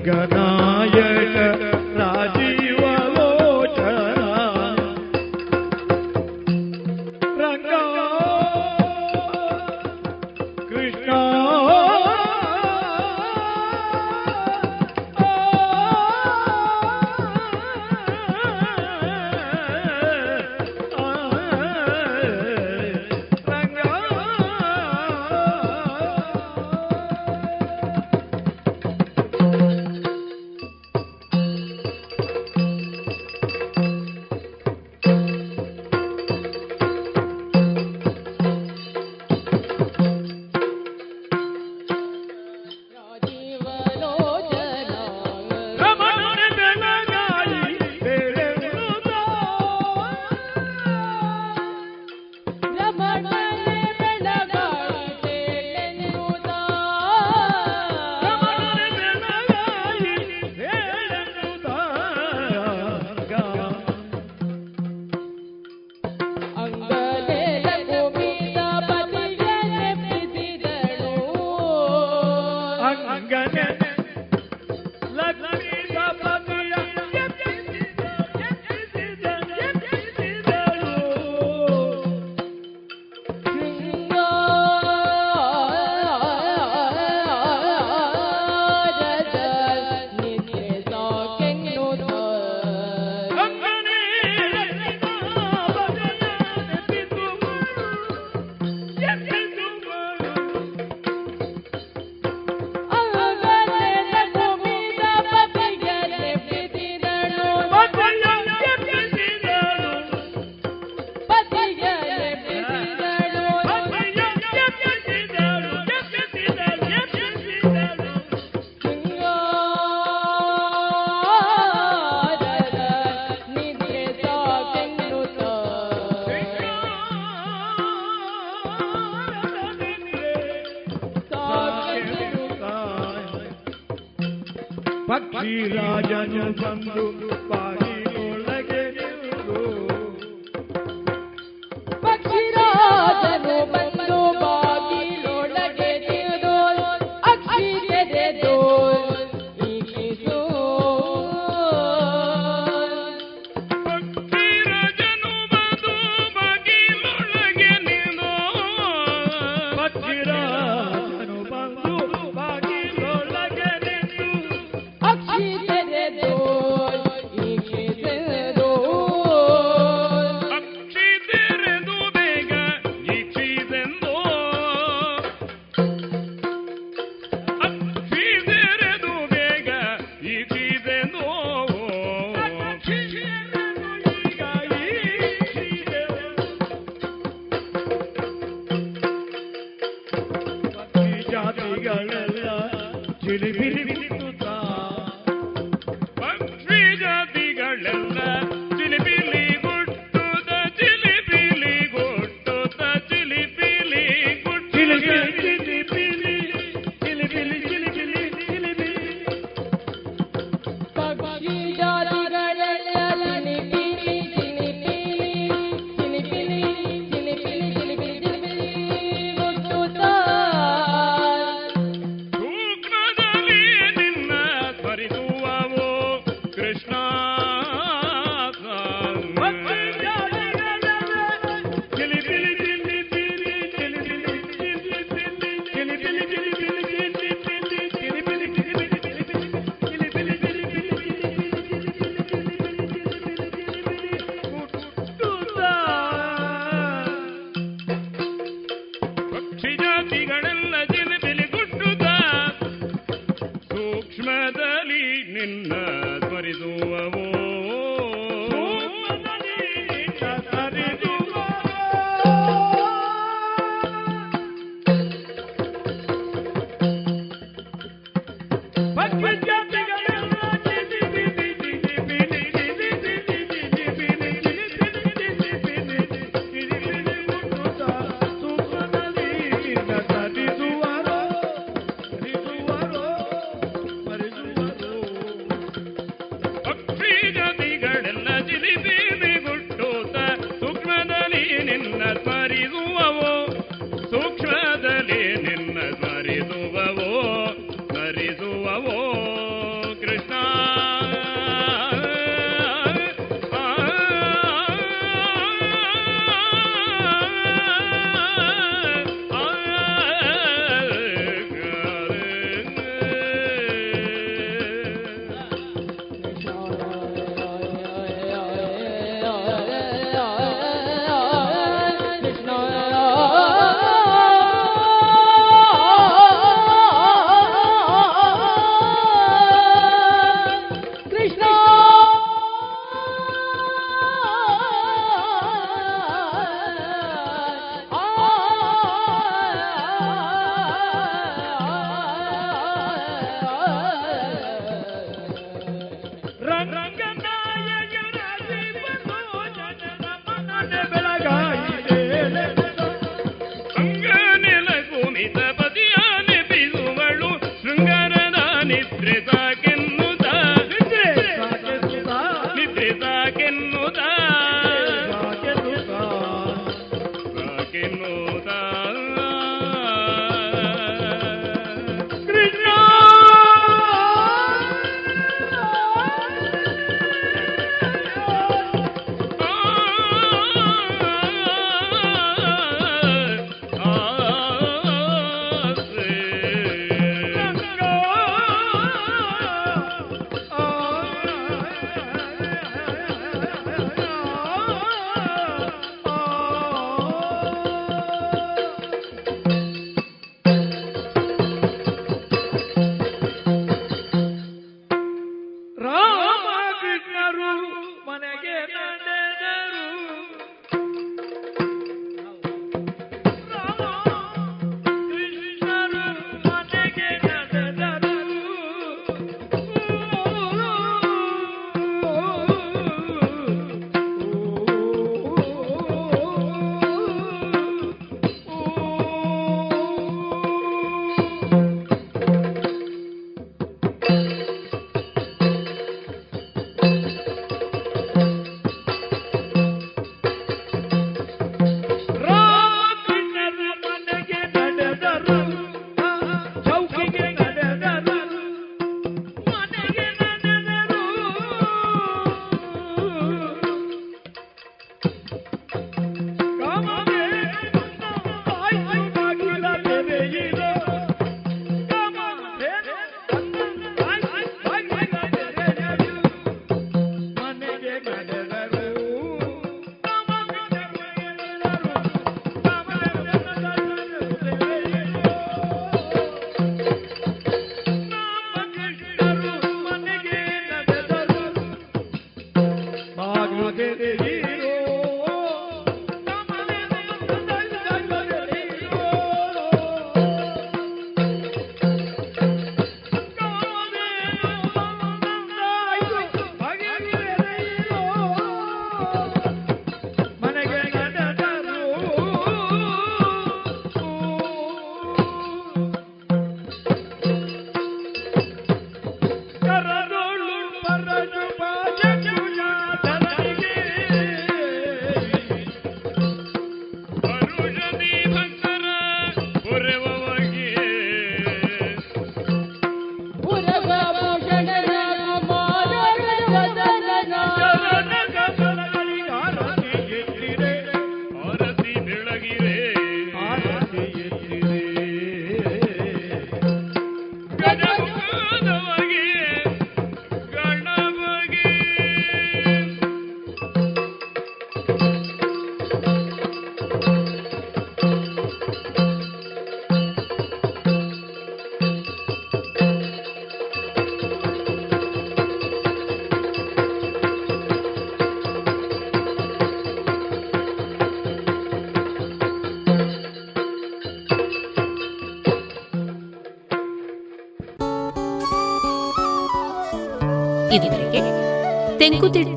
जगदा 0.08 0.67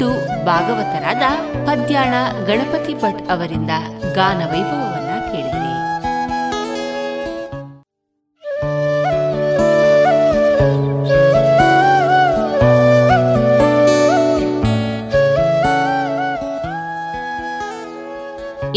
ತೆಂಕುತಿಟ್ಟು 0.00 0.44
ಭಾಗವತರಾದ 0.44 1.24
ಪದ್ಯಾಣ 1.66 2.14
ಗಣಪತಿ 2.46 2.94
ಭಟ್ 2.94 3.22
ಅವರಿಂದ 3.30 3.72
ಗಾನ 4.14 4.40
ವೈಭವವನ್ನ 4.52 5.12
ಕೇಳಿದಿರಿ. 5.30 5.68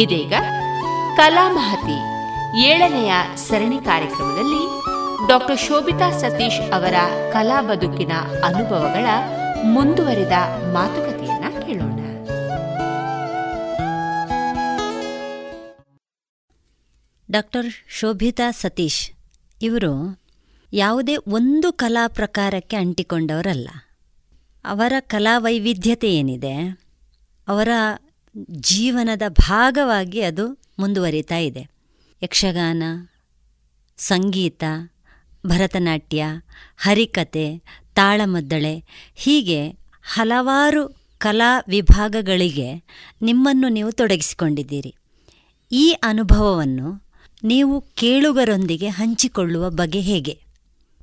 ಇದೀಗ 0.03 0.33
ಕಲಾಮಹತಿ 1.17 1.97
ಏಳನೆಯ 2.61 3.13
ಸರಣಿ 3.49 3.77
ಕಾರ್ಯಕ್ರಮದಲ್ಲಿ 3.77 4.63
ಡಾಕ್ಟರ್ 5.27 5.59
ಶೋಭಿತಾ 5.59 6.09
ಸತೀಶ್ 6.11 6.61
ಅವರ 6.73 6.95
ಕಲಾ 7.33 7.61
ಬದುಕಿನ 7.61 8.13
ಅನುಭವಗಳ 8.43 9.05
ಮುಂದುವರಿದ 9.65 10.35
ಮಾತುಕತೆಯನ್ನ 10.73 11.02
ಶೋಭಿತಾ 17.95 18.51
ಸತೀಶ್. 18.51 19.11
ಇವರು 19.61 20.19
ಯಾವುದೇ 20.73 21.15
ಒಂದು 21.15 21.73
ಕಲಾ 21.73 22.07
ಪ್ರಕಾರಕ್ಕೆ 22.07 22.75
ಅಂಟಿಕೊಂಡವರಲ್ಲ. 22.75 23.69
ಅವರ 24.65 24.93
ಕಲಾ 24.99 25.37
ವೈವಿಧ್ಯತೆ 25.37 26.15
ಏನಿದೆ, 26.15 26.55
ಅವರ 27.47 27.69
ಜೀವನದ 28.49 29.21
ಭಾಗವಾಗಿ 29.27 30.21
ಅದು 30.21 30.47
ಮುಂದುವರಿತಾ 30.79 31.37
ಇದೆ. 31.37 31.69
ಯಕ್ಷಗಾನ, 32.23 32.83
ಸಂಗೀತ, 33.97 34.63
ಭರತನಾಟ್ಯ, 35.47 36.25
ಹರಿಕತೆ, 36.77 37.63
ತಾಳಮದ್ದಳೆ 37.95 38.83
ಹೀಗೆ 39.15 39.69
ಹಲವಾರು 40.03 40.87
ಕಲಾ 41.17 41.63
ವಿಭಾಗಗಳಿಗೆ 41.67 42.69
ನಿಮ್ಮನ್ನು 43.21 43.69
ನೀವು 43.69 43.91
ತೊಡಗಿಸಿಕೊಂಡಿದ್ದೀರಿ. 43.91 44.95
ಈ 45.71 45.91
ಅನುಭವವನ್ನು 46.03 47.02
ನೀವು 47.43 47.81
ಕೇಳುಗರೊಂದಿಗೆ 47.81 48.87
ಹಂಚಿಕೊಳ್ಳುವ 48.87 49.69
ಬಗೆ 49.69 49.99
ಹೇಗೆ? 49.99 50.39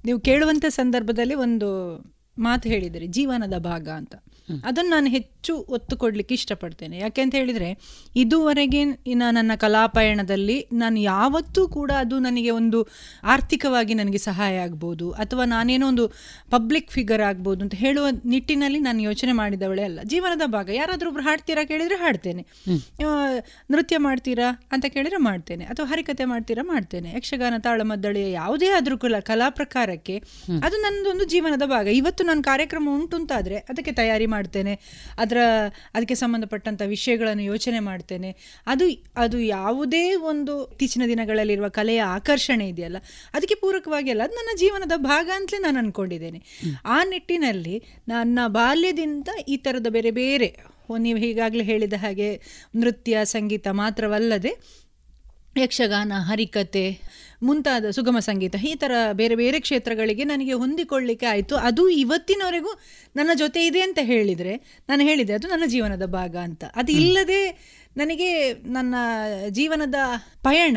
ನೀವು 0.04 0.20
ಕೇಳುವಂಥ 0.20 0.64
ಸಂದರ್ಭದಲ್ಲಿ 0.68 1.34
ಒಂದು 1.34 1.98
ಮಾತು 2.38 2.68
ಹೇಳಿದರೆ 2.68 3.06
ಜೀವನದ 3.06 3.54
ಭಾಗ 3.58 3.88
ಅಂತ. 3.88 4.14
ಅದನ್ನು 4.64 4.90
ನಾನು 4.90 5.08
ಹೆಚ್ಚು 5.16 5.54
ಒತ್ತು 5.68 5.94
ಕೊಡಲಿಕ್ಕೆ 5.96 6.34
ಇಷ್ಟಪಡ್ತೇನೆ. 6.34 6.96
ಯಾಕೆ 6.98 7.20
ಅಂತ 7.20 7.34
ಹೇಳಿದರೆ 7.34 7.68
ಇದುವರೆಗೆ 8.16 8.80
ನನ್ನ 9.32 9.52
ಕಲಾಪಯಣದಲ್ಲಿ 9.56 10.56
ನಾನು 10.72 10.98
ಯಾವತ್ತೂ 11.00 11.62
ಕೂಡ 11.68 11.90
ಅದು 11.98 12.18
ನನಗೆ 12.18 12.50
ಒಂದು 12.50 12.78
ಆರ್ಥಿಕವಾಗಿ 13.24 13.94
ನನಗೆ 13.94 14.20
ಸಹಾಯ 14.26 14.56
ಆಗ್ಬೋದು 14.58 15.06
ಅಥವಾ 15.24 15.44
ನಾನೇನೋ 15.44 15.86
ಒಂದು 15.88 16.06
ಪಬ್ಲಿಕ್ 16.50 16.90
ಫಿಗರ್ 16.90 17.22
ಆಗ್ಬೋದು 17.22 17.60
ಅಂತ 17.64 17.74
ಹೇಳುವ 17.74 18.06
ನಿಟ್ಟಿನಲ್ಲಿ 18.24 18.80
ನಾನು 18.88 19.00
ಯೋಚನೆ 19.02 19.32
ಮಾಡಿದವಳೆ 19.32 19.84
ಅಲ್ಲ. 19.88 20.00
ಜೀವನದ 20.12 20.46
ಭಾಗ. 20.46 20.68
ಯಾರಾದರೂ 20.80 21.10
ಒಬ್ರು 21.10 21.24
ಹಾಡ್ತೀರಾ 21.24 21.64
ಕೇಳಿದರೆ 21.64 21.96
ಹಾಡ್ತೇನೆ. 21.96 22.44
ನೃತ್ಯ 23.70 23.98
ಮಾಡ್ತೀರಾ 23.98 24.48
ಅಂತ 24.72 24.86
ಕೇಳಿದರೆ 24.88 25.20
ಮಾಡ್ತೇನೆ 25.28 25.64
ಅಥವಾ 25.64 25.86
ಹರಿಕತೆ 25.86 26.24
ಮಾಡ್ತೀರಾ 26.24 26.64
ಮಾಡ್ತೇನೆ. 26.72 27.08
ಯಕ್ಷಗಾನ 27.16 27.54
ತಾಳಮದ್ದಳೆಯ 27.58 28.28
ಯಾವುದೇ 28.32 28.68
ಆದರೂ 28.78 28.98
ಕುಲ 28.98 29.18
ಕಲಾ 29.30 29.48
ಪ್ರಕಾರಕ್ಕೆ 29.50 30.16
ಅದು 30.64 30.76
ನನ್ನದೊಂದು 30.82 31.24
ಜೀವನದ 31.24 31.64
ಭಾಗ. 31.66 31.86
ಇವತ್ತು 32.00 32.24
ನಾನು 32.24 32.42
ಕಾರ್ಯಕ್ರಮ 32.42 32.88
ಉಂಟು 32.94 33.16
ಅಂತಾದರೆ 33.16 33.56
ಅದಕ್ಕೆ 33.70 33.92
ತಯಾರಿ 33.92 34.26
ಮಾಡ್ತೇನೆ 34.40 34.74
ಅದರ 35.18 35.38
ಅದಕ್ಕೆ 35.94 36.14
ಸಂಬಂಧಪಟ್ಟಂಥ 36.14 36.82
ವಿಷಯಗಳನ್ನು 36.86 37.42
ಯೋಚನೆ 37.42 37.80
ಮಾಡ್ತೇನೆ. 37.80 38.30
ಅದು 38.66 38.84
ಅದು 39.16 39.38
ಯಾವುದೇ 39.50 40.04
ಒಂದು 40.24 40.52
ಇತ್ತೀಚಿನ 40.72 41.02
ದಿನಗಳಲ್ಲಿರುವ 41.06 41.68
ಕಲೆಯ 41.68 42.02
ಆಕರ್ಷಣೆ 42.10 42.68
ಇದೆಯಲ್ಲ 42.68 42.98
ಅದಕ್ಕೆ 43.34 43.54
ಪೂರಕವಾಗಿ 43.54 44.10
ಅಲ್ಲ 44.10 44.22
ಅದು 44.22 44.34
ನನ್ನ 44.34 44.52
ಜೀವನದ 44.58 44.96
ಭಾಗ 45.04 45.30
ಅಂತಲೇ 45.34 45.58
ನಾನು 45.58 45.78
ಅಂದ್ಕೊಂಡಿದ್ದೇನೆ 45.78 46.40
ಆ 46.86 46.98
ನಿಟ್ಟಿನಲ್ಲಿ 47.04 47.76
ನನ್ನ 48.08 48.38
ಬಾಲ್ಯದಿಂದ 48.50 49.30
ಈ 49.48 49.56
ಥರದ 49.56 49.88
ಬೇರೆ 49.90 50.10
ಬೇರೆ 50.20 50.50
ನೀವು 50.98 51.18
ಈಗಾಗಲೇ 51.20 51.64
ಹೇಳಿದ 51.64 51.96
ಹಾಗೆ 51.98 52.28
ನೃತ್ಯ 52.76 53.24
ಸಂಗೀತ 53.30 53.68
ಮಾತ್ರವಲ್ಲದೆ 53.72 54.52
ಯಕ್ಷಗಾನ 55.56 56.12
ಹರಿಕತೆ 56.18 57.00
ಮುಂತಾದ 57.42 57.90
ಸುಗಮ 57.90 58.18
ಸಂಗೀತ 58.18 58.56
ಈ 58.64 58.74
ಥರ 58.74 58.92
ಬೇರೆ 59.12 59.34
ಬೇರೆ 59.34 59.60
ಕ್ಷೇತ್ರಗಳಿಗೆ 59.60 60.24
ನನಗೆ 60.24 60.52
ಹೊಂದಿಕೊಳ್ಳಿಕ್ಕೆ 60.52 61.26
ಆಯಿತು. 61.26 61.56
ಅದು 61.56 61.88
ಇವತ್ತಿನವರೆಗೂ 61.88 62.72
ನನ್ನ 63.16 63.30
ಜೊತೆ 63.34 63.66
ಇದೆ 63.66 63.80
ಅಂತ 63.80 63.98
ಹೇಳಿದರೆ 64.02 64.82
ನಾನು 64.88 65.02
ಹೇಳಿದೆ 65.02 65.32
ಅದು 65.32 65.48
ನನ್ನ 65.48 65.64
ಜೀವನದ 65.66 66.06
ಭಾಗ 66.06 66.36
ಅಂತ. 66.36 66.64
ಅದು 66.64 66.92
ಇಲ್ಲದೆ 66.92 67.40
ನನಗೆ 67.96 68.52
ನನ್ನ 68.52 68.94
ಜೀವನದ 69.48 69.94
ಪಯಣ 70.42 70.76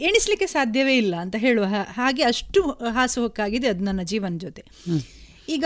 ಎಣಿಸ್ಲಿಕ್ಕೆ 0.00 0.46
ಸಾಧ್ಯವೇ 0.46 0.96
ಇಲ್ಲ 0.96 1.16
ಅಂತ 1.16 1.36
ಹೇಳುವ 1.38 1.64
ಹಾಗೆ 1.88 2.22
ಅಷ್ಟು 2.22 2.62
ಹಾಸುಹೊಕ್ಕಾಗಿದೆ 2.70 3.68
ಅದು 3.68 3.84
ನನ್ನ 3.84 4.02
ಜೀವನ 4.02 4.38
ಜೊತೆ. 4.38 4.64
ಈಗ 5.48 5.64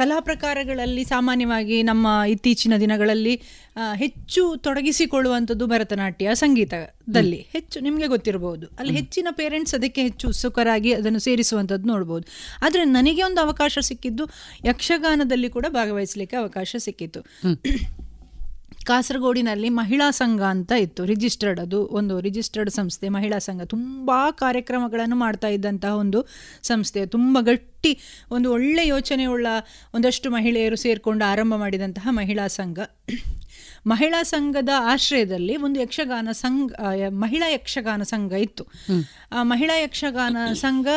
ಕಲಾ 0.00 0.18
ಪ್ರಕಾರಗಳಲ್ಲಿ 0.20 1.02
ಸಾಮಾನ್ಯವಾಗಿ 1.04 1.76
ನಮ್ಮ 1.82 2.06
ಇತ್ತೀಚಿನ 2.28 2.74
ದಿನಗಳಲ್ಲಿ 2.80 3.34
ಹೆಚ್ಚು 3.94 4.42
ತೊಡಗಿಸಿಕೊಳ್ಳುವಂಥದ್ದು 4.56 5.64
ಭರತನಾಟ್ಯ 5.66 6.34
ಸಂಗೀತದಲ್ಲಿ. 6.34 7.40
ಹೆಚ್ಚು 7.52 7.80
ನಿಮಗೆ 7.86 8.06
ಗೊತ್ತಿರಬಹುದು 8.06 8.66
ಅಲ್ಲಿ 8.78 8.92
ಹೆಚ್ಚಿನ 9.00 9.28
ಪೇರೆಂಟ್ಸ್ 9.40 9.74
ಅದಕ್ಕೆ 9.74 10.02
ಹೆಚ್ಚು 10.02 10.28
ಉತ್ಸುಕರಾಗಿ 10.28 10.92
ಅದನ್ನು 10.94 11.20
ಸೇರಿಸುವಂಥದ್ದು 11.28 11.88
ನೋಡ್ಬೋದು. 11.92 12.26
ಆದರೆ 12.66 12.84
ನನಗೆ 12.96 13.22
ಒಂದು 13.22 13.40
ಅವಕಾಶ 13.40 13.78
ಸಿಕ್ಕಿದ್ದು 13.88 14.26
ಯಕ್ಷಗಾನದಲ್ಲಿ 14.64 15.50
ಕೂಡ 15.56 15.66
ಭಾಗವಹಿಸಲಿಕ್ಕೆ 15.78 16.36
ಅವಕಾಶ 16.36 16.76
ಸಿಕ್ಕಿತ್ತು. 16.78 17.22
ಕಾಸರಗೋಡಿನಲ್ಲಿ 18.84 19.68
ಮಹಿಳಾ 19.68 20.10
ಸಂಘ 20.10 20.42
ಅಂತ 20.42 20.72
ಇತ್ತು 20.72 21.04
ರಿಜಿಸ್ಟರ್ಡ್ 21.04 21.60
ಅದು, 21.60 21.86
ಒಂದು 21.86 22.20
ರಿಜಿಸ್ಟರ್ಡ್ 22.20 22.70
ಸಂಸ್ಥೆ, 22.70 23.08
ಮಹಿಳಾ 23.08 23.38
ಸಂಘ. 23.38 23.62
ತುಂಬ 23.62 24.10
ಕಾರ್ಯಕ್ರಮಗಳನ್ನು 24.30 25.16
ಮಾಡ್ತಾ 25.16 25.48
ಇದ್ದಂತಹ 25.48 25.96
ಒಂದು 25.96 26.26
ಸಂಸ್ಥೆ. 26.62 27.06
ತುಂಬ 27.06 27.38
ಗಟ್ಟಿ, 27.40 27.98
ಒಂದು 28.30 28.52
ಒಳ್ಳೆ 28.52 28.86
ಯೋಚನೆಯುಳ್ಳ 28.86 29.46
ಒಂದಷ್ಟು 29.94 30.30
ಮಹಿಳೆಯರು 30.30 30.76
ಸೇರಿಕೊಂಡು 30.76 31.24
ಆರಂಭ 31.24 31.54
ಮಾಡಿದಂತಹ 31.54 32.08
ಮಹಿಳಾ 32.10 32.46
ಸಂಘ. 32.46 32.78
ಮಹಿಳಾ 33.86 34.22
ಸಂಘದ 34.22 34.68
ಆಶ್ರಯದಲ್ಲಿ 34.92 35.56
ಒಂದು 35.56 35.80
ಯಕ್ಷಗಾನ 35.80 36.28
ಸಂಘ 36.32 36.70
ಮಹಿಳಾ 37.08 37.48
ಯಕ್ಷಗಾನ 37.48 38.02
ಸಂಘ 38.02 38.32
ಇತ್ತು. 38.32 38.64
ಆ 39.32 39.42
ಮಹಿಳಾ 39.42 39.76
ಯಕ್ಷಗಾನ 39.82 40.36
ಸಂಘ 40.54 40.88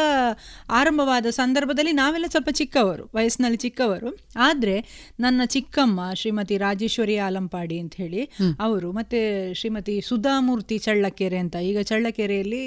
ಆರಂಭವಾದ 0.70 1.26
ಸಂದರ್ಭದಲ್ಲಿ 1.30 1.92
ನಾವೆಲ್ಲ 1.92 2.26
ಸ್ವಲ್ಪ 2.26 2.50
ಚಿಕ್ಕವರು 2.50 3.10
ವಯಸ್ಸಿನಲ್ಲಿ 3.16 3.58
ಚಿಕ್ಕವರು. 3.58 4.10
ಆದರೆ 4.38 4.76
ನನ್ನ 5.20 5.42
ಚಿಕ್ಕಮ್ಮ 5.46 6.02
ಶ್ರೀಮತಿ 6.14 6.58
ರಾಜೇಶ್ವರಿ 6.58 7.18
ಆಲಂಪಾಡಿ 7.18 7.80
ಅಂತ 7.80 7.96
ಹೇಳಿ 7.96 8.24
ಅವರು 8.60 8.92
ಮತ್ತೆ 8.92 9.22
ಶ್ರೀಮತಿ 9.54 10.02
ಸುಧಾಮೂರ್ತಿ 10.02 10.78
ಚಳ್ಳಕೆರೆ 10.80 11.38
ಅಂತ 11.38 11.56
ಈಗ 11.56 11.82
ಚಳ್ಳಕೆರೆಯಲ್ಲಿ 11.82 12.64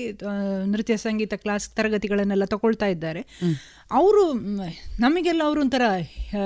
ನೃತ್ಯ 0.72 0.96
ಸಂಗೀತ 0.96 1.34
ಕ್ಲಾಸ್ 1.34 1.66
ತರಗತಿಗಳನ್ನೆಲ್ಲ 1.70 2.44
ತಗೊಳ್ತಾ 2.44 2.86
ಇದ್ದಾರೆ. 2.86 3.22
ಅವರು 3.90 4.32
ನಮಗೆಲ್ಲ 5.00 5.42
ಅವರು 5.44 5.60
ಒಂಥರ 5.60 5.82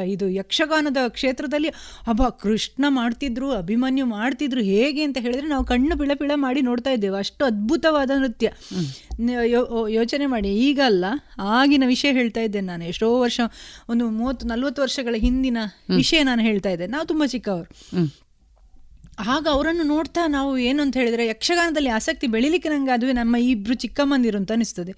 ಇದು 0.07 0.29
ಯಕ್ಷಗಾನದ 0.29 0.97
ಕ್ಷೇತ್ರದಲ್ಲಿ 1.09 1.69
ಅಬ್ಬ 2.07 2.23
ಕೃಷ್ಣ 2.29 2.85
ಮಾಡ್ತಿದ್ರು 2.89 3.51
ಅಭಿಮನ್ಯು 3.53 4.07
ಮಾಡ್ತಿದ್ರು 4.07 4.61
ಹೇಗೆ 4.61 5.03
ಅಂತ 5.03 5.19
ಹೇಳಿದ್ರೆ 5.21 5.49
ನಾವು 5.49 5.65
ಕಣ್ಣು 5.65 5.99
ಪಿಳ 5.99 6.31
ಮಾಡಿ 6.35 6.62
ನೋಡ್ತಾ 6.62 6.91
ಇದ್ದೇವೆ. 6.91 7.19
ಅಷ್ಟು 7.19 7.45
ಅದ್ಭುತವಾದ 7.45 8.11
ನೃತ್ಯ. 8.19 8.53
ಯೋಚನೆ 9.89 10.27
ಮಾಡಿ. 10.27 10.49
ಈಗಲ್ಲ 10.49 11.05
ಆಗಿನ 11.39 11.85
ವಿಷಯ 11.87 12.12
ಹೇಳ್ತಾ 12.12 12.41
ಇದ್ದೇನೆ 12.41 12.67
ನಾನು. 12.67 12.85
ಎಷ್ಟೋ 12.85 13.21
ವರ್ಷ 13.21 13.41
ಒಂದು 13.89 14.11
ಮೂವತ್ತು 14.11 14.47
ನಲ್ವತ್ತು 14.47 14.83
ವರ್ಷಗಳ 14.83 15.15
ಹಿಂದಿನ 15.19 15.59
ವಿಷಯ 15.97 16.23
ನಾನು 16.23 16.43
ಹೇಳ್ತಾ 16.43 16.71
ಇದ್ದೆ 16.71 16.87
ನಾವು 16.87 17.07
ತುಂಬ 17.07 17.25
ಚಿಕ್ಕವರು. 17.25 17.69
ಆಗ 19.29 19.47
ಅವರನ್ನು 19.51 19.83
ನೋಡ್ತಾ 19.83 20.27
ನಾವು 20.27 20.59
ಏನು 20.59 20.83
ಅಂತ 20.83 20.97
ಹೇಳಿದ್ರೆ 20.97 21.27
ಯಕ್ಷಗಾನದಲ್ಲಿ 21.27 21.89
ಆಸಕ್ತಿ 21.89 22.27
ಬೆಳಿಲಿಕ್ಕೆ 22.27 22.69
ನಂಗೆ 22.69 22.91
ಅದುವೇ 22.91 23.12
ನಮ್ಮ 23.12 23.37
ಇಬ್ರು 23.37 23.75
ಚಿಕ್ಕಮ್ಮಂದಿರು 23.75 24.39
ಅಂತ 24.39 24.53
ಅನಿಸ್ತದೆ. 24.53 24.95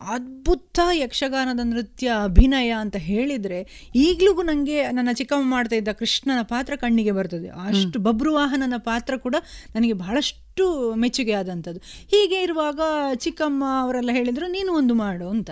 ಅದ್ಭುತ 0.00 0.78
ಯಕ್ಷಗಾನದ 0.92 1.60
ನೃತ್ಯ 1.62 2.10
ಅಭಿನಯ 2.24 2.70
ಅಂತ 2.70 2.96
ಹೇಳಿದರೆ 2.96 3.90
ಈಗಲೂ 3.94 4.42
ನನಗೆ 4.42 4.90
ನನ್ನ 4.90 5.08
ಚಿಕ್ಕಮ್ಮ 5.14 5.50
ಮಾಡ್ತಾ 5.50 5.76
ಇದ್ದ 5.76 5.88
ಕೃಷ್ಣನ 5.88 6.42
ಪಾತ್ರ 6.42 6.76
ಕಣ್ಣಿಗೆ 6.76 7.10
ಬರ್ತದೆ. 7.10 7.48
ಅಷ್ಟು 7.48 7.98
ಬಬ್ರುವಾಹನನ 7.98 8.74
ಪಾತ್ರ 8.78 9.16
ಕೂಡ 9.16 9.36
ನನಗೆ 9.74 9.92
ಬಹಳಷ್ಟು 9.92 10.49
ಮೆಚ್ಚುಗೆ 10.96 11.32
ಆದಂಥದ್ದು. 11.32 11.80
ಹೀಗೆ 12.10 12.38
ಇರುವಾಗ 12.42 12.80
ಚಿಕ್ಕಮ್ಮ 13.14 13.64
ಅವರೆಲ್ಲ 13.80 14.10
ಹೇಳಿದ್ರು 14.12 14.46
ನೀನು 14.46 14.70
ಒಂದು 14.72 14.94
ಮಾಡು 14.94 15.28
ಅಂತ. 15.28 15.50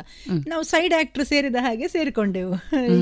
ನಾವು 0.49 0.63
ಸೈಡ್ 0.63 0.95
ಆ್ಯಕ್ಟ್ರ್ 0.95 1.25
ಸೇರಿದ 1.25 1.59
ಹಾಗೆ 1.61 1.89
ಸೇರಿಕೊಂಡೆವು. 1.89 2.55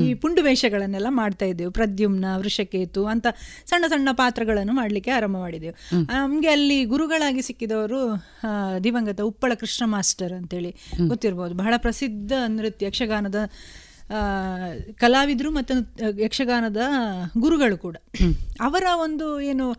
ಈ 0.07 0.13
ಪುಂಡು 0.13 0.41
ವೇಷಗಳನ್ನೆಲ್ಲ 0.43 1.09
ಮಾಡ್ತಾ 1.09 1.45
ಇದ್ದೆವು. 1.45 1.71
ಪ್ರದ್ಯುಮ್ನ 1.71 2.25
ವೃಷಕೇತು 2.37 3.05
ಅಂತ 3.05 3.27
ಸಣ್ಣ 3.65 3.85
ಸಣ್ಣ 3.87 4.09
ಪಾತ್ರಗಳನ್ನು 4.13 4.73
ಮಾಡಲಿಕ್ಕೆ 4.73 5.11
ಆರಂಭ 5.11 5.37
ಮಾಡಿದೆವು. 5.37 5.75
ನಮಗೆ 6.13 6.47
ಅಲ್ಲಿ 6.47 6.77
ಗುರುಗಳಾಗಿ 6.85 7.41
ಸಿಕ್ಕಿದವರು 7.41 8.01
ದಿವಂಗತ 8.83 9.21
ಉಪ್ಪಳ 9.21 9.53
ಕೃಷ್ಣ 9.53 9.85
ಮಾಸ್ಟರ್ 9.85 10.33
ಅಂತೇಳಿ 10.33 10.71
ಗೊತ್ತಿರ್ಬೋದು. 11.07 11.53
ಬಹಳ 11.53 11.73
ಪ್ರಸಿದ್ಧ 11.77 12.33
ನೃತ್ಯ 12.47 12.85
ಯಕ್ಷಗಾನದ 12.85 13.41
ಕಲಾವಿದರು 14.93 15.51
ಮತ್ತು 15.51 15.73
ಯಕ್ಷಗಾನದ 16.21 16.77
ಗುರುಗಳು 17.37 17.77
ಕೂಡ. 17.77 17.97
ಅವರ 18.61 18.83
ಒಂದು 19.03 19.41
ಏನು 19.41 19.73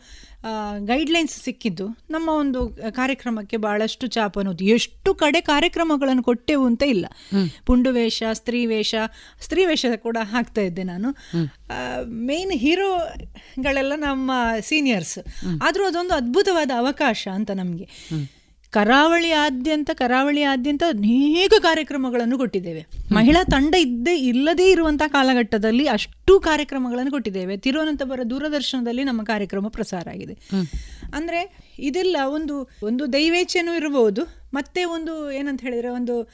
ಗೈಡ್ಲೈನ್ಸ್ 0.85 1.43
ಸಿಕ್ಕಿದ್ದು 1.43 1.87
ನಮ್ಮ 2.11 2.29
ಒಂದು 2.29 2.61
ಕಾರ್ಯಕ್ರಮಕ್ಕೆ 2.91 3.57
ಬಹಳಷ್ಟು 3.57 4.07
ಅನ್ನೋದು. 4.39 4.65
ಎಷ್ಟು 4.65 5.15
ಕಡೆ 5.15 5.41
ಕಾರ್ಯಕ್ರಮಗಳನ್ನು 5.41 6.23
ಕೊಟ್ಟೆವು 6.23 6.67
ಅಂತ 6.67 6.83
ಇಲ್ಲ. 6.83 7.07
ಪುಂಡು 7.67 7.91
ವೇಷ 7.91 8.23
ಸ್ತ್ರೀ 8.33 8.67
ವೇಷ 8.67 8.95
ಸ್ತ್ರೀ 9.41 9.65
ವೇಷ 9.65 9.87
ಕೂಡ 9.97 10.17
ಹಾಕ್ತಾ 10.23 10.61
ಇದ್ದೆ 10.61 10.83
ನಾನು. 10.83 11.11
ಮೇನ್ 12.05 12.53
ಹೀರೋಗಳೆಲ್ಲ 12.53 13.93
ನಮ್ಮ 13.97 14.33
ಸೀನಿಯರ್ಸ್ 14.61 15.19
ಆದರೂ 15.63 15.87
ಅದೊಂದು 15.87 16.15
ಅದ್ಭುತವಾದ 16.15 16.71
ಅವಕಾಶ 16.79 17.29
ಅಂತ 17.35 17.51
ನಮಗೆ. 17.51 17.89
ಕರಾವಳಿಯಾದ್ಯಂತ 18.71 19.91
ಕರಾವಳಿಯಾದ್ಯಂತ 19.95 20.83
ಅನೇಕ 20.89 21.53
ಕಾರ್ಯಕ್ರಮಗಳನ್ನು 21.61 22.39
ಕೊಟ್ಟಿದ್ದೇವೆ. 22.39 22.87
ಮಹಿಳಾ 23.13 23.45
ತಂಡ 23.45 23.75
ಇದ್ದೇ 23.75 24.17
ಇಲ್ಲದೇ 24.17 24.71
ಇರುವಂತಹ 24.71 25.09
ಕಾಲಘಟ್ಟದಲ್ಲಿ 25.09 25.89
ಅಷ್ಟು 25.89 26.41
ಕಾರ್ಯಕ್ರಮಗಳನ್ನು 26.41 27.11
ಕೊಟ್ಟಿದ್ದೇವೆ. 27.11 27.57
ತಿರುವನಂತಪುರ 27.57 28.21
ದೂರದರ್ಶನದಲ್ಲಿ 28.31 29.05
ನಮ್ಮ 29.05 29.23
ಕಾರ್ಯಕ್ರಮ 29.23 29.69
ಪ್ರಸಾರ 29.69 30.09
ಆಗಿದೆ. 30.09 30.35
ಅಂದ್ರೆ 31.15 31.59
ಇದೆಲ್ಲ 31.79 32.17
ಒಂದು 32.27 32.71
ಒಂದು 32.83 33.13
ದೈವೇಚ್ಛೆನೂ 33.13 33.75
ಇರಬಹುದು. 33.75 34.23
ಮತ್ತೆ 34.55 34.85
ಒಂದು 34.85 35.33
ಏನಂತ 35.33 35.61
ಹೇಳಿದ್ರೆ 35.61 35.89
ಒಂದು 35.89 36.31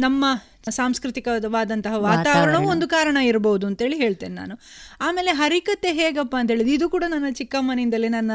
ನಮ್ಮ 0.00 0.24
ಸಾಂಸ್ಕೃತಿಕವಾದಂತಹ 0.70 1.94
ವಾತಾವರಣವೂ 1.96 2.68
ಒಂದು 2.70 2.88
ಕಾರಣ 2.88 3.16
ಇರಬಹುದು 3.16 3.66
ಅಂತೇಳಿ 3.66 3.96
ಹೇಳ್ತೇನೆ 3.96 4.34
ನಾನು. 4.34 4.58
ಆಮೇಲೆ 5.00 5.30
ಹರಿಕತೆ 5.30 5.92
ಹೇಗಪ್ಪ 5.92 6.36
ಅಂತ 6.38 6.50
ಹೇಳಿದ್ರೆ 6.50 6.74
ಇದು 6.74 6.88
ಕೂಡ 6.88 7.04
ನನ್ನ 7.08 7.24
ಚಿಕ್ಕಮ್ಮನಿಂದಲೇ 7.30 8.08
ನನ್ನ 8.08 8.32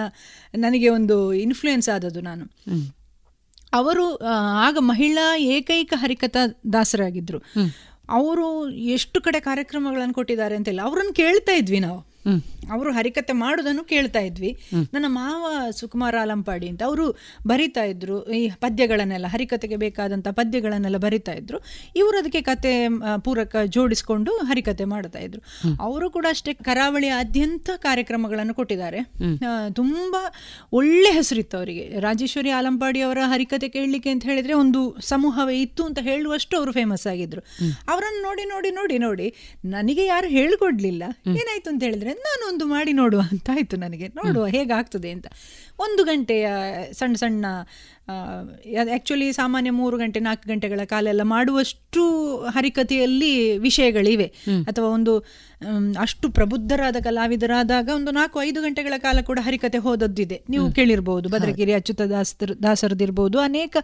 ನನಗೆ 0.58 0.90
ಒಂದು 0.90 1.34
ಇನ್ಫ್ಲುಯೆನ್ಸ್ 1.34 1.90
ಆದದ್ದು 1.90 2.22
ನಾನು. 2.22 2.46
ಅವರು 3.74 4.18
ಆಗ 4.60 4.78
ಮಹಿಳಾ 4.80 5.38
ಏಕೈಕ 5.38 5.94
ಹರಿಕಥಾ 5.96 6.40
ದಾಸರಾಗಿದ್ರು. 6.74 7.40
ಅವರು 8.10 8.70
ಎಷ್ಟು 8.70 9.22
ಕಡೆ 9.22 9.40
ಕಾರ್ಯಕ್ರಮಗಳನ್ನು 9.40 10.14
ಕೊಟ್ಟಿದ್ದಾರೆ 10.14 10.56
ಅಂತೆಲ್ಲ 10.56 10.82
ಅವರನ್ನು 10.82 11.14
ಕೇಳ್ತಾ 11.14 11.52
ಇದ್ವಿ 11.52 11.80
ನಾವು. 11.80 12.00
ಅವರು 12.72 12.92
ಹರಿಕತೆ 12.92 13.34
ಮಾಡೋದನ್ನು 13.34 13.84
ಕೇಳ್ತಾ 13.84 14.20
ಇದ್ವಿ. 14.20 14.52
ನನ್ನ 14.94 15.06
ಮಾವ 15.08 15.70
ಸುಕುಮಾರ 15.72 16.16
ಆಲಂಪಾಡಿ 16.22 16.68
ಅಂತ 16.70 16.84
ಅವರು 16.84 17.06
ಬರಿತಾ 17.48 17.84
ಇದ್ರು. 17.84 18.18
ಈ 18.32 18.50
ಪದ್ಯಗಳನ್ನೆಲ್ಲ 18.50 19.28
ಹರಿಕತೆಗೆ 19.28 19.76
ಬೇಕಾದಂಥ 19.76 20.28
ಪದ್ಯಗಳನ್ನೆಲ್ಲ 20.32 20.98
ಬರಿತಾ 20.98 21.32
ಇದ್ರು. 21.32 21.60
ಇವರು 21.96 22.18
ಅದಕ್ಕೆ 22.18 22.42
ಕತೆ 22.42 22.74
ಪೂರಕ 23.24 23.56
ಜೋಡಿಸ್ಕೊಂಡು 23.66 24.34
ಹರಿಕತೆ 24.38 24.86
ಮಾಡ್ತಾ 24.86 25.20
ಇದ್ರು. 25.20 25.42
ಅವರು 25.82 26.10
ಕೂಡ 26.12 26.26
ಅಷ್ಟೇ 26.30 26.54
ಕರಾವಳಿಯಾದ್ಯಂತ 26.54 27.70
ಕಾರ್ಯಕ್ರಮಗಳನ್ನು 27.76 28.54
ಕೊಟ್ಟಿದ್ದಾರೆ. 28.54 29.02
ತುಂಬಾ 29.74 30.22
ಒಳ್ಳೆ 30.74 31.12
ಹೆಸರಿತ್ತು 31.12 31.58
ಅವರಿಗೆ. 31.58 32.00
ರಾಜೇಶ್ವರಿ 32.00 32.50
ಆಲಂಪಾಡಿ 32.50 33.02
ಅವರ 33.02 33.18
ಹರಿಕತೆ 33.26 33.70
ಕೇಳಲಿಕ್ಕೆ 33.70 34.10
ಅಂತ 34.10 34.24
ಹೇಳಿದ್ರೆ 34.24 34.54
ಒಂದು 34.54 34.82
ಸಮೂಹವೇ 35.02 35.56
ಇತ್ತು 35.62 35.84
ಅಂತ 35.86 36.00
ಹೇಳುವಷ್ಟು 36.00 36.58
ಅವರು 36.58 36.72
ಫೇಮಸ್ 36.72 37.08
ಆಗಿದ್ರು. 37.08 37.42
ಅವರನ್ನು 37.90 38.22
ನೋಡಿ 38.22 38.46
ನೋಡಿ 38.46 38.72
ನೋಡಿ 38.72 38.98
ನೋಡಿ 38.98 39.28
ನನಗೆ 39.66 40.06
ಯಾರು 40.06 40.28
ಹೇಳ್ಕೊಡ್ಲಿಲ್ಲ. 40.28 41.04
ಏನಾಯ್ತು 41.28 41.70
ಅಂತ 41.70 41.84
ಹೇಳಿದ್ರೆ 41.84 42.14
ನಾನು 42.28 42.44
ಒಂದು 42.58 42.74
ಮಾಡಿ 42.74 42.92
ನೋಡುವ 42.94 43.22
ಅಂತ 43.32 43.50
ಆಯ್ತು 43.54 43.76
ನನಗೆ. 43.78 44.08
ನೋಡುವ 44.18 44.46
ಹೇಗಾಗ್ತದೆ 44.46 45.10
ಅಂತ. 45.16 45.28
ಒಂದು 45.80 46.02
ಗಂಟೆಯ 46.04 46.46
ಸಣ್ಣ 46.92 47.16
ಸಣ್ಣ 47.16 47.46
ಆ್ಯಕ್ಚುಲಿ 48.10 49.28
ಸಾಮಾನ್ಯ 49.34 49.72
ಮೂರು 49.72 49.96
ಗಂಟೆ 49.98 50.20
ನಾಲ್ಕು 50.20 50.46
ಗಂಟೆಗಳ 50.50 50.84
ಕಾಲ 50.84 51.04
ಎಲ್ಲ 51.08 51.24
ಮಾಡುವಷ್ಟು 51.32 52.04
ಹರಿಕತೆಯಲ್ಲಿ 52.56 53.58
ವಿಷಯಗಳಿವೆ. 53.58 54.28
ಅಥವಾ 54.68 54.88
ಒಂದು 54.88 55.14
ಅಷ್ಟು 56.00 56.30
ಪ್ರಬುದ್ಧರಾದ 56.30 56.96
ಕಲಾವಿದರಾದಾಗ 57.04 57.90
ಒಂದು 57.96 58.12
ನಾಲ್ಕು 58.12 58.42
ಐದು 58.42 58.62
ಗಂಟೆಗಳ 58.62 58.98
ಕಾಲ 58.98 59.22
ಕೂಡ 59.22 59.40
ಹರಿಕತೆ 59.42 59.78
ಹೋದದ್ದಿದೆ. 59.78 60.40
ನೀವು 60.50 60.66
ಕೇಳಿರ್ಬೋದು 60.72 61.30
ಭದ್ರಗಿರಿ 61.30 61.74
ಅಚ್ಯುತ 61.74 62.02
ದಾಸರ್ 62.14 62.56
ದಾಸರದಿರ್ಬೋದು 62.64 63.40
ಅನೇಕ 63.40 63.78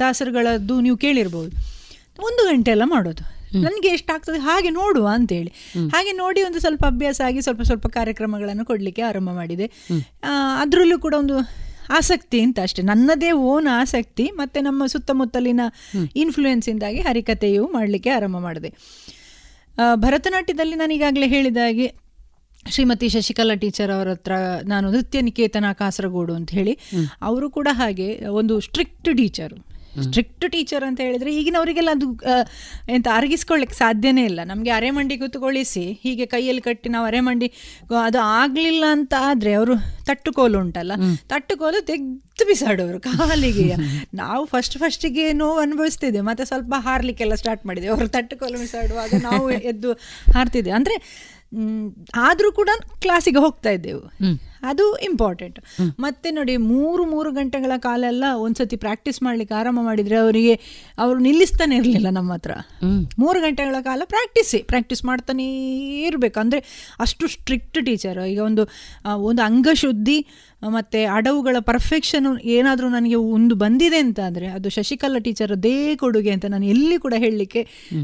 ದಾಸರುಗಳದ್ದು 0.00 0.76
ನೀವು 0.80 0.98
ಕೇಳಿರ್ಬೋದು. 1.06 1.54
ಒಂದು 2.28 2.44
ಗಂಟೆ 2.52 2.70
ಎಲ್ಲ 2.70 2.86
ಮಾಡೋದು. 2.86 3.35
ನನಗೆ 3.54 3.88
ಎಷ್ಟಾಗ್ತದೆ 3.88 4.38
ಹಾಗೆ 4.38 4.70
ನೋಡುವ 4.70 5.06
ಅಂತೇಳಿ. 5.12 5.52
ಹಾಗೆ 5.88 6.12
ನೋಡಿ 6.12 6.42
ಒಂದು 6.42 6.60
ಸ್ವಲ್ಪ 6.60 6.84
ಅಭ್ಯಾಸ 6.84 7.20
ಆಗಿ 7.26 7.40
ಸ್ವಲ್ಪ 7.40 7.62
ಸ್ವಲ್ಪ 7.62 7.86
ಕಾರ್ಯಕ್ರಮಗಳನ್ನು 7.86 8.64
ಕೊಡಲಿಕ್ಕೆ 8.64 9.02
ಆರಂಭ 9.02 9.30
ಮಾಡಿದೆ. 9.30 9.70
ಅದರಲ್ಲೂ 10.58 10.98
ಕೂಡ 10.98 11.14
ಒಂದು 11.18 11.38
ಆಸಕ್ತಿ 11.90 12.40
ಅಂತ 12.40 12.58
ಅಷ್ಟೇ. 12.62 12.82
ನನ್ನದೇ 12.82 13.30
ಓನ್ 13.30 13.66
ಆಸಕ್ತಿ 13.72 14.30
ಮತ್ತು 14.30 14.60
ನಮ್ಮ 14.60 14.86
ಸುತ್ತಮುತ್ತಲಿನ 14.86 15.60
ಇನ್ಫ್ಲೂಯೆನ್ಸಿಂದಾಗಿ 16.16 17.00
ಹರಿಕತೆಯು 17.00 17.66
ಮಾಡಲಿಕ್ಕೆ 17.66 18.10
ಆರಂಭ 18.10 18.38
ಮಾಡಿದೆ. 18.38 18.74
ಭರತನಾಟ್ಯದಲ್ಲಿ 19.94 20.74
ನಾನೀಗಾಗಲೇ 20.74 21.28
ಹೇಳಿದಾಗೆ 21.28 21.36
ಹೇಳಿದ 21.36 21.56
ಹಾಗೆ 21.56 22.06
ಶ್ರೀಮತಿ 22.70 23.08
ಶಶಿಕಲಾ 23.08 23.54
ಟೀಚರ್ 23.54 23.90
ಅವರ 23.90 24.10
ಹತ್ರ 24.10 24.32
ನಾನು 24.64 24.90
ನೃತ್ಯ 24.90 25.20
ನಿಕೇತನ 25.20 25.64
ಕಾಸರಗೋಡು 25.72 26.34
ಅಂತ 26.34 26.50
ಹೇಳಿ 26.50 26.78
ಅವರು 27.22 27.50
ಕೂಡ 27.50 27.68
ಹಾಗೆ 27.72 28.26
ಒಂದು 28.28 28.60
ಸ್ಟ್ರಿಕ್ಟ್ 28.60 29.16
ಟೀಚರು 29.16 29.65
ಸ್ಟ್ರಿಕ್ಟ್ 30.02 30.50
ಟೀಚರ್ 30.50 30.84
ಅಂತ 30.84 31.00
ಹೇಳಿದ್ರೆ 31.00 31.34
ಈಗಿನವರಿಗೆಲ್ಲ 31.34 31.90
ಅದು 31.90 32.06
ಎಂತ 32.88 33.08
ಅರಗಿಸ್ಕೊಳ್ಳಿಕ್ಕೆ 33.12 33.76
ಸಾಧ್ಯನೇ 33.76 34.24
ಇಲ್ಲ. 34.24 34.40
ನಮಗೆ 34.44 34.70
ಅರೆಮಂಡಿ 34.70 35.16
ಕೂತ್ಕೊಳ್ಳಿಸಿ 35.18 35.92
ಹೀಗೆ 36.02 36.26
ಕೈಯಲ್ಲಿ 36.26 36.62
ಕಟ್ಟಿ 36.62 36.88
ನಾವು 36.88 37.06
ಅರೆಮಂಡಿ 37.06 37.52
ಅದು 38.04 38.18
ಆಗಲಿಲ್ಲ 38.18 38.84
ಅಂತ 38.90 39.14
ಆದರೆ 39.18 39.54
ಅವರು 39.54 39.74
ತಟ್ಟುಕೋಲು 40.06 40.58
ಉಂಟಲ್ಲ 40.58 40.92
ತಟ್ಟುಕೋಲು 41.28 41.80
ತೆಗೆದು 41.86 42.46
ಬಿಸಾಡೋರು 42.46 43.00
ಕಾಲಿಗೆ. 43.00 43.74
ನಾವು 44.14 44.44
ಫಸ್ಟ್ 44.46 44.78
ಫಸ್ಟಿಗೆ 44.78 45.32
ನೋವು 45.32 45.58
ಅನುಭವಿಸ್ತಿದ್ದೆ 45.58 46.20
ಮತ್ತೆ 46.20 46.44
ಸ್ವಲ್ಪ 46.44 46.74
ಹಾರ್ಲಿಕ್ಕೆಲ್ಲ 46.78 47.34
ಸ್ಟಾರ್ಟ್ 47.34 47.66
ಮಾಡಿದೆ. 47.66 47.86
ಅವರು 47.86 48.08
ತಟ್ಟುಕೋಲು 48.08 48.58
ಬಿಸಾಡುವಾಗ 48.58 49.10
ನಾವು 49.22 49.50
ಎದ್ದು 49.50 49.92
ಹಾರ್ತಿದ್ದೆ. 50.32 50.70
ಅಂದ್ರೆ 50.70 50.96
ಆದರೂ 52.14 52.52
ಕೂಡ 52.52 52.70
ಕ್ಲಾಸಿಗೆ 53.02 53.38
ಹೋಗ್ತಾ 53.38 53.70
ಇದ್ದೆವು. 53.70 54.02
ಅದು 54.62 54.84
ಇಂಪಾರ್ಟೆಂಟ್ 54.98 55.58
ಮತ್ತೆ 55.98 56.30
ನೋಡಿ 56.30 56.56
ಮೂರು 56.56 57.04
ಮೂರು 57.04 57.30
ಗಂಟೆಗಳ 57.32 57.72
ಕಾಲ 57.78 58.04
ಎಲ್ಲ 58.08 58.24
ಒಂದ್ಸತಿ 58.36 58.76
ಪ್ರಾಕ್ಟೀಸ್ 58.76 59.22
ಮಾಡ್ಲಿಕ್ಕೆ 59.22 59.54
ಆರಂಭ 59.54 59.80
ಮಾಡಿದ್ರೆ 59.82 60.16
ಅವರಿಗೆ 60.16 60.54
ಅವರು 60.98 61.18
ನಿಲ್ಲಿಸ್ತಾನೆ 61.18 61.76
ಇರಲಿಲ್ಲ 61.76 62.10
ನಮ್ಮ 62.10 62.32
ಹತ್ರ. 62.32 62.52
ಮೂರು 63.18 63.40
ಗಂಟೆಗಳ 63.40 63.76
ಕಾಲ 63.80 64.02
ಪ್ರಾಕ್ಟೀಸೇ 64.04 64.58
ಪ್ರಾಕ್ಟೀಸ್ 64.58 65.04
ಮಾಡ್ತಾನೇ 65.04 65.46
ಇರಬೇಕು. 66.08 66.40
ಅಂದರೆ 66.40 66.60
ಅಷ್ಟು 67.00 67.26
ಸ್ಟ್ರಿಕ್ಟ್ 67.28 67.78
ಟೀಚರ್ 67.86 68.20
ಈಗ 68.26 68.40
ಒಂದು 68.40 68.64
ಒಂದು 69.22 69.42
ಅಂಗಶುದ್ಧಿ 69.42 70.18
ಮತ್ತು 70.62 71.00
ಅಡವುಗಳ 71.14 71.56
ಪರ್ಫೆಕ್ಷನ್ 71.60 72.26
ಏನಾದರೂ 72.44 72.88
ನನಗೆ 72.88 73.14
ಒಂದು 73.14 73.54
ಬಂದಿದೆ 73.54 73.98
ಅಂತ 73.98 74.20
ಆದರೆ 74.26 74.46
ಅದು 74.46 74.68
ಶಶಿಕಲಾ 74.68 75.18
ಟೀಚರ್ 75.18 75.52
ಅದೇ 75.52 75.96
ಕೊಡುಗೆ 75.96 76.30
ಅಂತ 76.30 76.46
ನಾನು 76.46 76.66
ಎಲ್ಲಿ 76.66 76.98
ಕೂಡ 76.98 77.14
ಹೇಳಲಿಕ್ಕೆ 77.16 77.62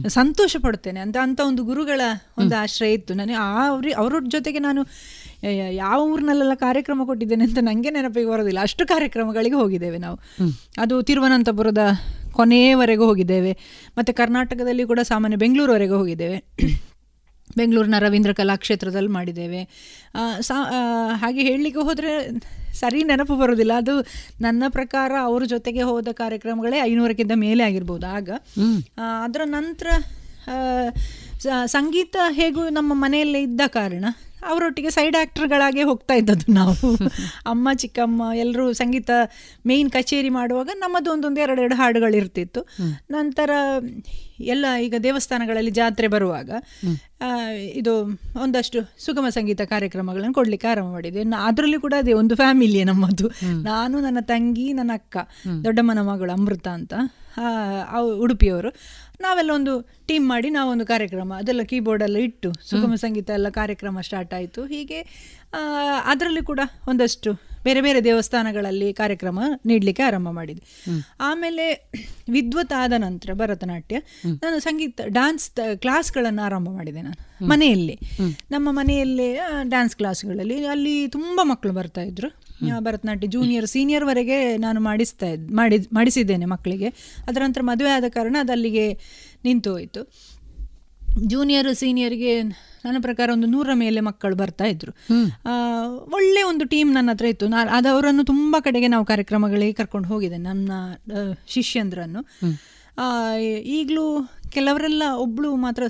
ಸಂತೋಷ 0.08 0.56
ಪಡ್ತೇನೆ. 0.62 1.00
ಅಂತ 1.00 1.16
ಅಂಥ 1.16 1.40
ಒಂದು 1.44 1.62
ಗುರುಗಳ 1.64 2.00
ಒಂದು 2.38 2.54
ಆಶ್ರಯ 2.56 2.92
ಇತ್ತು. 2.92 3.14
ನನಗೆ 3.14 3.34
ಆ 3.34 3.68
ಅವ್ರಿ 3.68 3.92
ಅವ್ರ 3.92 4.20
ಜೊತೆಗೆ 4.26 4.58
ನಾನು 4.58 4.82
ಯಾವ 5.72 5.98
ಊರಿನಲ್ಲೆಲ್ಲ 6.12 6.54
ಕಾರ್ಯಕ್ರಮ 6.54 7.04
ಕೊಟ್ಟಿದ್ದೇನೆ 7.04 7.44
ಅಂತ 7.44 7.58
ನನಗೆ 7.58 7.90
ನೆನಪಿಗೆ 7.90 8.28
ಬರೋದಿಲ್ಲ. 8.30 8.60
ಅಷ್ಟು 8.62 8.86
ಕಾರ್ಯಕ್ರಮಗಳಿಗೆ 8.86 9.54
ಹೋಗಿದ್ದೇವೆ 9.54 9.98
ನಾವು. 9.98 10.18
ಅದು 10.80 11.02
ತಿರುವನಂತಪುರದ 11.02 11.84
ಕೊನೆಯವರೆಗೂ 12.32 13.04
ಹೋಗಿದ್ದೇವೆ. 13.04 13.52
ಮತ್ತು 13.98 14.14
ಕರ್ನಾಟಕದಲ್ಲಿ 14.14 14.84
ಕೂಡ 14.84 15.00
ಸಾಮಾನ್ಯ 15.02 15.36
ಬೆಂಗಳೂರುವರೆಗೂ 15.36 15.96
ಹೋಗಿದ್ದೇವೆ. 15.96 16.38
ಬೆಂಗಳೂರಿನ 17.56 17.94
ರವೀಂದ್ರ 17.98 18.32
ಕಲಾಕ್ಷೇತ್ರದಲ್ಲಿ 18.32 19.10
ಮಾಡಿದ್ದೇವೆ. 19.10 19.68
ಸಾ 20.40 20.54
ಹಾಗೆ 21.14 21.40
ಹೇಳಲಿಕ್ಕೆ 21.40 21.80
ಹೋದರೆ 21.80 22.12
ಸರಿ 22.74 23.04
ನೆನಪು 23.04 23.34
ಬರೋದಿಲ್ಲ. 23.36 23.72
ಅದು 23.76 23.94
ನನ್ನ 24.40 24.62
ಪ್ರಕಾರ 24.68 25.12
ಅವ್ರ 25.22 25.44
ಜೊತೆಗೆ 25.44 25.82
ಹೋದ 25.82 26.08
ಕಾರ್ಯಕ್ರಮಗಳೇ 26.12 26.78
ಐನೂರಕ್ಕಿಂತ 26.78 27.32
ಮೇಲೆ 27.34 27.64
ಆಗಿರ್ಬೋದು 27.64 28.06
ಆಗ. 28.06 28.30
ಅದರ 29.24 29.40
ನಂತರ 29.44 29.86
ಸಂಗೀತ 31.66 32.16
ಹೇಗೂ 32.30 32.68
ನಮ್ಮ 32.68 32.92
ಮನೆಯಲ್ಲೇ 32.94 33.42
ಇದ್ದ 33.42 33.60
ಕಾರಣ 33.66 34.04
ಅವರೊಟ್ಟಿಗೆ 34.42 34.90
ಸೈಡ್ 34.90 35.16
ಆ್ಯಕ್ಟರ್ಗಳಾಗೆ 35.16 35.82
ಹೋಗ್ತಾ 35.82 36.14
ಇದ್ದದ್ದು 36.14 36.52
ನಾವು. 36.52 36.74
ಅಮ್ಮ 37.46 37.68
ಚಿಕ್ಕಮ್ಮ 37.74 38.22
ಎಲ್ಲರೂ 38.34 38.72
ಸಂಗೀತ 38.72 39.10
ಮೇಯ್ನ್ 39.66 39.90
ಕಚೇರಿ 39.90 40.28
ಮಾಡುವಾಗ 40.28 40.68
ನಮ್ಮದು 40.74 41.12
ಒಂದೊಂದು 41.12 41.40
ಎರಡೆರಡು 41.40 41.74
ಹಾಡುಗಳು 41.74 42.16
ಇರ್ತಿತ್ತು 42.16 42.66
ನಂತರ 43.10 43.50
ಎಲ್ಲ 44.40 44.66
ಈಗ 44.82 44.94
ದೇವಸ್ಥಾನಗಳಲ್ಲಿ 45.02 45.70
ಜಾತ್ರೆ 45.70 46.06
ಬರುವಾಗ 46.06 46.50
ಇದು 47.62 48.04
ಒಂದಷ್ಟು 48.42 49.04
ಸುಗಮ 49.04 49.28
ಸಂಗೀತ 49.28 49.60
ಕಾರ್ಯಕ್ರಮಗಳನ್ನು 49.62 50.34
ಕೊಡಲಿಕ್ಕೆ 50.34 50.68
ಆರಂಭ 50.68 50.90
ಮಾಡಿದೆ 50.90 51.22
ಅದರಲ್ಲಿ 51.34 51.78
ಕೂಡ 51.80 51.94
ಅದೇ 51.98 52.12
ಒಂದು 52.12 52.36
ಫ್ಯಾಮಿಲಿಯೇ 52.36 52.84
ನಮ್ಮದು. 52.84 53.28
ನಾನು 53.62 54.00
ನನ್ನ 54.00 54.18
ತಂಗಿ 54.20 54.72
ನನ್ನ 54.72 54.90
ಅಕ್ಕ 54.94 55.16
ದೊಡ್ಡಮ್ಮನ 55.64 55.98
ಮಗಳು 56.02 56.32
ಅಮೃತ 56.32 56.68
ಅಂತ 56.68 56.94
ಉಡುಪಿಯವರು. 58.20 58.70
ನಾವೆಲ್ಲ 59.22 59.50
ಒಂದು 59.54 59.74
ಟೀಮ್ 60.06 60.26
ಮಾಡಿ 60.28 60.50
ನಾವೊಂದು 60.50 60.84
ಕಾರ್ಯಕ್ರಮ 60.86 61.32
ಅದೆಲ್ಲ 61.38 61.62
ಕೀಬೋರ್ಡೆಲ್ಲ 61.62 62.18
ಇಟ್ಟು 62.26 62.48
ಸುಗಮ 62.70 62.94
ಸಂಗೀತ 62.94 63.30
ಎಲ್ಲ 63.30 63.48
ಕಾರ್ಯಕ್ರಮ 63.48 64.00
ಸ್ಟಾರ್ಟ್ 64.00 64.34
ಆಯಿತು. 64.34 64.62
ಹೀಗೆ 64.64 65.00
ಅದರಲ್ಲಿ 66.04 66.42
ಕೂಡ 66.42 66.60
ಒಂದಷ್ಟು 66.88 67.30
ಬೇರೆ 67.64 67.80
ಬೇರೆ 67.80 67.98
ದೇವಸ್ಥಾನಗಳಲ್ಲಿ 68.04 68.88
ಕಾರ್ಯಕ್ರಮ 68.92 69.40
ನೀಡಲಿಕ್ಕೆ 69.66 70.02
ಆರಂಭ 70.02 70.28
ಮಾಡಿದೆ 70.30 70.62
ಆಮೇಲೆ 71.20 71.64
ವಿದ್ವತ್ 72.28 72.72
ಆದ 72.72 72.92
ನಂತರ 72.98 73.34
ಭರತನಾಟ್ಯ 73.34 73.96
ನಾನು 74.42 74.58
ಸಂಗೀತ 74.58 75.00
ಡ್ಯಾನ್ಸ್ 75.06 75.46
ಕ್ಲಾಸ್ಗಳನ್ನು 75.76 76.42
ಆರಂಭ 76.42 76.68
ಮಾಡಿದೆ 76.70 77.02
ನಾನು. 77.02 77.20
ಮನೆಯಲ್ಲಿ. 77.48 77.96
ನಮ್ಮ 78.50 78.68
ಮನೆಯಲ್ಲೇ 78.70 79.28
ಡ್ಯಾನ್ಸ್ 79.68 79.96
ಕ್ಲಾಸ್ಗಳಲ್ಲಿ 79.96 80.58
ಅಲ್ಲಿ 80.66 80.94
ತುಂಬ 81.08 81.40
ಮಕ್ಕಳು 81.42 81.72
ಬರ್ತಾ 81.72 82.00
ಇದ್ರು. 82.00 82.30
ಭರತನಾಟ್ಯ 82.80 83.28
ಜೂನಿಯರ್ 83.28 83.66
ಸೀನಿಯರ್ವರೆಗೆ 83.66 84.56
ನಾನು 84.56 84.80
ಮಾಡಿಸ್ತಾ 84.80 85.26
ಇದ್ 85.26 85.52
ಮಾಡಿ 85.52 85.78
ಮಾಡಿಸಿದ್ದೇನೆ 85.92 86.44
ಮಕ್ಕಳಿಗೆ. 86.44 86.88
ಅದರ 87.28 87.40
ನಂತರ 87.40 87.60
ಮದುವೆ 87.62 87.90
ಆದ 87.90 88.04
ಕಾರಣ 88.08 88.36
ಅದಲ್ಲಿಗೆ 88.40 88.86
ನಿಂತು 89.44 89.72
ಹೋಯಿತು. 89.72 90.02
ಜೂನಿಯರ್ 91.26 91.74
ಸೀನಿಯರ್ಗೆ 91.74 92.42
ನನ್ನ 92.84 92.96
ಪ್ರಕಾರ 93.00 93.30
ಒಂದು 93.32 93.46
ನೂರ 93.46 93.70
ಮೇಲೆ 93.74 94.00
ಮಕ್ಕಳು 94.00 94.36
ಬರ್ತಾ 94.36 94.64
ಇದ್ರು. 94.64 94.92
ಒಳ್ಳೆ 96.14 96.42
ಒಂದು 96.42 96.64
ಟೀಮ್ 96.64 96.94
ನನ್ನ 96.94 97.10
ಹತ್ರ 97.10 97.24
ಇತ್ತು. 97.24 97.48
ನಾ 97.48 97.58
ಅದು 97.70 97.88
ಅವರನ್ನು 97.88 98.24
ತುಂಬಾ 98.24 98.60
ಕಡೆಗೆ 98.60 98.88
ನಾವು 98.88 99.04
ಕಾರ್ಯಕ್ರಮಗಳಿಗೆ 99.04 99.72
ಕರ್ಕೊಂಡು 99.72 100.08
ಹೋಗಿದೆ 100.08 100.36
ನನ್ನ 100.36 100.72
ಶಿಷ್ಯಂದ್ರನ್ನು. 101.48 102.22
ಈಗಲೂ 103.58 104.28
ಕೆಲವರೆಲ್ಲ 104.50 105.02
ಒಬ್ಬಳು 105.16 105.56
ಮಾತ್ರ 105.56 105.82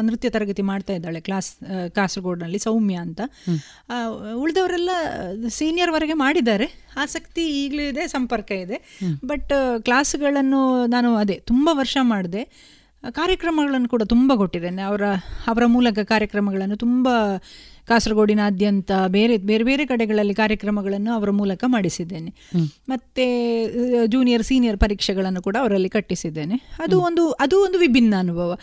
ನೃತ್ಯ 0.00 0.30
ತರಗತಿ 0.30 0.62
ಮಾಡ್ತಾ 0.62 0.92
ಇದ್ದಾಳೆ 0.92 1.20
ಕ್ಲಾಸ್ 1.20 1.50
ಕಾಸರಗೋಡ್ನಲ್ಲಿ 1.94 2.58
ಸೌಮ್ಯ 2.58 2.94
ಅಂತ. 2.94 3.20
ಉಳಿದವರೆಲ್ಲ 4.34 4.90
ಸೀನಿಯರ್ವರೆಗೆ 5.48 6.12
ಮಾಡಿದ್ದಾರೆ. 6.12 6.66
ಆಸಕ್ತಿ 6.96 7.64
ಈಗಲೂ 7.64 7.82
ಇದೆ 7.82 8.06
ಸಂಪರ್ಕ 8.06 8.50
ಇದೆ. 8.50 8.98
ಬಟ್ 9.24 9.52
ಕ್ಲಾಸ್ಗಳನ್ನು 9.82 10.86
ನಾನು 10.86 11.16
ಅದೇ 11.16 11.34
ತುಂಬ 11.34 11.68
ವರ್ಷ 11.72 11.96
ಮಾಡಿದೆ. 12.02 12.44
ಕಾರ್ಯಕ್ರಮಗಳನ್ನು 13.10 13.88
ಕೂಡ 13.88 14.02
ತುಂಬ 14.02 14.34
ಕೊಟ್ಟಿದ್ದೇನೆ. 14.34 14.82
ಅವರ 14.82 15.02
ಅವರ 15.46 15.66
ಮೂಲಕ 15.66 15.98
ಕಾರ್ಯಕ್ರಮಗಳನ್ನು 16.04 16.76
ತುಂಬ 16.76 17.08
ಕಾಸರಗೋಡಿನಾದ್ಯಂತ 17.90 18.92
ಬೇರೆ 19.08 19.36
ಬೇರೆ 19.36 19.64
ಬೇರೆ 19.64 19.86
ಕಡೆಗಳಲ್ಲಿ 19.86 20.34
ಕಾರ್ಯಕ್ರಮಗಳನ್ನು 20.34 21.12
ಅವರ 21.12 21.30
ಮೂಲಕ 21.30 21.64
ಮಾಡಿಸಿದ್ದೇನೆ. 21.66 22.34
ಮತ್ತೆ 22.88 23.66
ಜೂನಿಯರ್ 24.06 24.42
ಸೀನಿಯರ್ 24.42 24.78
ಪರೀಕ್ಷೆಗಳನ್ನು 24.78 25.42
ಕೂಡ 25.42 25.56
ಅವರಲ್ಲಿ 25.60 25.88
ಕಟ್ಟಿಸಿದ್ದೇನೆ. 25.88 26.54
ಅದು 26.82 27.00
ಒಂದು 27.00 27.30
ಅದು 27.30 27.64
ಒಂದು 27.64 27.78
ವಿಭಿನ್ನ 27.78 28.14
ಅನುಭವ. 28.18 28.58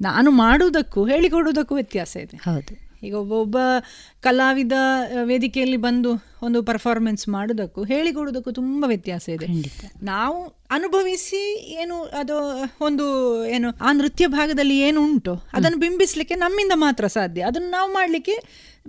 ನಾನು 0.00 0.30
ಮಾಡುವುದಕ್ಕೂ 0.30 1.06
ಹೇಳಿಕೊಡುವುದಕ್ಕೂ 1.06 1.74
ವ್ಯತ್ಯಾಸ 1.74 2.16
ಇದೆ. 2.16 2.36
ಹೌದು. 2.36 2.85
ಈಗ 3.02 3.14
ಒಬ್ಬೊಬ್ಬ 3.14 3.58
ಕಲಾವಿದ 4.20 4.72
ವೇದಿಕೆಯಲ್ಲಿ 5.22 5.76
ಬಂದು 5.76 6.10
ಒಂದು 6.42 6.62
ಪರ್ಫಾರ್ಮೆನ್ಸ್ 6.62 7.28
ಮಾಡೋದಕ್ಕೂ 7.28 7.84
ಹೇಳಿಕೊಡೋದಕ್ಕೂ 7.84 8.52
ತುಂಬ 8.52 8.84
ವ್ಯತ್ಯಾಸ 8.88 9.28
ಇದೆ. 9.28 9.46
ನಾವು 10.02 10.58
ಅನುಭವಿಸಿ 10.70 11.70
ಏನು 11.82 12.02
ಅದು 12.02 12.36
ಒಂದು 12.80 13.44
ಏನು 13.46 13.78
ಆ 13.80 13.92
ನೃತ್ಯ 13.92 14.26
ಭಾಗದಲ್ಲಿ 14.26 14.78
ಏನು 14.78 15.02
ಉಂಟು 15.02 15.34
ಅದನ್ನು 15.52 15.78
ಬಿಂಬಿಸಲಿಕ್ಕೆ 15.78 16.34
ನಮ್ಮಿಂದ 16.34 16.72
ಮಾತ್ರ 16.74 17.06
ಸಾಧ್ಯ. 17.06 17.42
ಅದನ್ನು 17.42 17.70
ನಾವು 17.70 17.92
ಮಾಡಲಿಕ್ಕೆ 17.92 18.36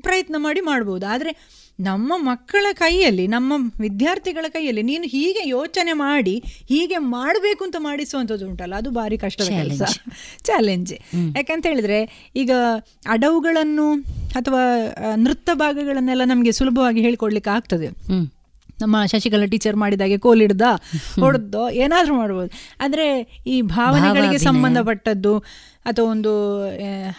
ಪ್ರಯತ್ನ 0.01 0.35
ಮಾಡಿ 0.37 0.61
ಮಾಡ್ಬೋದು. 0.61 1.05
ಆದರೆ 1.05 1.63
ನಮ್ಮ 1.79 2.13
ಮಕ್ಕಳ 2.17 2.65
ಕೈಯಲ್ಲಿ 2.73 3.27
ನಮ್ಮ 3.27 3.53
ವಿದ್ಯಾರ್ಥಿಗಳ 3.79 4.45
ಕೈಯಲ್ಲಿ 4.49 4.83
ನೀನು 4.83 5.03
ಹೀಗೆ 5.03 5.49
ಯೋಚನೆ 5.49 5.93
ಮಾಡಿ 5.93 6.43
ಹೀಗೆ 6.69 6.97
ಮಾಡಬೇಕು 6.97 7.63
ಅಂತ 7.63 7.75
ಮಾಡಿಸುವಂಥದ್ದು 7.79 8.47
ಉಂಟಲ್ಲ 8.47 8.75
ಅದು 8.75 8.91
ಭಾರಿ 8.91 9.17
ಕಷ್ಟದ 9.17 9.47
ಕೆಲಸ. 9.47 9.81
ಚಾಲೆಂಜ್ 10.43 10.93
ಯಾಕಂತ 11.35 11.65
ಹೇಳಿದ್ರೆ 11.65 12.31
ಈಗ 12.35 12.51
ಅಡವುಗಳನ್ನು 13.07 13.93
ಅಥವಾ 14.35 14.63
ನೃತ್ಯ 15.15 15.53
ಭಾಗಗಳನ್ನೆಲ್ಲ 15.53 16.21
ನಮಗೆ 16.23 16.51
ಸುಲಭವಾಗಿ 16.51 17.01
ಹೇಳ್ಕೊಡ್ಲಿಕ್ಕೆ 17.01 17.49
ಆಗ್ತದೆ. 17.49 17.89
ನಮ್ಮ 18.81 19.05
ಶಶಿಕಲಾ 19.05 19.45
ಟೀಚರ್ 19.45 19.75
ಮಾಡಿದಾಗೆ 19.75 20.17
ಕೋಲಿಡ್ದ 20.17 20.61
ಹೊಡೆದೋ 21.19 21.69
ಏನಾದರೂ 21.69 22.15
ಮಾಡ್ಬೋದು. 22.15 22.49
ಆದರೆ 22.81 23.05
ಈ 23.47 23.61
ಭಾವನೆಗಳಿಗೆ 23.61 24.37
ಸಂಬಂಧಪಟ್ಟದ್ದು 24.37 25.43
ಅಥವಾ 25.89 26.07
ಒಂದು 26.13 26.31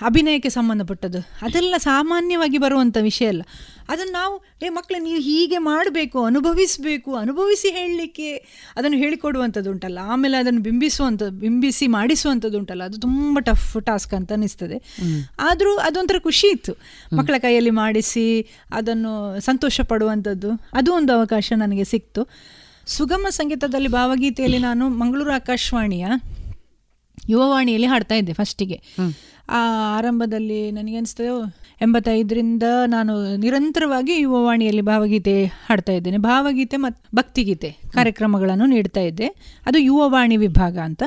ಅಭಿನಯಕ್ಕೆ 0.06 0.50
ಸಂಬಂಧಪಟ್ಟದ್ದು. 0.56 1.20
ಅದೆಲ್ಲ 1.42 1.74
ಸಾಮಾನ್ಯವಾಗಿ 1.82 2.58
ಬರುವಂಥ 2.58 2.96
ವಿಷಯ 3.00 3.26
ಅಲ್ಲ. 3.26 3.42
ಅದನ್ನು 3.88 4.12
ನಾವು 4.12 4.34
ಏ 4.62 4.68
ಮಕ್ಕಳು 4.68 4.98
ನೀವು 5.02 5.20
ಹೀಗೆ 5.20 5.58
ಮಾಡಬೇಕು 5.68 6.18
ಅನುಭವಿಸಬೇಕು 6.24 7.10
ಅನುಭವಿಸಿ 7.16 7.68
ಹೇಳಲಿಕ್ಕೆ 7.70 8.28
ಅದನ್ನು 8.76 8.98
ಹೇಳಿಕೊಡುವಂಥದ್ದು 8.98 9.70
ಉಂಟಲ್ಲ. 9.70 9.98
ಆಮೇಲೆ 10.12 10.36
ಅದನ್ನು 10.36 10.60
ಬಿಂಬಿಸುವಂಥ 10.60 11.22
ಬಿಂಬಿಸಿ 11.44 11.86
ಮಾಡಿಸುವಂಥದ್ದು 11.86 12.58
ಉಂಟಲ್ಲ. 12.58 12.82
ಅದು 12.84 12.98
ತುಂಬ 13.06 13.38
ಟಫ್ 13.38 13.66
ಟಾಸ್ಕ್ 13.86 14.14
ಅಂತ 14.14 14.30
ಅನ್ನಿಸ್ತದೆ 14.32 14.78
ಆದರೂ 15.40 15.72
ಅದೊಂಥರ 15.88 16.20
ಖುಷಿ 16.28 16.48
ಇತ್ತು. 16.48 16.74
ಮಕ್ಕಳ 17.16 17.38
ಕೈಯಲ್ಲಿ 17.38 17.74
ಮಾಡಿಸಿ 17.82 18.26
ಅದನ್ನು 18.72 19.12
ಸಂತೋಷ 19.40 19.80
ಪಡುವಂಥದ್ದು 19.92 20.50
ಅದು 20.74 20.90
ಒಂದು 20.94 21.12
ಅವಕಾಶ 21.12 21.52
ನನಗೆ 21.56 21.84
ಸಿಕ್ತು. 21.84 22.22
ಸುಗಮ 22.96 23.26
ಸಂಗೀತದಲ್ಲಿ 23.30 23.88
ಭಾವಗೀತೆಯಲ್ಲಿ 23.88 24.58
ನಾನು 24.58 24.84
ಮಂಗಳೂರು 25.00 25.32
ಆಕಾಶವಾಣಿಯ 25.32 26.06
ಯುವವಾಣಿಯಲ್ಲಿ 27.28 27.86
ಹಾಡ್ತಾ 27.86 28.14
ಇದ್ದೆ 28.14 28.32
ಫಸ್ಟಿಗೆ. 28.32 28.80
ಆ 29.50 29.60
ಆರಂಭದಲ್ಲಿ 29.96 30.70
ನನಗೆ 30.70 30.96
ಅನಿಸ್ತದೆ 30.96 31.26
ಎಂಬತ್ತೈದರಿಂದ 31.82 32.62
ನಾನು 32.86 33.36
ನಿರಂತರವಾಗಿ 33.36 34.20
ಯುವವಾಣಿಯಲ್ಲಿ 34.20 34.82
ಭಾವಗೀತೆ 34.82 35.44
ಹಾಡ್ತಾ 35.44 35.92
ಇದ್ದೇನೆ. 35.92 36.18
ಭಾವಗೀತೆ 36.18 36.76
ಮತ್ತು 36.76 37.16
ಭಕ್ತಿಗೀತೆ 37.16 37.76
ಕಾರ್ಯಕ್ರಮಗಳನ್ನು 37.90 38.66
ನೀಡ್ತಾ 38.66 39.00
ಇದ್ದೆ. 39.00 39.26
ಅದು 39.66 39.78
ಯುವವಾಣಿ 39.78 40.36
ವಿಭಾಗ 40.36 40.78
ಅಂತ. 40.78 41.02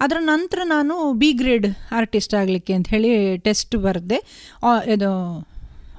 ಅದರ 0.00 0.16
ನಂತರ 0.20 0.60
ನಾನು 0.64 1.12
ಬಿ 1.12 1.32
ಗ್ರೇಡ್ 1.32 1.66
ಆರ್ಟಿಸ್ಟ್ 1.92 2.34
ಆಗಲಿಕ್ಕೆ 2.34 2.72
ಅಂತ 2.72 2.88
ಹೇಳಿ 2.88 3.38
ಟೆಸ್ಟ್ 3.38 3.76
ಬರೆದೆ. 3.76 4.18
ಇದು 4.86 5.10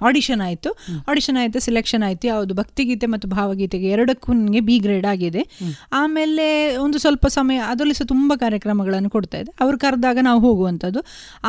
ಆಡಿಷನ್ 0.08 0.42
ಆಯಿತು. 0.48 0.70
ಆಡಿಷನ್ 1.08 1.38
ಆಯಿತು 1.42 1.60
ಸೆಲೆಕ್ಷನ್ 1.60 2.04
ಆಯಿತು 2.08 2.26
ಯಾವುದು? 2.28 2.54
ಭಕ್ತಿಗೀತೆ 2.54 3.06
ಮತ್ತು 3.06 3.28
ಭಾವಗೀತೆಗೆ 3.28 3.88
ಎರಡಕ್ಕೂ 3.90 4.30
ನನಗೆ 4.34 4.62
ಬಿ 4.70 4.76
ಗ್ರೇಡ್ 4.80 5.08
ಆಗಿದೆ. 5.14 5.44
ಆಮೇಲೆ 5.94 6.46
ಒಂದು 6.78 6.98
ಸ್ವಲ್ಪ 6.98 7.26
ಸಮಯ 7.38 7.58
ಅದರಲ್ಲಿ 7.72 7.94
ಸಹ 7.94 8.06
ತುಂಬ 8.06 8.34
ಕಾರ್ಯಕ್ರಮಗಳನ್ನು 8.36 9.10
ಕೊಡ್ತಾ 9.10 9.40
ಇದೆ. 9.44 9.52
ಅವ್ರು 9.60 9.80
ಕರೆದಾಗ 9.80 10.18
ನಾವು 10.22 10.40
ಹೋಗುವಂಥದ್ದು. 10.40 11.02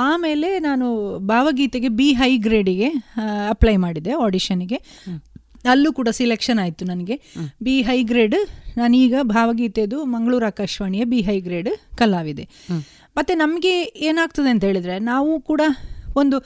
ಆಮೇಲೆ 0.08 0.50
ನಾನು 0.58 0.86
ಭಾವಗೀತೆಗೆ 1.26 1.90
ಬಿ 2.00 2.08
ಹೈ 2.12 2.32
ಗ್ರೇಡಿಗೆ 2.38 2.88
ಅಪ್ಲೈ 3.48 3.76
ಮಾಡಿದೆ 3.76 4.12
ಆಡಿಷನ್ಗೆ 4.26 4.80
ಅಲ್ಲೂ 5.72 5.90
ಕೂಡ 5.92 6.08
ಸಿಲೆಕ್ಷನ್ 6.10 6.58
ಆಯಿತು 6.58 6.84
ನನಗೆ. 6.84 7.16
ಬಿ 7.62 7.74
ಹೈ 7.82 7.98
ಗ್ರೇಡ್ 8.02 8.38
ನಾನೀಗ 8.78 9.14
ಭಾವಗೀತೆದು 9.22 9.98
ಮಂಗಳೂರು 10.04 10.46
ಆಕಾಶವಾಣಿಯ 10.46 11.04
ಬಿ 11.04 11.20
ಹೈ 11.20 11.36
ಗ್ರೇಡ್ 11.40 11.70
ಕಲಾವಿದೆ. 11.98 12.44
ಮತ್ತು 13.16 13.32
ನಮಗೆ 13.34 13.74
ಏನಾಗ್ತದೆ 14.08 14.50
ಅಂತ 14.50 14.64
ಹೇಳಿದರೆ 14.64 14.94
ನಾವು 15.12 15.32
ಕೂಡ 15.40 15.62
ಒಂದು 16.16 16.36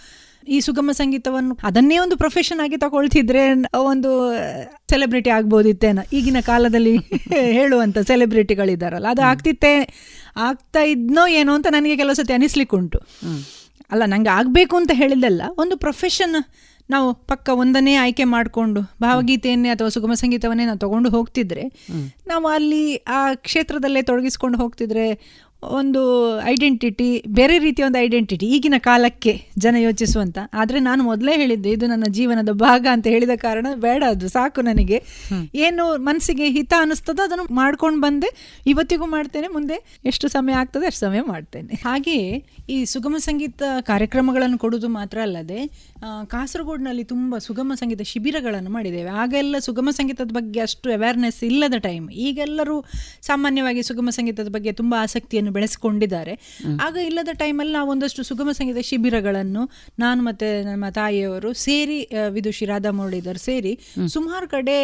ಈ 0.47 0.59
ಸುಗಮ 0.60 0.90
ಸಂಗೀತವನ್ನು 0.93 1.55
ಅದನ್ನೇ 1.62 1.97
ಒಂದು 1.98 2.16
ಪ್ರೊಫೆಷನ್ 2.16 2.60
ಆಗಿ 2.60 2.77
ತಗೊಳ್ತಿದ್ರೆ 2.77 3.43
ಒಂದು 3.82 4.10
ಸೆಲೆಬ್ರಿಟಿ 4.90 5.31
ಆಗ್ಬೋದಿತ್ತೇನ. 5.31 6.01
ಈಗಿನ 6.12 6.40
ಕಾಲದಲ್ಲಿ 6.47 6.94
ಹೇಳುವಂಥ 7.59 7.98
ಸೆಲೆಬ್ರಿಟಿಗಳಿದ್ದಾರಲ್ಲ 8.09 9.06
ಅದು 9.06 9.23
ಆಗ್ತಿತ್ತೆ 9.23 9.73
ಆಗ್ತಾ 10.36 10.82
ಇದ್ನೋ 10.94 11.27
ಏನೋ 11.40 11.52
ಅಂತ 11.55 11.68
ನನಗೆ 11.70 11.97
ಕೆಲವು 11.97 12.14
ಸತಿ 12.14 12.32
ಅನಿಸ್ಲಿಕ್ಕುಂಟು. 12.32 13.01
ಅಲ್ಲ 13.90 14.02
ನಂಗೆ 14.06 14.31
ಆಗಬೇಕು 14.31 14.74
ಅಂತ 14.77 14.93
ಹೇಳಿದ್ದಲ್ಲ 14.94 15.43
ಒಂದು 15.59 15.74
ಪ್ರೊಫೆಷನ್ 15.77 16.36
ನಾವು 16.90 17.06
ಪಕ್ಕ 17.27 17.48
ಒಂದನ್ನೇ 17.55 17.94
ಆಯ್ಕೆ 17.97 18.24
ಮಾಡಿಕೊಂಡು 18.24 18.81
ಭಾವಗೀತೆಯನ್ನೇ 19.01 19.68
ಅಥವಾ 19.68 19.89
ಸುಗಮ 19.89 20.14
ಸಂಗೀತವನ್ನೇ 20.14 20.64
ನಾವು 20.64 20.78
ತಗೊಂಡು 20.78 21.09
ಹೋಗ್ತಿದ್ರೆ 21.10 21.64
ನಾವು 22.27 22.47
ಅಲ್ಲಿ 22.48 22.82
ಆ 23.09 23.20
ಕ್ಷೇತ್ರದಲ್ಲೇ 23.35 24.02
ತೊಡಗಿಸ್ಕೊಂಡು 24.02 24.59
ಹೋಗ್ತಿದ್ರೆ 24.59 25.06
ಒಂದು 25.62 26.01
ಐಡೆಂಟಿಟಿ 26.53 27.07
ಬೇರೆ 27.39 27.55
ರೀತಿಯ 27.59 27.85
ಒಂದು 27.85 27.99
ಐಡೆಂಟಿಟಿ 27.99 28.47
ಈಗಿನ 28.57 28.77
ಕಾಲಕ್ಕೆ 28.87 29.33
ಜನ 29.59 29.77
ಯೋಚಿಸುವಂತ. 29.78 30.39
ಆದರೆ 30.55 30.78
ನಾನು 30.89 31.03
ಮೊದಲೇ 31.05 31.33
ಹೇಳಿದ್ದೆ 31.43 31.70
ಇದು 31.77 31.87
ನನ್ನ 31.93 32.07
ಜೀವನದ 32.19 32.53
ಭಾಗ 32.65 32.87
ಅಂತ 32.93 33.07
ಹೇಳಿದ 33.15 33.35
ಕಾರಣ 33.45 33.66
ಬೇಡ 33.85 34.03
ಅದು 34.15 34.28
ಸಾಕು 34.28 34.62
ನನಗೆ. 34.69 34.99
ಏನು 35.66 35.85
ಮನಸ್ಸಿಗೆ 36.09 36.49
ಹಿತ 36.57 36.73
ಅನಿಸ್ತದೋ 36.85 37.23
ಅದನ್ನು 37.28 37.47
ಮಾಡ್ಕೊಂಡು 37.61 38.01
ಬಂದೆ. 38.07 38.31
ಇವತ್ತಿಗೂ 38.73 39.09
ಮಾಡ್ತೇನೆ 39.16 39.49
ಮುಂದೆ 39.57 39.78
ಎಷ್ಟು 40.05 40.28
ಸಮಯ 40.37 40.55
ಆಗ್ತದೆ 40.62 40.87
ಅಷ್ಟು 40.91 41.03
ಸಮಯ 41.07 41.23
ಮಾಡ್ತೇನೆ. 41.33 41.74
ಹಾಗೆಯೇ 41.87 42.28
ಈ 42.74 42.78
ಸುಗಮ 42.93 43.16
ಸಂಗೀತ 43.28 43.62
ಕಾರ್ಯಕ್ರಮಗಳನ್ನು 43.91 44.59
ಕೊಡುವುದು 44.59 44.89
ಮಾತ್ರ 44.99 45.19
ಅಲ್ಲದೆ 45.27 45.61
ಕಾಸರಗೋಡಿನಲ್ಲಿ 46.35 47.05
ತುಂಬ 47.15 47.39
ಸುಗಮ 47.49 47.73
ಸಂಗೀತ 47.81 48.03
ಶಿಬಿರಗಳನ್ನು 48.12 48.70
ಮಾಡಿದ್ದೇವೆ. 48.70 49.11
ಆಗೆಲ್ಲ 49.23 49.57
ಸುಗಮ 49.69 49.89
ಸಂಗೀತದ 49.99 50.33
ಬಗ್ಗೆ 50.39 50.61
ಅಷ್ಟು 50.61 50.89
ಅವೇರ್ನೆಸ್ 50.97 51.41
ಇಲ್ಲದ 51.51 51.78
ಟೈಮ್ 51.89 52.07
ಈಗೆಲ್ಲರೂ 52.27 52.78
ಸಾಮಾನ್ಯವಾಗಿ 53.31 53.83
ಸುಗಮ 53.91 54.09
ಸಂಗೀತದ 54.19 54.51
ಬಗ್ಗೆ 54.57 54.73
ತುಂಬ 54.83 54.95
ಆಸಕ್ತಿಯನ್ನು 55.05 55.45
ಬೆಳೆಸಿಕೊಂಡಿದ್ದಾರೆ. 55.51 56.35
ಆಗ 56.82 56.97
ಇಲ್ಲದ 56.97 57.28
ಟೈಮಲ್ಲಿ 57.32 57.73
ನಾವು 57.73 57.90
ಒಂದಷ್ಟು 57.90 58.23
ಸುಗಮ 58.23 58.51
ಸಂಗೀತ 58.51 58.77
ಶಿಬಿರಗಳನ್ನು 58.82 59.62
ನಾನು 59.98 60.23
ಮತ್ತೆ 60.23 60.62
ನಮ್ಮ 60.62 60.89
ತಾಯಿಯವರು 60.89 61.52
ಸೇರಿ 61.52 61.98
ವಿದುಷಿ 62.31 62.64
ರಾಧಾ 62.64 62.90
ಮುರಳೀಧರ್ 62.90 63.39
ಸೇರಿ 63.39 63.78
ಸುಮಾರು 64.12 64.48
ಕಡೆ 64.48 64.77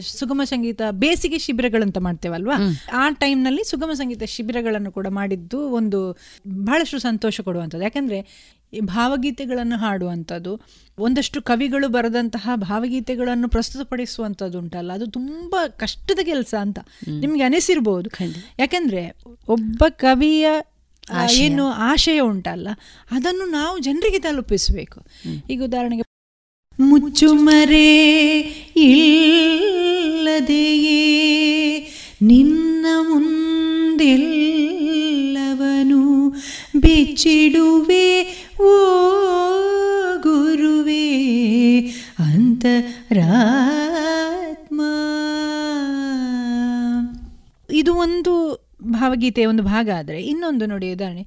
ಸುಗಮ 0.00 0.40
ಸಂಗೀತ 0.44 0.82
ಬೇಸಿಗೆ 0.90 1.38
ಶಿಬಿರಗಳಂತ 1.38 1.98
ಮಾಡ್ತೇವಲ್ವಾ? 1.98 2.54
ಆ 2.92 3.10
ಟೈಮ್ನಲ್ಲಿ 3.10 3.64
ಸುಗಮ 3.70 3.92
ಸಂಗೀತ 3.92 4.22
ಶಿಬಿರಗಳನ್ನು 4.26 4.92
ಕೂಡ 4.92 5.06
ಮಾಡಿದ್ದು 5.10 5.60
ಒಂದು 5.70 6.00
ಬಹಳಷ್ಟು 6.48 6.98
ಸಂತೋಷ 6.98 7.40
ಕೊಡುವಂಥದ್ದು. 7.40 7.84
ಯಾಕಂದ್ರೆ 7.84 8.20
ಭಾವಗೀತೆಗಳನ್ನು 8.80 9.76
ಹಾಡುವಂಥದ್ದು 9.76 10.60
ಒಂದಷ್ಟು 10.98 11.42
ಕವಿಗಳು 11.42 11.88
ಬರೆದಂತಹ 11.88 12.50
ಭಾವಗೀತೆಗಳನ್ನು 12.54 13.48
ಪ್ರಸ್ತುತಪಡಿಸುವಂಥದ್ದು 13.48 14.58
ಉಂಟಲ್ಲ 14.58 14.92
ಅದು 14.92 15.06
ತುಂಬ 15.06 15.56
ಕಷ್ಟದ 15.66 16.18
ಕೆಲಸ 16.22 16.54
ಅಂತ 16.60 16.78
ನಿಮ್ಗೆ 17.18 17.42
ಅನಿಸಿರ್ಬೋದು. 17.42 18.10
ಯಾಕಂದ್ರೆ 18.58 19.16
ಒಬ್ಬ 19.48 19.84
ಕವಿಯ 19.88 20.46
ಏನು 21.32 21.66
ಆಶಯ 21.66 22.20
ಉಂಟಲ್ಲ 22.20 22.68
ಅದನ್ನು 23.10 23.50
ನಾವು 23.50 23.78
ಜನರಿಗೆ 23.78 24.18
ತಲುಪಿಸಬೇಕು. 24.18 25.00
ಈಗ 25.50 25.62
ಉದಾಹರಣೆಗೆ 25.64 26.02
ಮುಚ್ಚುಮರೆ 26.80 28.40
ಇಲ್ಲದೆಯೇ 28.76 29.78
ನಿನ್ನ 32.22 32.86
ಮುಂದೆಲ್ಲವನು 33.08 34.49
ಬೆಚ್ಚಿಡುವೆ 36.76 38.36
ಓ 38.60 38.70
ಗುರುವೇ 40.20 41.88
ಅಂತರಾತ್ಮ. 42.18 44.80
ಇದು 47.72 47.94
ಒಂದು 47.94 48.62
ಭಾವಗೀತೆಯ 48.82 49.46
ಒಂದು 49.46 49.62
ಭಾಗ 49.62 49.88
ಆದರೆ 49.98 50.22
ಇನ್ನೊಂದು 50.22 50.66
ನೋಡಿ 50.66 50.92
ಉದಾಹರಣೆ. 50.92 51.26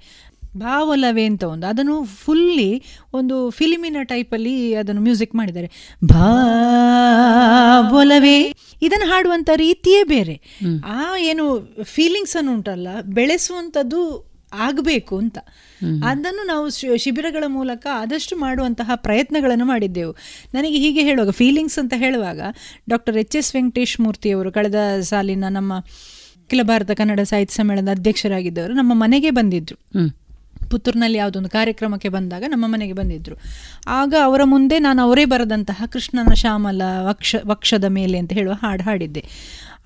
ಭಾವಲವೇ 0.58 1.26
ಅಂತ 1.26 1.44
ಒಂದು 1.44 1.68
ಅದನ್ನು 1.68 2.04
ಫುಲ್ಲಿ 2.04 2.84
ಒಂದು 3.14 3.50
ಫಿಲಿಮಿನ 3.50 3.98
ಟೈಪಲ್ಲಿ 4.04 4.76
ಅದನ್ನು 4.76 5.02
ಮ್ಯೂಸಿಕ್ 5.02 5.36
ಮಾಡಿದ್ದಾರೆ. 5.36 5.72
ಭಾವಲವೇ 6.06 8.54
ಇದನ್ನು 8.82 9.06
ಹಾಡುವಂಥ 9.06 9.50
ರೀತಿಯೇ 9.56 10.04
ಬೇರೆ. 10.04 10.42
ಆ 10.86 11.18
ಏನು 11.18 11.74
ಫೀಲಿಂಗ್ಸ್ 11.84 12.38
ಅನ್ನು 12.38 12.54
ಉಂಟಲ್ಲ 12.54 12.88
ಬೆಳೆಸುವಂಥದ್ದು 13.02 14.33
ಆಗಬೇಕು 14.54 15.18
ಅಂತ. 15.18 15.38
ಅದನ್ನು 16.06 16.46
ನಾವು 16.46 16.98
ಶಿಬಿರಗಳ 16.98 17.44
ಮೂಲಕ 17.48 17.88
ಆದಷ್ಟು 17.94 18.36
ಮಾಡುವಂತಹ 18.36 18.92
ಪ್ರಯತ್ನಗಳನ್ನು 18.96 19.66
ಮಾಡಿದ್ದೆವು. 19.66 20.12
ನನಗೆ 20.54 20.78
ಹೀಗೆ 20.78 21.02
ಹೇಳುವಾಗ 21.02 21.30
ಫೀಲಿಂಗ್ಸ್ 21.30 21.80
ಅಂತ 21.80 21.94
ಹೇಳುವಾಗ 21.98 22.42
ಡಾಕ್ಟರ್ 22.90 23.18
ಎಚ್ 23.18 23.36
ಎಸ್ 23.36 23.56
ವೆಂಕಟೇಶ್ 23.56 24.00
ಮೂರ್ತಿಯವರು 24.00 24.52
ಕಳೆದ 24.52 24.76
ಸಾಲಿನ 25.02 25.44
ನಮ್ಮ 25.50 25.80
ಅಖಿಲ 25.80 26.62
ಭಾರತ 26.64 26.92
ಕನ್ನಡ 26.92 27.20
ಸಾಹಿತ್ಯ 27.20 27.56
ಸಮ್ಮೇಳನದ 27.56 27.90
ಅಧ್ಯಕ್ಷರಾಗಿದ್ದವರು 27.92 28.74
ನಮ್ಮ 28.74 28.92
ಮನೆಗೆ 28.96 29.30
ಬಂದಿದ್ದರು 29.32 30.24
ಪುತ್ತೂರಿನಲ್ಲಿ 30.70 31.18
ಯಾವುದೊಂದು 31.18 31.50
ಕಾರ್ಯಕ್ರಮಕ್ಕೆ 31.50 32.10
ಬಂದಾಗ 32.10 32.44
ನಮ್ಮ 32.48 32.68
ಮನೆಗೆ 32.68 32.94
ಬಂದಿದ್ದರು 32.94 33.36
ಆಗ 33.88 34.14
ಅವರ 34.24 34.42
ಮುಂದೆ 34.44 34.80
ನಾನು 34.80 35.02
ಅವರೇ 35.02 35.26
ಬರೆದಂತಹ 35.26 35.84
ಕೃಷ್ಣನ 35.92 36.34
ಶ್ಯಾಮಲ 36.34 36.82
ವಕ್ಷ 37.02 37.36
ವಕ್ಷದ 37.46 37.84
ಮೇಲೆ 37.84 38.18
ಅಂತ 38.18 38.34
ಹೇಳುವ 38.34 38.54
ಹಾಡು 38.54 38.84
ಹಾಡಿದ್ದೆ. 38.84 39.26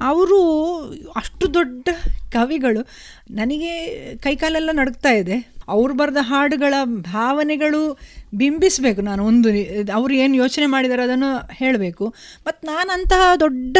ಅವರು 0.01 0.39
ಅಷ್ಟು 1.15 1.53
ದೊಡ್ಡ 1.53 1.89
ಕವಿಗಳು. 2.33 2.87
ನನಗೆ 3.31 3.71
ಕೈಕಾಲೆಲ್ಲ 4.17 4.69
ನಡುಗ್ತಾ 4.71 5.11
ಇದೆ. 5.11 5.57
ಅವ್ರು 5.67 5.93
ಬರೆದ 5.93 6.17
ಹಾಡುಗಳ 6.19 6.73
ಭಾವನೆಗಳು 6.85 7.99
ಬಿಂಬಿಸಬೇಕು 8.33 9.01
ನಾನು 9.01 9.25
ಒಂದು, 9.25 9.49
ಅವರು 9.93 10.13
ಏನು 10.13 10.35
ಯೋಚನೆ 10.35 10.65
ಮಾಡಿದಾರೆ 10.65 11.03
ಅದನ್ನು 11.03 11.49
ಹೇಳಬೇಕು. 11.51 12.15
ಮತ್ತು 12.47 12.67
ನಾನು 12.67 12.91
ಅಂತಹ 12.91 13.35
ದೊಡ್ಡ 13.39 13.77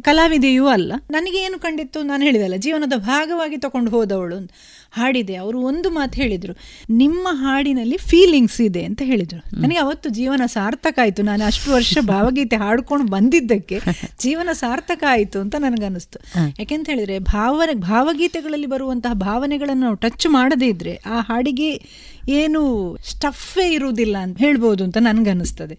ಕಲಾವಿದೆಯೂ 0.00 0.66
ಅಲ್ಲ. 0.66 0.92
ನನಗೇನು 1.10 1.58
ಕಂಡಿತ್ತು? 1.58 2.02
ನಾನು 2.02 2.24
ಹೇಳಿದಲ್ಲ 2.24 2.54
ಜೀವನದ 2.56 2.92
ಭಾಗವಾಗಿ 2.96 3.58
ತಗೊಂಡು 3.58 3.90
ಹೋದವಳು. 3.90 4.50
ಹಾಡಿದೆ. 4.92 5.34
ಅವರು 5.34 5.60
ಒಂದು 5.60 5.90
ಮಾತು 5.90 6.20
ಹೇಳಿದರು 6.20 6.56
ನಿಮ್ಮ 6.90 7.28
ಹಾಡಿನಲ್ಲಿ 7.30 7.96
ಫೀಲಿಂಗ್ಸ್ 7.96 8.60
ಇದೆ 8.60 8.84
ಅಂತ 8.84 9.02
ಹೇಳಿದರು. 9.04 9.60
ನನಗೆ 9.60 9.78
ಅವತ್ತು 9.78 10.08
ಜೀವನ 10.08 10.42
ಸಾರ್ಥಕ 10.46 10.98
ಆಯಿತು. 11.02 11.22
ನಾನು 11.22 11.44
ಅಷ್ಟು 11.44 11.72
ವರ್ಷ 11.72 11.98
ಭಾವಗೀತೆ 12.06 12.56
ಹಾಡ್ಕೊಂಡು 12.56 13.10
ಬಂದಿದ್ದಕ್ಕೆ 13.10 13.80
ಜೀವನ 14.18 14.48
ಸಾರ್ಥಕ 14.52 15.04
ಆಯಿತು 15.08 15.38
ಅಂತ 15.40 15.54
ನನಗನ್ನಿಸ್ತು. 15.58 16.18
ಯಾಕೆಂತ 16.58 16.90
ಹೇಳಿದರೆ 16.90 17.18
ಭಾವ 17.18 17.62
ಭಾವಗೀತೆಗಳಲ್ಲಿ 17.74 18.66
ಬರುವಂತಹ 18.66 19.12
ಭಾವನೆಗಳನ್ನು 19.12 19.82
ನಾವು 19.82 19.96
ಟಚ್ 19.96 20.26
ಮಾಡದೇ 20.28 20.66
ಇದ್ರೆ 20.66 20.96
ಆ 21.06 21.20
ಹಾಡಿಗೆ 21.20 21.80
ಏನು 22.28 22.96
ಸ್ಟಫೇ 23.10 23.72
ಇರುವುದಿಲ್ಲ 23.72 24.16
ಅಂತ 24.16 24.38
ಹೇಳ್ಬೋದು 24.38 24.84
ಅಂತ 24.84 24.96
ನನಗನ್ನಿಸ್ತದೆ. 25.00 25.78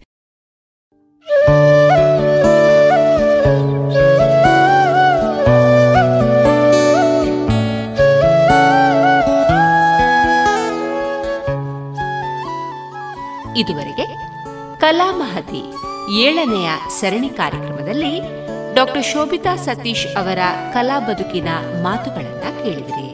ಇದುವರೆಗೆ 13.56 14.06
ಕಲಾ 14.80 15.12
ಮಹತಿ 15.12 15.62
ಏಳನೆಯ 16.12 16.70
ಸರಣಿ 17.00 17.28
ಕಾರ್ಯಕ್ರಮದಲ್ಲಿ 17.28 18.20
ಡಾಕ್ಟರ್ 18.74 19.04
ಶೋಭಿತಾ 19.04 19.56
ಸತೀಶ್ 19.56 20.06
ಅವರ 20.16 20.38
ಕಲಾ 20.72 20.98
ಬದುಕಿನ 20.98 21.48
ಮಾತುಗಳನ್ನ 21.82 22.62
ಕೇಳಿದಿರಿ. 22.62 23.10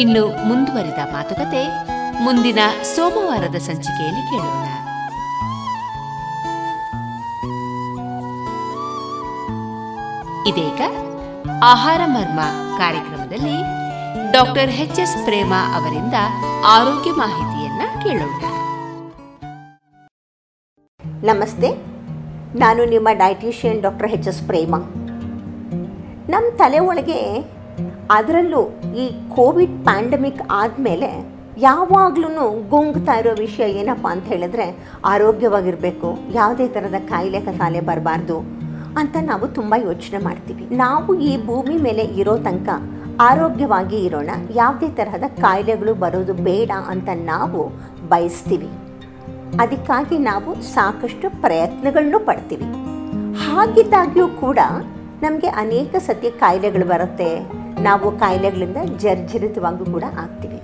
ಇನ್ನು 0.00 0.44
ಮುಂದುವರಿದ 0.48 0.98
ಮಾತುಕತೆ 1.12 1.62
ಮುಂದಿನ 2.22 2.58
ಸೋಮವಾರದ 2.82 3.54
ಸಂಚಿಕೆಯಲ್ಲಿ 3.54 4.24
ಕೇಳೋಣ. 4.30 4.64
ಇದೀಗ 10.48 10.80
ಆಹಾರ 11.62 12.00
ಮರ್ಮ 12.06 12.40
ಕಾರ್ಯಕ್ರಮದಲ್ಲಿ 12.78 13.56
ಡಾಕ್ಟರ್ 14.32 14.70
ಎಚ್ 14.70 15.00
ಎಸ್ 15.00 15.24
ಪ್ರೇಮ 15.24 15.52
ಅವರಿಂದ 15.74 16.14
ಆರೋಗ್ಯ 16.66 17.10
ಮಾಹಿತಿಯನ್ನ 17.10 17.82
ಕೇಳೋಣ. 18.02 18.44
ನಮಸ್ತೆ. 21.26 21.68
ನಾನು 22.62 22.82
ನಿಮ್ಮ 22.92 23.08
dietitian 23.20 23.80
doctor 23.84 24.10
H 24.12 24.28
S 24.30 24.40
Prema. 24.48 24.74
ನಮ್ಮ 26.32 26.46
ತಲೆ 26.60 26.80
ಒಳಗೆ 26.90 27.16
ಅದರಲ್ಲೂ 28.16 28.60
ಈ 29.02 29.04
ಕೋವಿಡ್ 29.34 29.74
ಪ್ಯಾಂಡಮಿಕ್ 29.88 30.42
ಆದಮೇಲೆ 30.60 31.10
ಯಾವಾಗ್ಲೂ 31.66 32.46
ಗುಂಗ್ತಾ 32.74 33.16
ಇರೋ 33.22 33.32
ವಿಷಯ 33.42 33.68
ಏನಪ್ಪ 33.80 34.06
ಅಂತ 34.14 34.26
ಹೇಳಿದ್ರೆ 34.32 34.66
ಆರೋಗ್ಯವಾಗಿರಬೇಕು, 35.12 36.10
ಯಾವುದೇ 36.38 36.68
ಥರದ 36.76 37.00
ಕಾಯಿಲೆ 37.10 37.40
ಕಸಾಲೆ 37.48 37.82
ಬರಬಾರ್ದು 37.90 38.38
ಅಂತ 39.02 39.16
ನಾವು 39.30 39.48
ತುಂಬ 39.60 39.74
ಯೋಚನೆ 39.88 40.20
ಮಾಡ್ತೀವಿ. 40.28 40.66
ನಾವು 40.84 41.20
ಈ 41.30 41.32
ಭೂಮಿ 41.46 41.78
ಮೇಲೆ 41.86 42.04
ಇರೋ 42.22 42.36
ತನಕ 42.48 42.68
ಆರೋಗ್ಯವಾಗಿ 43.30 44.00
ಇರೋಣ, 44.08 44.30
ಯಾವುದೇ 44.62 44.90
ತರಹದ 45.00 45.28
ಕಾಯಿಲೆಗಳು 45.44 45.94
ಬರೋದು 46.04 46.36
ಬೇಡ 46.48 46.70
ಅಂತ 46.94 47.08
ನಾವು 47.32 47.62
ಬಯಸ್ತೀವಿ. 48.08 48.70
ಅದಕ್ಕಾಗಿ 49.56 50.18
ನಾವು 50.18 50.62
ಸಾಕಷ್ಟು 50.62 51.30
ಪ್ರಯತ್ನಗಳನ್ನು 51.40 52.18
ಪಡ್ತೀವಿ. 52.18 52.68
ಹಾಗಿದ್ದಾಗ್ಯೂ 53.44 54.28
ಕೂಡ 54.28 54.58
ನಮಗೆ 55.22 55.46
ಅನೇಕ 55.46 55.94
ಸತಿ 55.98 56.30
ಕಾಯಿಲೆಗಳು 56.30 56.86
ಬರುತ್ತೆ. 56.86 57.30
ನಾವು 57.80 58.18
ಕಾಯಿಲೆಗಳಿಂದ 58.18 58.76
ಜರ್ಜರಿತವಾಗೂ 58.96 59.84
ಕೂಡ 59.84 60.04
ಆಗ್ತೀವಿ. 60.24 60.60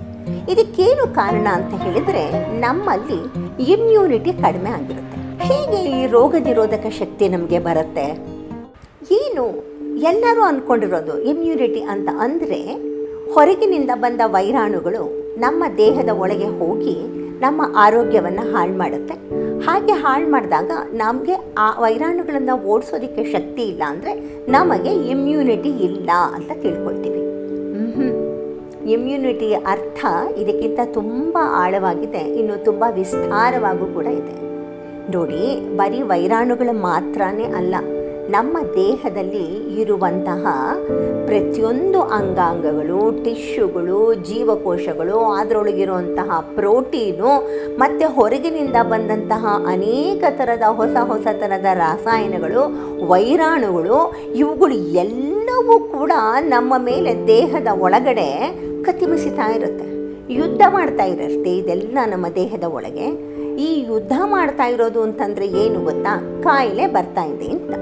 ಇದಕ್ಕೇನು 0.52 1.14
ಕಾರಣ 1.14 1.46
ಅಂತ 1.52 1.74
ಹೇಳಿದರೆ 1.82 2.24
ನಮ್ಮಲ್ಲಿ 2.60 3.20
ಇಮ್ಯುನಿಟಿ 3.72 4.32
ಕಡಿಮೆ 4.32 4.70
ಆಗಿರುತ್ತೆ. 4.70 5.18
ಹೇಗೆ 5.48 5.80
ಈ 5.98 6.06
ರೋಗ 6.06 6.34
ನಿರೋಧಕ 6.38 6.86
ಶಕ್ತಿ 7.00 7.28
ನಮಗೆ 7.28 7.58
ಬರುತ್ತೆ. 7.58 8.06
ಏನು 9.12 9.44
ಎಲ್ಲರೂ 10.10 10.42
ಅಂದ್ಕೊಂಡಿರೋದು 10.42 11.22
ಇಮ್ಯುನಿಟಿ 11.22 11.80
ಅಂತ 11.80 12.08
ಅಂದರೆ 12.26 12.60
ಹೊರಗಿನಿಂದ 13.34 13.90
ಬಂದ 13.94 14.20
ವೈರಾಣುಗಳು 14.24 15.02
ನಮ್ಮ 15.38 15.64
ದೇಹದ 15.76 16.08
ಒಳಗೆ 16.08 16.48
ಹೋಗಿ 16.58 17.23
ನಮ್ಮ 17.40 17.62
ಆರೋಗ್ಯವನ್ನು 17.76 18.44
ಹಾಳು 18.52 18.74
ಮಾಡುತ್ತೆ. 18.78 19.14
ಹಾಗೆ 19.66 19.92
ಹಾಳು 19.92 20.26
ಮಾಡಿದಾಗ 20.30 20.70
ನಮಗೆ 20.92 21.34
ಆ 21.58 21.66
ವೈರಾಣುಗಳನ್ನು 21.80 22.54
ಓಡಿಸೋದಕ್ಕೆ 22.72 23.24
ಶಕ್ತಿ 23.32 23.62
ಇಲ್ಲ 23.62 23.82
ಅಂದರೆ 23.86 24.12
ನಮಗೆ 24.52 24.92
ಇಮ್ಯುನಿಟಿ 25.12 25.72
ಇಲ್ಲ 25.88 26.10
ಅಂತ 26.36 26.50
ತಿಳ್ಕೊಳ್ತೀವಿ. 26.62 27.20
ಇಮ್ಯುನಿಟಿ 28.94 29.54
ಅರ್ಥ 29.54 30.04
ಇದಕ್ಕಿಂತ 30.36 30.80
ತುಂಬ 30.92 31.38
ಆಳವಾಗಿದೆ 31.62 32.22
ಇನ್ನು 32.40 32.64
ತುಂಬ 32.64 32.84
ವಿಸ್ತಾರವಾಗೂ 32.94 33.86
ಕೂಡ 33.94 34.06
ಇದೆ. 34.20 34.34
ನೋಡಿ 35.12 35.42
ಬರೀ 35.76 36.02
ವೈರಾಣುಗಳು 36.02 36.74
ಮಾತ್ರನೇ 36.80 37.44
ಅಲ್ಲ 37.60 37.74
ನಮ್ಮ 38.34 38.58
ದೇಹದಲ್ಲಿ 38.74 39.46
ಇರುವಂತಹ 39.80 40.44
ಪ್ರತಿಯೊಂದು 41.26 42.00
ಅಂಗಾಂಗಗಳು 42.16 43.00
ಟಿಶ್ಯುಗಳು 43.24 44.14
ಜೀವಕೋಶಗಳು 44.28 45.18
ಅದರೊಳಗಿರುವಂತಹ 45.34 46.38
ಪ್ರೋಟೀನು, 46.56 47.30
ಮತ್ತು 47.78 48.06
ಹೊರಗಿನಿಂದ 48.14 48.76
ಬಂದಂತಹ 48.82 49.44
ಅನೇಕ 49.66 50.24
ಥರದ 50.38 50.66
ಹೊಸ 50.80 50.96
ಹೊಸ 51.10 51.26
ಥರದ 51.40 51.68
ರಾಸಾಯನಗಳು, 51.74 52.62
ವೈರಾಣುಗಳು, 53.08 53.98
ಇವುಗಳು 54.34 54.76
ಎಲ್ಲವೂ 55.04 55.78
ಕೂಡ 55.96 56.12
ನಮ್ಮ 56.54 56.74
ಮೇಲೆ 56.78 57.26
ದೇಹದ 57.26 57.68
ಒಳಗಡೆ 57.86 58.28
ಕತಿಮಿಸಿತಾ 58.82 59.48
ಇರುತ್ತೆ. 59.56 59.88
ಯುದ್ಧ 60.34 60.62
ಮಾಡ್ತಾ 60.68 61.04
ಇರುತ್ತೆ 61.04 61.50
ಇದೆಲ್ಲ 61.56 61.98
ನಮ್ಮ 62.06 62.26
ದೇಹದ 62.34 62.66
ಒಳಗೆ. 62.78 63.08
ಈ 63.62 63.68
ಯುದ್ಧ 63.88 64.14
ಮಾಡ್ತಾ 64.24 64.64
ಇರೋದು 64.66 65.00
ಅಂತಂದರೆ 65.02 65.46
ಏನು 65.64 65.80
ಗೊತ್ತಾ? 65.84 66.14
ಕಾಯಿಲೆ 66.44 66.86
ಬರ್ತಾ 66.86 67.24
ಇದೆ 67.24 67.48
ಅಂತ. 67.56 67.74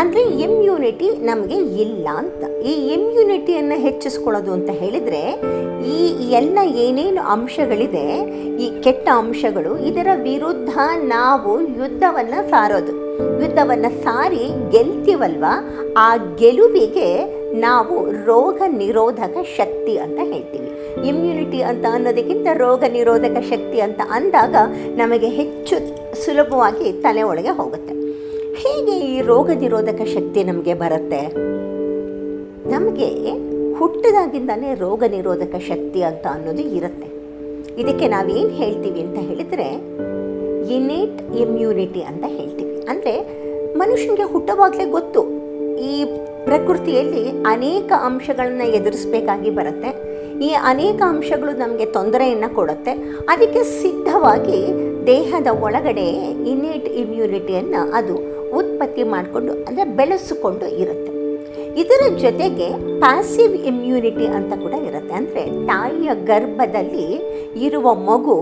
ಅಂದರೆ 0.00 0.22
ಇಮ್ಯುನಿಟಿ 0.44 1.08
ನಮಗೆ 1.28 1.58
ಇಲ್ಲ 1.84 2.06
ಅಂತ. 2.22 2.42
ಈ 2.70 2.72
ಇಮ್ಯುನಿಟಿಯನ್ನು 2.96 3.76
ಹೆಚ್ಚಿಸ್ಕೊಳ್ಳೋದು 3.86 4.50
ಅಂತ 4.56 4.70
ಹೇಳಿದರೆ 4.82 5.22
ಈ 5.94 5.98
ಎಲ್ಲ 6.38 6.58
ಏನೇನು 6.84 7.22
ಅಂಶಗಳಿದೆ, 7.34 8.06
ಈ 8.64 8.66
ಕೆಟ್ಟ 8.84 9.06
ಅಂಶಗಳು, 9.22 9.72
ಇದರ 9.90 10.08
ವಿರುದ್ಧ 10.28 10.72
ನಾವು 11.14 11.52
ಯುದ್ಧವನ್ನು 11.80 12.40
ಸಾರೋದು. 12.50 12.94
ಯುದ್ಧವನ್ನು 13.42 13.90
ಸಾರಿ 14.04 14.44
ಗೆಲ್ತೀವಲ್ವ? 14.74 15.44
ಆ 16.06 16.08
ಗೆಲುವಿಗೆ 16.40 17.08
ನಾವು 17.66 17.96
ರೋಗ 18.26 18.62
ನಿರೋಧಕ 18.82 19.36
ಶಕ್ತಿ 19.58 19.94
ಅಂತ 20.04 20.18
ಹೇಳ್ತೀವಿ. 20.32 20.68
ಇಮ್ಯುನಿಟಿ 21.10 21.60
ಅಂತ 21.70 21.84
ಅನ್ನೋದಕ್ಕಿಂತ 21.96 22.48
ರೋಗ 22.64 22.82
ನಿರೋಧಕ 22.98 23.36
ಶಕ್ತಿ 23.52 23.80
ಅಂತ 23.86 24.00
ಅಂದಾಗ 24.16 24.54
ನಮಗೆ 24.96 25.30
ಹೆಚ್ಚು 25.40 25.76
ಸುಲಭವಾಗಿ 26.24 26.88
ತಲೆ 27.06 27.22
ಒಳಗೆ 27.30 27.54
ಹೋಗುತ್ತೆ. 27.60 27.94
ಹೇಗೆ 28.62 28.94
ಈ 29.10 29.14
ರೋಗ 29.28 29.50
ನಿರೋಧಕ 29.62 30.02
ಶಕ್ತಿ 30.14 30.40
ನಮಗೆ 30.48 30.74
ಬರುತ್ತೆ? 30.82 31.20
ನಮಗೆ 32.72 33.08
ಹುಟ್ಟಿದಾಗಿಂದಲೇ 33.78 34.70
ರೋಗ 34.82 35.02
ನಿರೋಧಕ 35.14 35.54
ಶಕ್ತಿ 35.68 36.00
ಅಂತ 36.08 36.24
ಅನ್ನೋದು 36.34 36.64
ಇರುತ್ತೆ. 36.78 37.08
ಇದಕ್ಕೆ 37.82 38.06
ನಾವೇನು 38.14 38.52
ಹೇಳ್ತೀವಿ 38.60 39.00
ಅಂತ 39.06 39.18
ಹೇಳಿದರೆ 39.28 39.68
ಇನೇಟ್ 40.76 41.20
ಇಮ್ಯುನಿಟಿ 41.42 42.02
ಅಂತ 42.10 42.24
ಹೇಳ್ತೀವಿ. 42.36 42.74
ಅಂದರೆ 42.90 43.14
ಮನುಷ್ಯನಿಗೆ 43.82 44.26
ಹುಟ್ಟವಾಗಲೇ 44.32 44.86
ಗೊತ್ತು, 44.96 45.22
ಈ 45.92 45.94
ಪ್ರಕೃತಿಯಲ್ಲಿ 46.48 47.24
ಅನೇಕ 47.54 47.90
ಅಂಶಗಳನ್ನು 48.08 48.66
ಎದುರಿಸಬೇಕಾಗಿ 48.78 49.50
ಬರುತ್ತೆ. 49.60 49.90
ಈ 50.48 50.50
ಅನೇಕ 50.72 51.00
ಅಂಶಗಳು 51.14 51.52
ನಮಗೆ 51.62 51.86
ತೊಂದರೆಯನ್ನು 51.96 52.50
ಕೊಡುತ್ತೆ. 52.58 52.92
ಅದಕ್ಕೆ 53.34 53.62
ಸಿದ್ಧವಾಗಿ 53.80 54.60
ದೇಹದ 55.06 55.48
ಒಳಗಡೆ 55.66 56.08
ಇನೇಟ್ 56.52 56.88
ಇಮ್ಯುನಿಟಿಯನ್ನು 57.02 57.82
ಅದು 57.98 58.16
ಉತ್ಪತ್ತಿ 58.62 59.04
ಮಾಡಿಕೊಂಡು, 59.14 59.52
ಅಂದರೆ 59.68 59.84
ಬೆಳೆಸಿಕೊಂಡು 60.00 60.68
ಇರುತ್ತೆ. 60.82 61.12
ಇದರ 61.82 62.02
ಜೊತೆಗೆ 62.22 62.68
ಪ್ಯಾಸಿವ್ 63.02 63.54
ಇಮ್ಯುನಿಟಿ 63.70 64.26
ಅಂತ 64.38 64.52
ಕೂಡ 64.62 64.74
ಇರುತ್ತೆ. 64.88 65.12
ಅಂದರೆ 65.20 65.42
ತಾಯಿಯ 65.70 66.10
ಗರ್ಭದಲ್ಲಿ 66.30 67.06
ಇರುವ 67.66 67.94
ಮಗು 68.10 68.36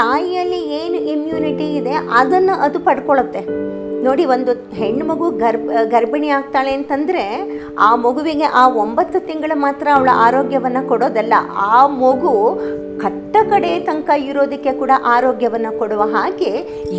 ತಾಯಿಯಲ್ಲಿ 0.00 0.60
ಏನು 0.80 0.98
ಇಮ್ಯುನಿಟಿ 1.14 1.66
ಇದೆ, 1.80 1.94
ಅದನ್ನು 2.20 2.54
ಅದು 2.66 2.80
ಪಡ್ಕೊಳ್ಳುತ್ತೆ. 2.88 3.42
ನೋಡಿ, 4.06 4.24
ಒಂದು 4.34 4.52
ಹೆಣ್ಣು 4.80 5.04
ಮಗು 5.10 5.26
ಗರ್ಭ, 5.42 5.70
ಗರ್ಭಿಣಿ 5.94 6.28
ಆಗ್ತಾಳೆ 6.38 6.72
ಅಂತಂದರೆ 6.78 7.22
ಆ 7.86 7.88
ಮಗುವಿಗೆ 8.04 8.46
ಆ 8.60 8.64
ಒಂಬತ್ತು 8.82 9.18
ತಿಂಗಳು 9.28 9.56
ಮಾತ್ರ 9.64 9.86
ಅವಳ 9.96 10.10
ಆರೋಗ್ಯವನ್ನು 10.26 10.82
ಕೊಡೋದಲ್ಲ. 10.90 11.34
ಆ 11.72 11.80
ಮಗು 12.02 12.32
ಕಟ್ಟ 13.02 13.36
ಕಡೆ 13.50 13.70
ತನಕ 13.86 14.10
ಇರೋದಕ್ಕೆ 14.30 14.72
ಕೂಡ 14.78 14.92
ಆರೋಗ್ಯವನ್ನು 15.14 15.70
ಕೊಡುವ 15.80 16.02
ಹಾಗೆ 16.14 16.50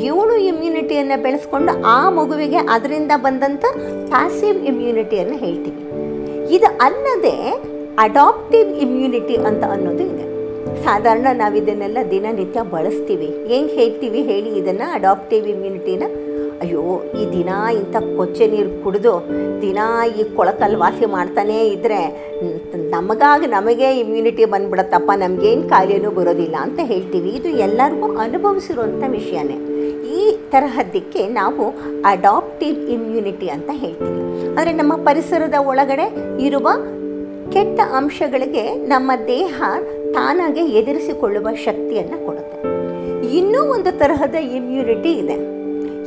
ಇವಳು 0.08 0.36
ಇಮ್ಯುನಿಟಿಯನ್ನು 0.52 1.18
ಬೆಳೆಸ್ಕೊಂಡು 1.26 1.72
ಆ 1.96 1.98
ಮಗುವಿಗೆ 2.20 2.60
ಅದರಿಂದ 2.76 3.12
ಬಂದಂಥ 3.26 3.66
ಪ್ಯಾಸಿವ್ 4.12 4.60
ಇಮ್ಯುನಿಟಿಯನ್ನು 4.72 5.38
ಹೇಳ್ತೀವಿ. 5.46 5.84
ಇದು 6.56 6.70
ಅಲ್ಲದೆ 6.86 7.36
ಅಡಾಪ್ಟಿವ್ 8.06 8.70
ಇಮ್ಯುನಿಟಿ 8.86 9.36
ಅಂತ 9.50 9.64
ಅನ್ನೋದು 9.76 10.04
ಇದೆ. 10.12 10.26
ಸಾಧಾರಣ 10.86 11.28
ನಾವು 11.42 11.56
ಇದನ್ನೆಲ್ಲ 11.62 12.00
ದಿನನಿತ್ಯ 12.12 12.62
ಬಳಸ್ತೀವಿ. 12.74 13.30
ಹೆಂಗೆ 13.52 13.74
ಹೇಳ್ತೀವಿ 13.80 14.22
ಹೇಳಿ 14.32 14.50
ಇದನ್ನು 14.60 14.88
ಅಡಾಪ್ಟಿವ್ 14.98 15.46
ಇಮ್ಯುನಿಟಿನ 15.54 16.04
ಅಯ್ಯೋ, 16.64 16.84
ಈ 17.20 17.24
ದಿನ 17.36 17.50
ಇಂಥ 17.80 17.96
ಕೊಚ್ಚೆ 18.18 18.46
ನೀರು 18.54 18.72
ಕುಡಿದು 18.84 19.14
ದಿನ 19.64 19.80
ಈ 20.20 20.24
ಕೊಳಕಲ್ಲಿ 20.38 20.78
ವಾಸಿ 20.84 21.06
ಮಾಡ್ತಾನೇ 21.16 21.60
ಇದ್ದರೆ 21.76 22.00
ನಮಗಾಗಿ 22.96 23.48
ನಮಗೆ 23.56 23.88
ಇಮ್ಯುನಿಟಿ 24.02 24.44
ಬಂದ್ಬಿಡತ್ತಪ್ಪ, 24.54 25.10
ನಮಗೇನು 25.24 25.64
ಕಾಯಿಲೆನೂ 25.74 26.10
ಬರೋದಿಲ್ಲ 26.20 26.56
ಅಂತ 26.66 26.80
ಹೇಳ್ತೀವಿ. 26.92 27.30
ಇದು 27.40 27.50
ಎಲ್ಲರಿಗೂ 27.66 28.08
ಅನುಭವಿಸಿರುವಂಥ 28.26 29.04
ವಿಷಯನೇ. 29.18 29.58
ಈ 30.18 30.22
ತರಹದ್ದಕ್ಕೆ 30.54 31.22
ನಾವು 31.40 31.66
ಅಡಾಪ್ಟಿವ್ 32.12 32.78
ಇಮ್ಯುನಿಟಿ 32.96 33.50
ಅಂತ 33.56 33.70
ಹೇಳ್ತೀವಿ. 33.84 34.22
ಅಂದರೆ 34.56 34.72
ನಮ್ಮ 34.82 34.94
ಪರಿಸರದ 35.08 35.58
ಒಳಗಡೆ 35.72 36.08
ಇರುವ 36.48 36.68
ಕೆಟ್ಟ 37.54 37.80
ಅಂಶಗಳಿಗೆ 38.00 38.64
ನಮ್ಮ 38.94 39.12
ದೇಹ 39.34 39.62
ತಾನಾಗೆ 40.16 40.64
ಎದುರಿಸಿಕೊಳ್ಳುವ 40.80 41.48
ಶಕ್ತಿಯನ್ನು 41.68 42.18
ಕೊಡುತ್ತೆ. 42.26 42.58
ಇನ್ನೂ 43.40 43.62
ಒಂದು 43.76 43.92
ತರಹದ 44.02 44.38
ಇಮ್ಯುನಿಟಿ 44.58 45.12
ಇದೆ. 45.24 45.38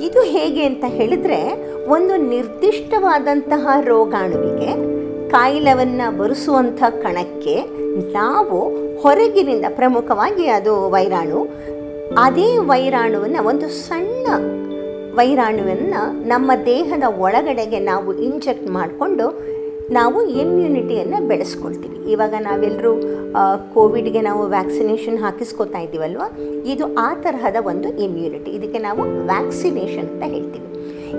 ಇದು 0.02 0.22
ಹೇಗೆ 0.22 0.62
ಅಂತ 0.64 0.84
ಹೇಳಿದ್ರೆ, 0.88 1.38
ಒಂದು 1.88 2.16
ನಿರ್ದಿಷ್ಟವಾದಂತಹ 2.16 3.68
ರೋಗಾಣುವಿಗೆ 3.80 4.70
ಕಾಯಿಲೆವನ್ನು 5.30 6.18
ಬರಿಸುವಂಥ 6.18 6.82
ಕಣಕ್ಕೆ 7.02 7.56
ನಾವು 8.12 8.58
ಹೊರಗಿನಿಂದ 8.98 9.64
ಪ್ರಮುಖವಾಗಿ 9.76 10.46
ಅದು 10.46 10.90
ವೈರಾಣು, 10.90 11.40
ಅದೇ 12.18 12.56
ವೈರಾಣುವನ್ನು, 12.56 13.44
ಒಂದು 13.44 13.68
ಸಣ್ಣ 13.68 14.26
ವೈರಾಣುವನ್ನು 15.14 16.02
ನಮ್ಮ 16.24 16.50
ದೇಹದ 16.66 17.02
ಒಳಗಡೆಗೆ 17.18 17.78
ನಾವು 17.78 18.14
ಇಂಜೆಕ್ಟ್ 18.14 18.68
ಮಾಡಿಕೊಂಡು 18.70 19.26
ನಾವು 19.90 20.22
ಇಮ್ಯುನಿಟಿಯನ್ನು 20.22 21.28
ಬೆಳೆಸ್ಕೊಳ್ತೀವಿ. 21.28 22.10
ಇವಾಗ 22.12 22.34
ನಾವೆಲ್ಲರೂ 22.40 22.92
ಕೋವಿಡ್ಗೆ 23.74 24.20
ನಾವು 24.20 24.46
ವ್ಯಾಕ್ಸಿನೇಷನ್ 24.46 25.18
ಹಾಕಿಸ್ಕೊತಾ 25.18 25.78
ಇದ್ದೀವಲ್ವ 25.78 26.22
ಇದು 26.64 26.94
ಆ 26.94 27.14
ತರಹದ 27.14 27.56
ಒಂದು 27.66 27.88
ಇಮ್ಯುನಿಟಿ 27.98 28.50
ಇದಕ್ಕೆ 28.50 28.78
ನಾವು 28.78 29.02
ವ್ಯಾಕ್ಸಿನೇಷನ್ 29.02 30.08
ಅಂತ 30.10 30.22
ಹೇಳ್ತೀವಿ. 30.22 30.68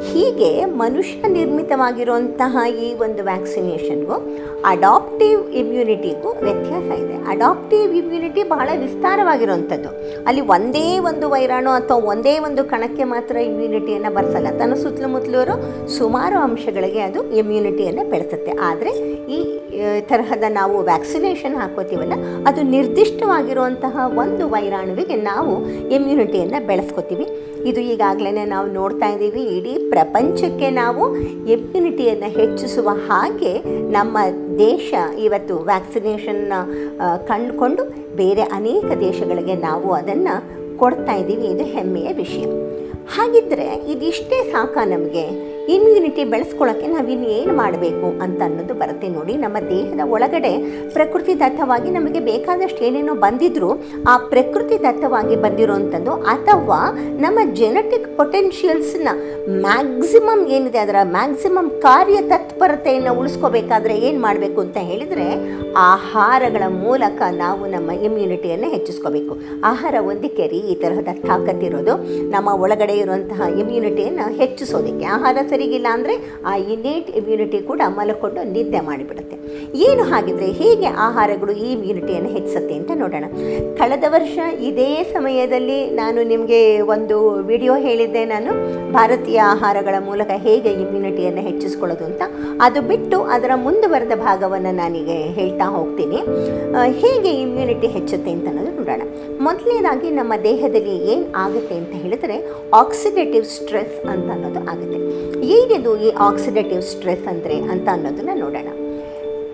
ಹೀಗೆ 0.07 0.51
ಮನುಷ್ಯ 0.81 1.21
ನಿರ್ಮಿತವಾಗಿರುವಂತಹ 1.37 2.57
ಈ 2.85 2.89
ಒಂದು 3.05 3.21
ವ್ಯಾಕ್ಸಿನೇಷನ್ಗೂ 3.29 4.17
ಅಡಾಪ್ಟಿವ್ 4.71 5.41
ಇಮ್ಯುನಿಟಿಗೂ 5.61 6.29
ವ್ಯತ್ಯಾಸ 6.45 6.87
ಇದೆ. 7.03 7.15
ಅಡಾಪ್ಟಿವ್ 7.33 7.91
ಇಮ್ಯುನಿಟಿ 8.01 8.41
ಬಹಳ 8.53 8.69
ವಿಸ್ತಾರವಾಗಿರುವಂಥದ್ದು. 8.83 9.89
ಅಲ್ಲಿ 10.27 10.43
ಒಂದೇ 10.55 10.85
ಒಂದು 11.09 11.25
ವೈರಾಣು 11.33 11.71
ಅಥವಾ 11.79 11.99
ಒಂದೇ 12.13 12.35
ಒಂದು 12.47 12.63
ಕಣಕ್ಕೆ 12.73 13.05
ಮಾತ್ರ 13.13 13.35
ಇಮ್ಯುನಿಟಿಯನ್ನು 13.49 14.11
ಬರ್ಸಲ್ಲ. 14.17 14.51
ತನ್ನ 14.59 14.75
ಸುತ್ತಲುಮುತ್ತಲೂ 14.83 15.57
ಸುಮಾರು 15.97 16.37
ಅಂಶಗಳಿಗೆ 16.47 17.01
ಅದು 17.09 17.21
ಇಮ್ಯುನಿಟಿಯನ್ನು 17.41 18.05
ಬೆಳೆಸುತ್ತೆ. 18.13 18.53
ಆದರೆ 18.69 18.93
ಈ 19.35 19.39
ತರಹದ 20.09 20.45
ನಾವು 20.59 20.75
ವ್ಯಾಕ್ಸಿನೇಷನ್ 20.91 21.55
ಹಾಕೋತೀವಲ್ಲ, 21.61 22.15
ಅದು 22.49 22.61
ನಿರ್ದಿಷ್ಟವಾಗಿರುವಂತಹ 22.75 23.97
ಒಂದು 24.23 24.45
ವೈರಾಣುವಿಗೆ 24.55 25.17
ನಾವು 25.31 25.53
ಇಮ್ಯುನಿಟಿಯನ್ನು 25.97 26.61
ಬೆಳೆಸ್ಕೋತೀವಿ. 26.67 27.27
ಇದು 27.69 27.81
ಈಗಾಗಲೇ 27.93 28.31
ನಾವು 28.53 28.67
ನೋಡ್ತಾ 28.77 29.07
ಇದ್ದೀವಿ, 29.13 29.43
ಇಡೀ 29.57 29.73
ಪ್ರಪಂಚಕ್ಕೆ 29.89 30.69
ನಾವು 30.81 31.03
ಇಮ್ಯುನಿಟಿಯನ್ನು 31.55 32.29
ಹೆಚ್ಚಿಸುವ 32.39 32.89
ಹಾಗೆ 33.07 33.53
ನಮ್ಮ 33.91 34.17
ದೇಶ 34.57 34.93
ಇವತ್ತು 35.25 35.55
ವ್ಯಾಕ್ಸಿನೇಷನ್ನ 35.69 36.53
ಕಂಡುಕೊಂಡು 37.29 37.83
ಬೇರೆ 38.15 38.43
ಅನೇಕ 38.59 38.89
ದೇಶಗಳಿಗೆ 38.99 39.55
ನಾವು 39.67 39.89
ಅದನ್ನು 39.93 40.35
ಕೊಡ್ತಾ 40.77 41.13
ಇದ್ದೀವಿ. 41.13 41.47
ಇದು 41.53 41.65
ಹೆಮ್ಮೆಯ 41.75 42.09
ವಿಷಯ. 42.13 42.45
ಹಾಗಿದ್ದರೆ 43.15 43.67
ಇದಿಷ್ಟೇ 43.93 44.37
ಸಾಕ 44.51 44.77
ನಮಗೆ? 44.85 45.25
ಇಮ್ಯುನಿಟಿ 45.67 46.23
ಬೆಳೆಸ್ಕೊಳ್ಳೋಕ್ಕೆ 46.23 46.87
ನಾವಿನ್ನು 46.87 47.27
ಏನು 47.27 47.53
ಮಾಡಬೇಕು 47.53 48.07
ಅಂತ 48.23 48.39
ಅನ್ನೋದು 48.41 48.73
ಬರುತ್ತೆ 48.73 49.07
ನೋಡಿ. 49.07 49.33
ನಮ್ಮ 49.43 49.57
ದೇಹದ 49.69 49.99
ಒಳಗಡೆ 50.15 50.51
ಪ್ರಕೃತಿ 50.93 51.39
ದತ್ತವಾಗಿ 51.39 51.89
ನಮಗೆ 51.89 52.19
ಬೇಕಾದಷ್ಟು 52.19 52.85
ಏನೇನೋ 52.85 53.15
ಬಂದಿದ್ದರೂ 53.15 53.71
ಆ 54.07 54.17
ಪ್ರಕೃತಿ 54.17 54.83
ದತ್ತವಾಗಿ 54.83 55.35
ಬಂದಿರೋವಂಥದ್ದು 55.35 56.11
ಅಥವಾ 56.11 56.79
ನಮ್ಮ 56.97 57.39
ಜೆನೆಟಿಕ್ 57.53 58.17
ಪೊಟೆನ್ಷಿಯಲ್ಸ್ನ 58.17 59.09
ಮ್ಯಾಕ್ಸಿಮಮ್ 59.65 60.47
ಏನಿದೆ 60.47 60.77
ಅದರ 60.77 60.95
ಮ್ಯಾಕ್ಸಿಮಮ್ 61.03 61.69
ಕಾರ್ಯ 61.69 62.21
ತತ್ಪರತೆಯನ್ನು 62.21 63.19
ಉಳಿಸ್ಕೋಬೇಕಾದ್ರೆ 63.19 63.95
ಏನು 63.97 64.21
ಮಾಡಬೇಕು 64.21 64.61
ಅಂತ 64.61 64.77
ಹೇಳಿದರೆ 64.77 65.27
ಆಹಾರಗಳ 65.75 66.63
ಮೂಲಕ 66.67 67.21
ನಾವು 67.35 67.65
ನಮ್ಮ 67.65 67.91
ಇಮ್ಯುನಿಟಿಯನ್ನು 67.91 68.69
ಹೆಚ್ಚಿಸ್ಕೋಬೇಕು. 68.69 69.37
ಆಹಾರ 69.63 69.95
ಹೊಂದಿಕೆರಿ 69.99 70.57
ಈ 70.57 70.75
ತರಹದ 70.75 71.07
ತಾಕತ್ತಿರೋದು 71.27 71.95
ನಮ್ಮ 72.29 72.49
ಒಳಗಡೆ 72.49 72.93
ಇರುವಂತಹ 72.93 73.41
ಇಮ್ಯುನಿಟಿಯನ್ನು 73.59 74.33
ಹೆಚ್ಚಿಸೋದಕ್ಕೆ, 74.33 75.05
ಆಹಾರ 75.05 75.37
ಸರಿಗಿಲ್ಲ 75.53 75.87
ಅಂದರೆ 75.97 76.15
ಆ 76.51 76.55
ಇನ್ನೇಟ್ 76.73 77.09
ಇಮ್ಯುನಿಟಿ 77.21 77.61
ಕೂಡ 77.71 77.81
ಮಲಕೊಂಡು 77.99 78.43
ನಿದ್ದೆ 78.55 78.81
ಮಾಡಿಬಿಡುತ್ತೆ. 78.89 79.37
ಏನು 79.87 80.03
ಹಾಗಿದ್ರೆ 80.11 80.47
ಹೇಗೆ 80.61 80.87
ಆಹಾರಗಳು 81.05 81.53
ಈ 81.65 81.67
ಇಮ್ಯುನಿಟಿಯನ್ನು 81.75 82.29
ಹೆಚ್ಚಿಸುತ್ತೆ 82.35 82.73
ಅಂತ 82.79 82.91
ನೋಡೋಣ. 83.01 83.25
ಕಳೆದ 83.79 84.05
ವರ್ಷ 84.15 84.37
ಇದೇ 84.69 84.89
ಸಮಯದಲ್ಲಿ 85.15 85.79
ನಾನು 86.01 86.19
ನಿಮಗೆ 86.31 86.61
ಒಂದು 86.95 87.17
ವಿಡಿಯೋ 87.51 87.73
ಹೇಳಿದ್ದೆ. 87.87 88.23
ನಾನು 88.33 88.51
ಭಾರತೀಯ 88.97 89.39
ಆಹಾರಗಳ 89.53 89.95
ಮೂಲಕ 90.09 90.31
ಹೇಗೆ 90.45 90.71
ಇಮ್ಯುನಿಟಿಯನ್ನು 90.83 91.43
ಹೆಚ್ಚಿಸ್ಕೊಳ್ಳೋದು 91.49 92.05
ಅಂತ. 92.09 92.23
ಅದು 92.67 92.81
ಬಿಟ್ಟು 92.91 93.19
ಅದರ 93.35 93.51
ಮುಂದುವರೆದ 93.65 94.15
ಭಾಗವನ್ನು 94.25 94.73
ನಾನೀಗ 94.81 95.11
ಹೇಳ್ತಾ 95.39 95.67
ಹೋಗ್ತೀನಿ. 95.77 96.19
ಹೇಗೆ 97.03 97.33
ಇಮ್ಯುನಿಟಿ 97.45 97.89
ಹೆಚ್ಚುತ್ತೆ 97.97 98.31
ಅಂತ 98.35 98.47
ಅನ್ನೋದು 98.51 98.71
ನೋಡೋಣ. 98.79 99.03
ಮೊದಲನೇದಾಗಿ 99.47 100.09
ನಮ್ಮ 100.19 100.33
ದೇಹದಲ್ಲಿ 100.49 100.95
ಏನು 101.13 101.25
ಆಗುತ್ತೆ 101.43 101.75
ಅಂತ 101.81 101.93
ಹೇಳಿದರೆ 102.03 102.37
ಆಕ್ಸಿಡೇಟಿವ್ 102.81 103.45
ಸ್ಟ್ರೆಸ್ 103.55 103.97
ಅಂತ 104.13 104.27
ಅನ್ನೋದು 104.35 104.61
ಆಗುತ್ತೆ. 104.73 104.99
ಏನಿದು 105.51 105.91
ಈ 106.05 106.09
ಆಕ್ಸಿಡೇಟಿವ್ 106.27 106.81
ಸ್ಟ್ರೆಸ್ 106.81 107.27
ಅಂದರೆ 107.27 107.55
ಅಂತ 107.55 107.87
ಅನ್ನೋದನ್ನ 107.91 108.33
ನೋಡೋಣ. 108.35 108.69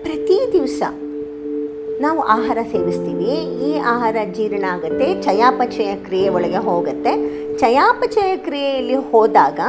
ಪ್ರತಿ 0.02 0.38
ದಿವಸ 0.52 0.82
ನಾವು 2.00 2.20
ಆಹಾರ 2.34 2.58
ಸೇವಿಸ್ತೀವಿ. 2.72 3.32
ಈ 3.66 3.70
ಆಹಾರ 3.78 4.16
ಜೀರ್ಣ 4.36 4.64
ಆಗುತ್ತೆ, 4.70 5.22
ಚಯಾಪಚಯ 5.22 5.90
ಕ್ರಿಯೆ 5.94 6.28
ಒಳಗೆ 6.28 6.60
ಹೋಗುತ್ತೆ. 6.68 7.12
ಚಯಾಪಚಯ 7.58 8.36
ಕ್ರಿಯೆಯಲ್ಲಿ 8.36 8.94
ಹೋದಾಗ 9.10 9.60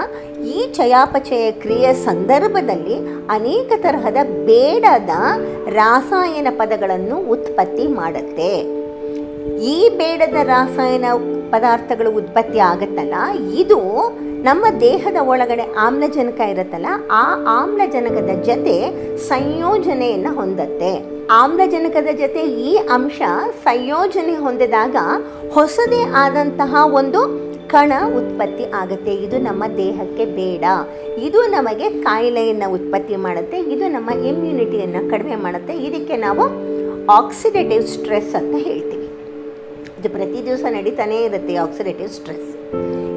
ಈ 0.56 0.60
ಚಯಾಪಚಯ 0.74 1.52
ಕ್ರಿಯೆ 1.52 1.94
ಸಂದರ್ಭದಲ್ಲಿ 1.94 2.98
ಅನೇಕ 3.30 3.72
ತರಹದ 3.76 4.18
ಬೇಡದ 4.46 5.10
ರಾಸಾಯನ 5.74 6.48
ಪದಗಳನ್ನು 6.52 7.18
ಉತ್ಪತ್ತಿ 7.32 7.88
ಮಾಡುತ್ತೆ. 8.00 8.52
ಈ 9.74 9.78
ಬೇಡದ 9.98 10.40
ರಾಸಾಯನ 10.44 11.06
ಪದಾರ್ಥಗಳು 11.52 12.10
ಉತ್ಪತ್ತಿ 12.20 12.60
ಆಗುತ್ತಲ್ಲ, 12.72 13.16
ಇದು 13.64 13.80
ನಮ್ಮ 14.48 14.66
ದೇಹದ 14.80 15.20
ಒಳಗಡೆ 15.32 15.66
ಆಮ್ಲಜನಕ 15.86 16.40
ಇರುತ್ತಲ್ಲ, 16.54 16.90
ಆ 17.22 17.26
ಆಮ್ಲಜನಕದ 17.60 18.34
ಜೊತೆ 18.50 18.76
ಸಂಯೋಜನೆಯನ್ನು 19.28 20.32
ಹೊಂದತ್ತೆ. 20.40 20.92
ಆಮ್ಲಜನಕದ 21.42 22.10
ಜೊತೆ 22.22 22.42
ಈ 22.70 22.72
ಅಂಶ 22.96 23.22
ಸಂಯೋಜನೆ 23.64 24.36
ಹೊಂದಿದಾಗ 24.46 24.96
ಹೊಸದೇ 25.56 26.02
ಆದಂತಹ 26.24 26.74
ಒಂದು 27.00 27.22
ಕಣ 27.74 27.92
ಉತ್ಪತ್ತಿ 28.20 28.66
ಆಗುತ್ತೆ. 28.80 29.12
ಇದು 29.26 29.38
ನಮ್ಮ 29.48 29.64
ದೇಹಕ್ಕೆ 29.78 30.26
ಬೇಡ. 30.40 30.64
ಇದು 31.28 31.42
ನಮಗೆ 31.56 31.88
ಕಾಯಿಲೆಯನ್ನು 32.08 32.68
ಉತ್ಪತ್ತಿ 32.78 33.16
ಮಾಡುತ್ತೆ. 33.26 33.60
ಇದು 33.74 33.86
ನಮ್ಮ 33.96 34.10
ಇಮ್ಯುನಿಟಿಯನ್ನು 34.32 35.04
ಕಡಿಮೆ 35.12 35.38
ಮಾಡುತ್ತೆ. 35.46 35.76
ಇದಕ್ಕೆ 35.88 36.18
ನಾವು 36.26 36.46
ಆಕ್ಸಿಡೇಟಿವ್ 37.20 37.86
ಸ್ಟ್ರೆಸ್ 37.94 38.34
ಅಂತ 38.42 38.56
ಹೇಳ್ತೀವಿ. 38.68 39.01
ಇದು 40.02 40.10
ಪ್ರತಿ 40.14 40.40
ದಿವಸ 40.46 40.64
ನಡೀತಾನೇ 40.76 41.18
ಇರುತ್ತೆ 41.26 41.56
ಆಕ್ಸಿಡೇಟಿವ್ 41.64 42.08
ಸ್ಟ್ರೆಸ್ 42.16 42.48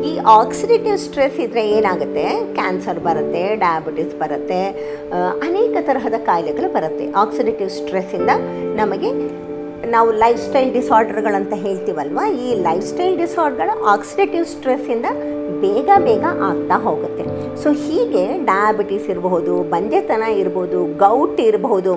ಈ 0.08 0.10
ಆಕ್ಸಿಡೇಟಿವ್ 0.40 0.96
ಸ್ಟ್ರೆಸ್ 1.04 1.36
ಇದ್ದರೆ 1.44 1.62
ಏನಾಗುತ್ತೆ? 1.76 2.24
ಕ್ಯಾನ್ಸರ್ 2.58 2.98
ಬರುತ್ತೆ 3.06 3.42
ಡಯಾಬಿಟಿಸ್ 3.62 4.12
ಬರುತ್ತೆ 4.22 4.58
ಅನೇಕ 5.46 5.74
ತರಹದ 5.86 6.18
ಕಾಯಿಲೆಗಳು 6.26 6.68
ಬರುತ್ತೆ. 6.74 7.04
ಆಕ್ಸಿಡೇಟಿವ್ 7.22 7.70
ಸ್ಟ್ರೆಸ್ಸಿಂದ 7.76 8.30
ನಮಗೆ 8.80 9.10
ನಾವು 9.94 10.10
ಲೈಫ್ 10.24 10.42
ಸ್ಟೈಲ್ 10.48 10.70
ಡಿಸಾರ್ಡರ್ಗಳಂತ 10.76 11.52
ಹೇಳ್ತೀವಲ್ವ? 11.64 12.20
ಈ 12.46 12.50
ಲೈಫ್ 12.68 12.84
ಸ್ಟೈಲ್ 12.92 13.16
ಡಿಸಾರ್ಡರ್ 13.22 13.72
ಆಕ್ಸಿಡೇಟಿವ್ 13.94 14.44
ಸ್ಟ್ರೆಸ್ಸಿಂದ 14.54 15.06
ಬೇಗ 15.64 15.88
ಬೇಗ 16.08 16.24
ಆಗ್ತಾ 16.50 16.78
ಹೋಗುತ್ತೆ. 16.88 17.24
ಸೊ 17.62 17.70
ಹೀಗೆ 17.84 18.26
ಡಯಾಬಿಟಿಸ್ 18.52 19.08
ಇರಬಹುದು, 19.14 19.54
ಬಂಜೆತನ 19.74 20.24
ಇರ್ಬೋದು 20.42 20.80
ಗೌಟ್ 21.06 21.42
ಇರಬಹುದು 21.48 21.94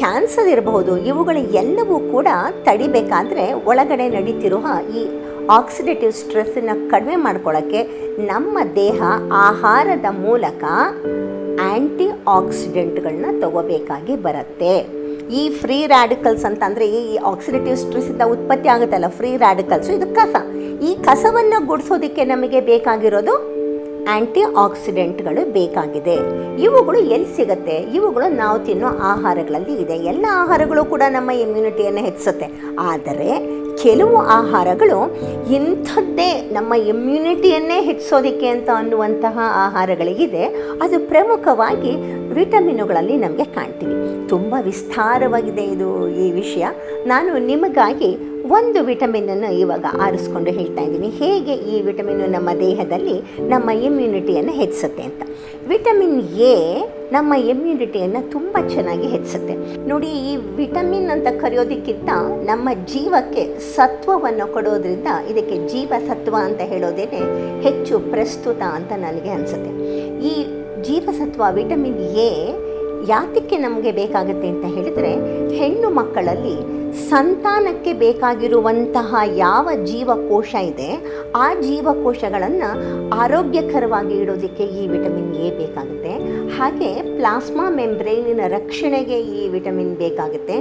ಕ್ಯಾನ್ಸರ್ 0.00 0.48
ಇರಬಹುದು, 0.54 0.92
ಇವುಗಳು 1.10 1.40
ಎಲ್ಲವೂ 1.62 1.96
ಕೂಡ 2.14 2.28
ತಡಿಬೇಕಾದ್ರೆ 2.66 3.44
ಒಳಗಡೆ 3.70 4.06
ನಡೀತಿರುವ 4.16 4.66
ಈ 5.00 5.02
ಆಕ್ಸಿಡೇಟಿವ್ 5.56 6.12
ಸ್ಟ್ರೆಸ್ಸನ್ನು 6.20 6.74
ಕಡಿಮೆ 6.92 7.16
ಮಾಡ್ಕೊಳ್ಳೋಕ್ಕೆ 7.26 7.80
ನಮ್ಮ 8.30 8.58
ದೇಹ 8.82 9.00
ಆಹಾರದ 9.48 10.08
ಮೂಲಕ 10.26 10.64
ಆ್ಯಂಟಿ 11.66 12.06
ಆಕ್ಸಿಡೆಂಟ್ಗಳನ್ನ 12.36 13.26
ತಗೋಬೇಕಾಗಿ 13.42 14.14
ಬರುತ್ತೆ. 14.26 14.74
ಈ 15.40 15.42
ಫ್ರೀ 15.60 15.78
ರ್ಯಾಡಿಕಲ್ಸ್ 15.92 16.44
ಅಂತ 16.48 16.62
ಅಂದರೆ 16.68 16.86
ಈ 16.98 17.16
ಆಕ್ಸಿಡೇಟಿವ್ 17.30 17.76
ಸ್ಟ್ರೆಸ್ಸಿಂದ 17.82 18.24
ಉತ್ಪತ್ತಿ 18.34 18.68
ಆಗುತ್ತಲ್ಲ 18.74 19.08
ಫ್ರೀ 19.18 19.30
ರ್ಯಾಡಿಕಲ್ಸು 19.44 19.90
ಇದು 19.98 20.08
ಕಸ. 20.18 20.36
ಈ 20.88 20.90
ಕಸವನ್ನು 21.06 21.58
ಗುಡಿಸೋದಕ್ಕೆ 21.70 22.24
ನಮಗೆ 22.32 22.60
ಬೇಕಾಗಿರೋದು 22.72 23.34
ಆ್ಯಂಟಿ 24.08 24.42
ಆಕ್ಸಿಡೆಂಟ್ಗಳು 24.56 25.52
ಬೇಕಾಗಿದೆ. 25.52 26.16
ಇವುಗಳು 26.62 26.98
ಎಲ್ಲಿ 26.98 27.36
ಸಿಗುತ್ತೆ? 27.36 27.76
ಇವುಗಳು 27.76 28.34
ನಾವು 28.34 28.58
ತಿನ್ನೋ 28.58 28.86
ಆಹಾರಗಳಲ್ಲಿ 28.86 29.82
ಇದೆ. 29.82 29.92
ಎಲ್ಲ 29.92 30.26
ಆಹಾರಗಳು 30.30 30.84
ಕೂಡ 30.84 31.02
ನಮ್ಮ 31.08 31.30
ಇಮ್ಯುನಿಟಿಯನ್ನು 31.30 32.00
ಹೆಚ್ಚಿಸುತ್ತೆ. 32.00 32.46
ಆದರೆ 32.78 33.56
ಕೆಲವು 33.82 34.16
ಆಹಾರಗಳು 34.16 35.14
ಇಂಥದ್ದೇ 35.52 36.50
ನಮ್ಮ 36.52 36.74
ಇಮ್ಯುನಿಟಿಯನ್ನೇ 36.74 37.80
ಹೆಚ್ಚಿಸೋದಕ್ಕೆ 37.80 38.46
ಅಂತ 38.46 38.68
ಅನ್ನುವಂತಹ 38.76 39.38
ಆಹಾರಗಳಿಗಿದೆ. 39.42 40.44
ಅದು 40.82 41.08
ಪ್ರಮುಖವಾಗಿ 41.08 41.92
ವಿಟಮಿನುಗಳಲ್ಲಿ 42.32 43.16
ನಮಗೆ 43.16 43.44
ಕಾಣ್ತೀವಿ. 43.44 44.28
ತುಂಬ 44.28 44.54
ವಿಸ್ತಾರವಾಗಿದೆ 44.64 45.62
ಇದು 45.62 46.08
ಈ 46.08 46.30
ವಿಷಯ. 46.30 46.66
ನಾನು 47.06 47.46
ನಿಮಗಾಗಿ 47.46 48.35
ಒಂದು 48.54 48.84
ವಿಟಮಿನನ್ನು 48.84 49.50
ಇವಾಗ 49.52 49.84
ಆರಿಸ್ಕೊಂಡು 50.00 50.50
ಹೇಳ್ತಾ 50.50 50.82
ಇದ್ದೀನಿ. 50.82 51.08
ಹೇಗೆ 51.08 51.54
ಈ 51.72 51.80
ವಿಟಮಿನ್ 51.80 52.20
ನಮ್ಮ 52.32 52.50
ದೇಹದಲ್ಲಿ 52.60 53.16
ನಮ್ಮ 53.48 53.70
ಇಮ್ಯುನಿಟಿಯನ್ನು 53.70 54.52
ಹೆಚ್ಚಿಸುತ್ತೆ 54.52 55.02
ಅಂತ. 55.02 55.22
ವಿಟಮಿನ್ 55.68 56.20
ಎ 56.38 56.56
ನಮ್ಮ 57.12 57.34
ಇಮ್ಯುನಿಟಿಯನ್ನು 57.34 58.30
ತುಂಬ 58.30 58.56
ಚೆನ್ನಾಗಿ 58.68 59.08
ಹೆಚ್ಚಿಸುತ್ತೆ. 59.08 59.54
ನೋಡಿ, 59.88 60.10
ಈ 60.30 60.36
ವಿಟಮಿನ್ 60.36 61.10
ಅಂತ 61.10 61.28
ಕರೆಯೋದಕ್ಕಿಂತ 61.40 62.10
ನಮ್ಮ 62.50 62.68
ಜೀವಕ್ಕೆ 62.92 63.58
ಸತ್ವವನ್ನು 63.76 64.52
ಕೊಡೋದ್ರಿಂದ 64.52 65.06
ಇದಕ್ಕೆ 65.30 65.56
ಜೀವಸತ್ವ 65.68 66.36
ಅಂತ 66.44 66.60
ಹೇಳೋದೇನೆ 66.60 67.22
ಹೆಚ್ಚು 67.62 67.98
ಪ್ರಸ್ತುತ 67.98 68.62
ಅಂತ 68.78 68.92
ನನಗೆ 69.06 69.28
ಅನಿಸುತ್ತೆ. 69.28 69.72
ಈ 70.28 70.34
ಜೀವಸತ್ವ 70.88 71.42
ವಿಟಮಿನ್ 71.54 72.00
ಎ 72.00 72.30
ಯಾತಕ್ಕೆ 73.12 73.56
ನಮಗೆ 73.64 73.90
ಬೇಕಾಗುತ್ತೆ 73.98 74.48
ಅಂತ 74.52 74.66
ಹೇಳಿದರೆ, 74.76 75.12
ಹೆಣ್ಣು 75.58 75.88
ಮಕ್ಕಳಲ್ಲಿ 75.98 76.56
ಸಂತಾನಕ್ಕೆ 77.10 77.92
ಬೇಕಾಗಿರುವಂತಹ 78.02 79.20
ಯಾವ 79.44 79.68
ಜೀವಕೋಶ 79.90 80.54
ಇದೆ, 80.70 80.90
ಆ 81.44 81.46
ಜೀವಕೋಶಗಳನ್ನು 81.66 82.70
ಆರೋಗ್ಯಕರವಾಗಿ 83.22 84.14
ಇಡೋದಕ್ಕೆ 84.22 84.64
ಈ 84.80 84.84
ವಿಟಮಿನ್ 84.94 85.34
ಎ 85.46 85.50
ಬೇಕಾಗುತ್ತೆ. 85.60 86.12
ಹಾಗೆ 86.56 86.90
ಪ್ಲಾಸ್ಮಾ 87.16 87.64
ಮೆಂಬ್ರೇನಿನ 87.78 88.42
ರಕ್ಷಣೆಗೆ 88.54 89.16
ಈ 89.38 89.42
ವಿಟಮಿನ್ 89.54 89.90
ಬೇಕಾಗುತ್ತೆ. 90.02 90.54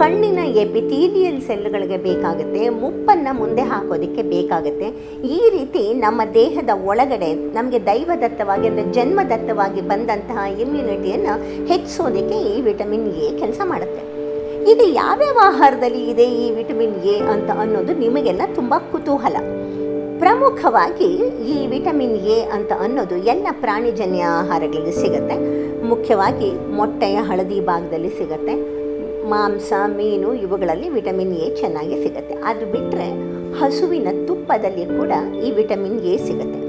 ಕಣ್ಣಿನ 0.00 0.40
ಎಪಿಥೀಲಿಯಲ್ 0.62 1.40
ಸೆಲ್ಗಳಿಗೆ 1.48 1.98
ಬೇಕಾಗುತ್ತೆ. 2.06 2.62
ಮುಪ್ಪನ್ನು 2.82 3.32
ಮುಂದೆ 3.40 3.64
ಹಾಕೋದಕ್ಕೆ 3.72 4.22
ಬೇಕಾಗುತ್ತೆ. 4.34 4.88
ಈ 5.36 5.40
ರೀತಿ 5.56 5.82
ನಮ್ಮ 6.04 6.20
ದೇಹದ 6.38 6.74
ಒಳಗಡೆ 6.90 7.30
ನಮಗೆ 7.58 7.80
ದೈವದತ್ತವಾಗಿ 7.90 8.66
ಅಂದರೆ 8.70 8.86
ಜನ್ಮದತ್ತವಾಗಿ 8.98 9.82
ಬಂದಂತಹ 9.92 10.46
ಇಮ್ಯುನಿಟಿಯನ್ನು 10.64 11.34
ಹೆಚ್ಚಿಸೋದಕ್ಕೆ 11.72 12.38
ಈ 12.52 12.56
ವಿಟಮಿನ್ 12.68 13.08
ಎ 13.26 13.30
ಕೆಲಸ 13.42 13.60
ಮಾಡುತ್ತೆ. 13.72 14.04
ಇದು 14.72 14.86
ಯಾವ್ಯಾವ 15.02 15.38
ಆಹಾರದಲ್ಲಿ 15.52 16.04
ಇದೆ 16.12 16.28
ಈ 16.44 16.46
ವಿಟಮಿನ್ 16.60 16.96
ಎ 17.14 17.18
ಅಂತ 17.34 17.50
ಅನ್ನೋದು 17.64 17.94
ನಿಮಗೆಲ್ಲ 18.04 18.42
ತುಂಬ 18.60 18.74
ಕುತೂಹಲ. 18.92 19.36
ಪ್ರಮುಖವಾಗಿ 20.22 21.08
ಈ 21.54 21.66
ವಿಟಮಿನ್ 21.66 22.16
ಎ 22.16 22.44
ಅಂತ 22.44 22.72
ಅನ್ನೋದು 22.80 23.16
ಎಲ್ಲ 23.16 23.46
ಪ್ರಾಣಿಜನ್ಯ 23.60 24.22
ಆಹಾರಗಳಲ್ಲಿ 24.22 24.92
ಸಿಗುತ್ತೆ. 24.92 25.36
ಮುಖ್ಯವಾಗಿ 25.84 26.50
ಮೊಟ್ಟೆಯ 26.70 27.16
ಹಳದಿ 27.16 27.60
ಭಾಗದಲ್ಲಿ 27.60 28.10
ಸಿಗುತ್ತೆ. 28.10 28.54
ಮಾಂಸ, 29.28 29.72
ಮೀನು 29.86 30.34
ಇವುಗಳಲ್ಲಿ 30.34 30.88
ವಿಟಮಿನ್ 30.88 31.34
ಎ 31.34 31.54
ಚೆನ್ನಾಗಿ 31.54 32.02
ಸಿಗುತ್ತೆ. 32.02 32.34
ಅದು 32.34 32.66
ಬಿಟ್ಟರೆ 32.66 33.08
ಹಸುವಿನ 33.58 34.08
ತುಪ್ಪದಲ್ಲಿ 34.26 34.86
ಕೂಡ 34.86 35.12
ಈ 35.44 35.50
ವಿಟಮಿನ್ 35.50 36.00
ಎ 36.00 36.16
ಸಿಗುತ್ತೆ. 36.16 36.60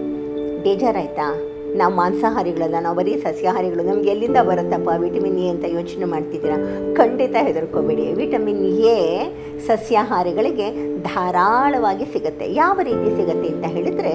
ಬೇಜಾರಾಯ್ತಾ? 0.64 1.28
ನಾವು 1.76 1.94
ಮಾಂಸಾಹಾರಿಗಳಲ್ಲ 1.94 2.76
ನಾವು 2.82 2.98
ಬರೀ 2.98 3.18
ಸಸ್ಯಾಹಾರಿಗಳು, 3.18 3.84
ನಮ್ಗೆ 3.84 4.10
ಎಲ್ಲಿಂದ 4.10 4.38
ಬರುತ್ತಪ್ಪ? 4.38 4.90
ವಿಟಮಿನ್ 4.98 5.40
ಎ 5.40 5.50
ಅಂತ 5.50 5.66
ಯೋಚನೆ 5.66 6.06
ಮಾಡ್ತಿದ್ದೀರಾ? 6.06 6.56
ಖಂಡಿತ 6.96 7.36
ಹೆದರ್ಕೋಬೇಡಿ. 7.42 8.14
ವಿಟಮಿನ್ 8.14 8.66
ಎ 8.66 9.24
ಸಸ್ಯಾಹಾರಿಗಳಿಗೆ 9.68 10.94
ಧಾರಾಳವಾಗಿ 11.04 12.06
ಸಿಗುತ್ತೆ. 12.06 12.54
ಯಾವ 12.54 12.80
ರೀತಿ 12.84 13.16
ಸಿಗುತ್ತೆ 13.16 13.48
ಅಂತ 13.48 13.66
ಹೇಳಿದ್ರೆ, 13.66 14.12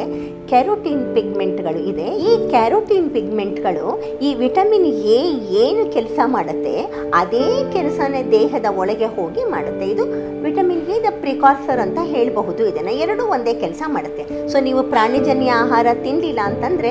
ಕ್ಯಾರೋಟಿನ್ 0.48 1.14
ಪಿಗ್ಮೆಂಟ್ಗಳು 1.14 1.78
ಇದೆ. 1.78 2.02
ಈ 2.02 2.48
ಕ್ಯಾರೋಟಿನ್ 2.48 3.10
ಪಿಗ್ಮೆಂಟ್ಗಳು, 3.10 4.02
ಈ 4.22 4.34
ವಿಟಮಿನ್ 4.34 4.86
ಎ 4.86 5.20
ಏನು 5.54 5.92
ಕೆಲಸ 5.92 6.18
ಮಾಡುತ್ತೆ, 6.26 6.80
ಅದೇ 7.14 7.72
ಕೆಲಸನೇ 7.72 8.22
ದೇಹದ 8.22 8.66
ಒಳಗೆ 8.76 9.06
ಹೋಗಿ 9.06 9.44
ಮಾಡುತ್ತೆ. 9.44 9.86
ಇದು 9.86 10.04
ವಿಟಮಿನ್ 10.42 10.86
ಎ 10.86 11.02
ದ 11.02 11.06
ಪ್ರಿಕಾಸರ್ 11.20 11.80
ಅಂತ 11.80 11.98
ಹೇಳಬಹುದು. 12.02 12.66
ಇದನ್ನು 12.66 12.90
ಎರಡೂ 12.90 13.24
ಒಂದೇ 13.24 13.54
ಕೆಲಸ 13.54 13.82
ಮಾಡುತ್ತೆ. 13.86 14.48
ಸೊ, 14.48 14.60
ನೀವು 14.60 14.82
ಪ್ರಾಣಿಜನ್ಯ 14.82 15.50
ಆಹಾರ 15.50 15.86
ತಿನ್ನಲಿಲ್ಲ 16.02 16.40
ಅಂತಂದರೆ 16.44 16.90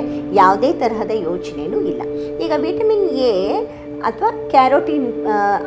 ಯಾವುದೇ 0.57 0.77
ತರಹದ 0.81 1.13
ಯೋಚನೆಯೂ 1.25 1.79
ಇಲ್ಲ. 1.89 2.03
ಈಗ 2.43 2.53
ವಿಟಮಿನ್ 2.63 3.03
ಎ 3.25 3.33
ಅಥವಾ 4.07 4.29
ಕ್ಯಾರೋಟಿನ್ 4.53 5.05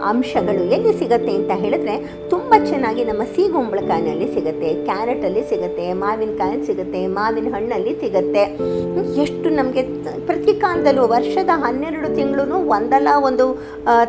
ಅಂಶಗಳು 0.08 0.62
ಎಲ್ಲಿ 0.74 0.92
ಸಿಗುತ್ತೆ 1.00 1.32
ಅಂತ 1.40 1.52
ಹೇಳಿದ್ರೆ 1.62 1.94
ತುಂಬ 2.32 2.50
ಚೆನ್ನಾಗಿ 2.70 3.02
ನಮ್ಮ 3.10 3.22
ಸೀಗುಂಬಳಕಾಯಿನಲ್ಲಿ 3.34 4.26
ಸಿಗುತ್ತೆ 4.34 4.68
ಕ್ಯಾರೆಟಲ್ಲಿ 4.88 5.42
ಸಿಗುತ್ತೆ 5.50 5.86
ಮಾವಿನಕಾಯಿ 6.02 6.58
ಸಿಗುತ್ತೆ, 6.68 7.00
ಮಾವಿನ 7.18 7.48
ಹಣ್ಣಲ್ಲಿ 7.56 7.92
ಸಿಗುತ್ತೆ. 8.02 8.44
ಎಷ್ಟು 9.24 9.48
ನಮಗೆ 9.58 9.84
ಪ್ರತಿ 10.28 10.54
ಕಾಲದಲ್ಲೂ 10.64 11.04
ವರ್ಷದ 11.14 11.54
ಹನ್ನೆರಡು 11.64 12.10
ತಿಂಗಳೂ 12.18 12.58
ಒಂದಲ್ಲ 12.76 13.08
ಒಂದು 13.30 13.46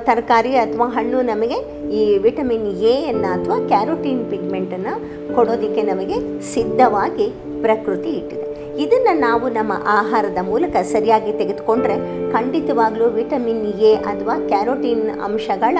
ತರಕಾರಿ 0.09 0.53
ಅಥವಾ 0.65 0.87
ಹಣ್ಣು 0.97 1.21
ನಮಗೆ 1.31 1.59
ಈ 2.01 2.03
ವಿಟಮಿನ್ 2.27 2.69
ಎಯನ್ನು 2.93 3.29
ಅಥವಾ 3.37 3.59
ಕ್ಯಾರೋಟಿನ್ 3.73 4.23
ಪಿಗ್ಮೆಂಟನ್ನು 4.33 4.95
ಕೊಡೋದಕ್ಕೆ 5.37 5.83
ನಮಗೆ 5.91 6.19
ಸಿದ್ಧವಾಗಿ 6.53 7.29
ಪ್ರಕೃತಿ 7.65 8.11
ಇಟ್ಟಿದೆ. 8.21 8.47
ಇದನ್ನು 8.79 9.19
ನಾವು 9.19 9.49
ನಮ್ಮ 9.49 9.73
ಆಹಾರದ 9.85 10.37
ಮೂಲಕ 10.37 10.75
ಸರಿಯಾಗಿ 10.75 11.31
ತೆಗೆದುಕೊಂಡ್ರೆ 11.31 11.95
ಖಂಡಿತವಾಗ್ಲೂ 12.31 13.05
ವಿಟಮಿನ್ 13.09 13.65
ಎ 13.65 13.95
ಅಥವಾ 13.95 14.47
ಕ್ಯಾರೋಟಿನ್ 14.47 15.09
ಅಂಶಗಳ 15.09 15.77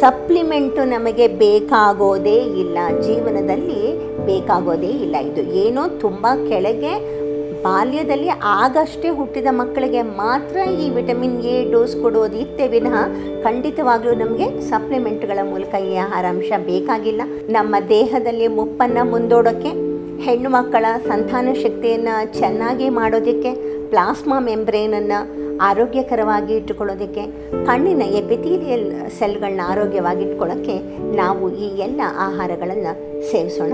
ಸಪ್ಲಿಮೆಂಟು 0.00 0.84
ನಮಗೆ 0.84 1.28
ಬೇಕಾಗೋದೇ 1.28 2.34
ಇಲ್ಲ. 2.34 2.78
ಜೀವನದಲ್ಲಿ 3.02 3.80
ಬೇಕಾಗೋದೇ 4.26 4.86
ಇಲ್ಲ. 4.86 5.16
ಇದು 5.16 5.42
ಏನೋ 5.52 5.88
ತುಂಬ 5.88 6.26
ಕೆಳಗೆ, 6.48 7.16
ಬಾಲ್ಯದಲ್ಲಿ 7.62 8.28
ಆಗಷ್ಟೇ 8.44 9.08
ಹುಟ್ಟಿದ 9.08 9.46
ಮಕ್ಕಳಿಗೆ 9.50 10.02
ಮಾತ್ರ 10.02 10.56
ಈ 10.56 10.90
ವಿಟಮಿನ್ 10.90 11.42
ಎ 11.42 11.70
ಡೋಸ್ 11.70 11.96
ಕೊಡೋದು 12.02 12.36
ಇತ್ತೆ 12.36 12.68
ವಿನಃ 12.68 12.96
ಖಂಡಿತವಾಗ್ಲೂ 13.42 14.14
ನಮಗೆ 14.14 14.68
ಸಪ್ಲಿಮೆಂಟ್ಗಳ 14.68 15.38
ಮೂಲಕ 15.42 15.74
ಈ 15.74 15.96
ಆಹಾರಾಂಶ 15.96 16.52
ಬೇಕಾಗಿಲ್ಲ. 16.56 17.22
ನಮ್ಮ 17.48 17.74
ದೇಹದಲ್ಲಿ 17.88 18.46
ಮುಪ್ಪನ್ನು 18.48 19.10
ಮುಂದೋಡೋಕ್ಕೆ 19.10 19.85
ಹೆಣ್ಣು 20.24 20.50
ಮಕ್ಕಳ 20.50 20.84
ಸಂತಾನ 21.08 21.48
ಶಕ್ತಿಯನ್ನು 21.52 22.38
ಚೆನ್ನಾಗಿ 22.38 22.88
ಮಾಡೋದಕ್ಕೆ 22.88 23.50
ಪ್ಲಾಸ್ಮಾ 23.90 24.38
ಮೆಂಬ್ರೇನನ್ನು 24.40 25.18
ಆರೋಗ್ಯಕರವಾಗಿ 25.56 26.54
ಇಟ್ಟುಕೊಳ್ಳೋದಕ್ಕೆ, 26.54 27.26
ಕಣ್ಣಿನ 27.66 28.02
ಎಪಿಥೀಲಿಯಲ್ 28.02 29.10
ಸೆಲ್ಗಳನ್ನ 29.18 29.60
ಆರೋಗ್ಯವಾಗಿ 29.68 30.24
ಇಟ್ಕೊಳ್ಳೋಕ್ಕೆ 30.24 30.76
ನಾವು 31.16 31.56
ಈ 31.56 31.68
ಎಲ್ಲ 31.78 32.00
ಆಹಾರಗಳನ್ನು 32.18 32.94
ಸೇವಿಸೋಣ. 33.30 33.72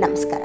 ನಮಸ್ಕಾರ. 0.00 0.42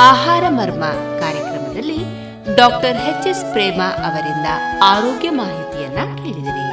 ಆಹಾರ 0.00 0.44
ಮರ್ಮ 0.48 0.84
ಕಾರ್ಯಕ್ರಮದಲ್ಲಿ 1.20 1.98
ಡಾಕ್ಟರ್ 2.56 2.96
ಎಚ್ 2.96 3.26
ಎಸ್ 3.26 3.52
ಪ್ರೇಮ 3.52 3.82
ಅವರಿಂದ 3.82 4.46
ಆರೋಗ್ಯ 4.84 5.30
ಮಾಹಿತಿಯನ್ನ 5.30 6.16
ಕೇಳಿದಿರಿ. 6.16 6.64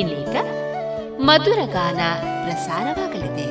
ಇನ್ನೀಗ 0.00 0.36
ಮಧುರ 1.20 1.58
ಗಾನ 1.72 2.00
ಪ್ರಸಾರವಾಗಲಿದೆ. 2.44 3.48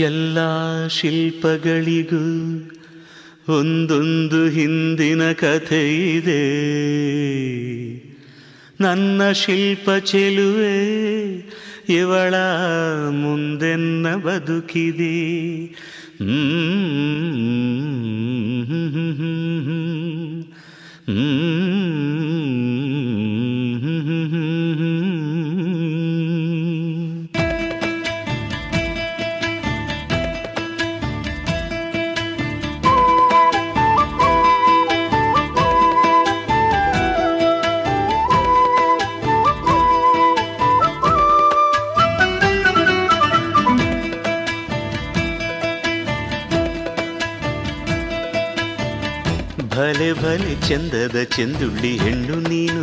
ಎಲ್ಲ 0.00 0.38
ಶಿಲ್ಪಗಳಿಗೂ 0.86 2.24
ಒಂದೊಂದು 3.58 4.48
ಹಿಂದಿನ 4.48 5.32
ಕಥೆ 5.32 6.10
ಇದೆ. 6.10 6.44
ನನ್ನ 8.80 9.32
ಶಿಲ್ಪ 9.32 9.90
ಚೆಲುವೆ 10.04 10.76
ಇವಳ 11.88 12.34
ಮುಂದೆನ್ನ 13.10 14.14
ಬದುಕಿದೆ 14.16 15.14
ಭಲೆ 21.06 21.43
ಭಲೆ 50.34 50.68
ಚಂದದ 50.68 51.22
ಚೆಂದುಳ್ಳಿ 51.22 51.96
ಹೆಣ್ಣು 51.96 52.48
ನೀನು. 52.48 52.82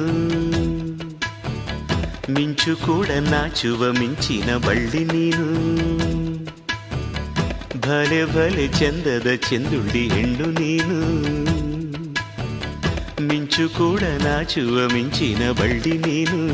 ಮಿಂಚು 2.31 2.75
ಕೂಡ 2.75 3.07
ನಾಚುವ 3.19 3.91
ಮಿಂಚಿನ 3.91 4.57
ಬಳ್ಳಿ 4.57 5.05
ನೀನು. 5.05 5.45
ಭಲೆ 7.79 8.25
ಭಲೆ 8.25 8.67
ಚಂದದ 8.67 9.35
ಚೆಂದುಳ್ಳಿ 9.35 10.07
ಹೆಣ್ಣು 10.09 10.45
ನೀನು. 10.45 10.97
ಮಿಂಚು 13.21 13.69
ಕೂಡ 13.69 13.99
ನಾಚುವ 13.99 14.89
ಮಿಂಚಿನ 14.93 15.51
ಬಳ್ಳಿ 15.51 15.97
ನೀನು. 15.97 16.47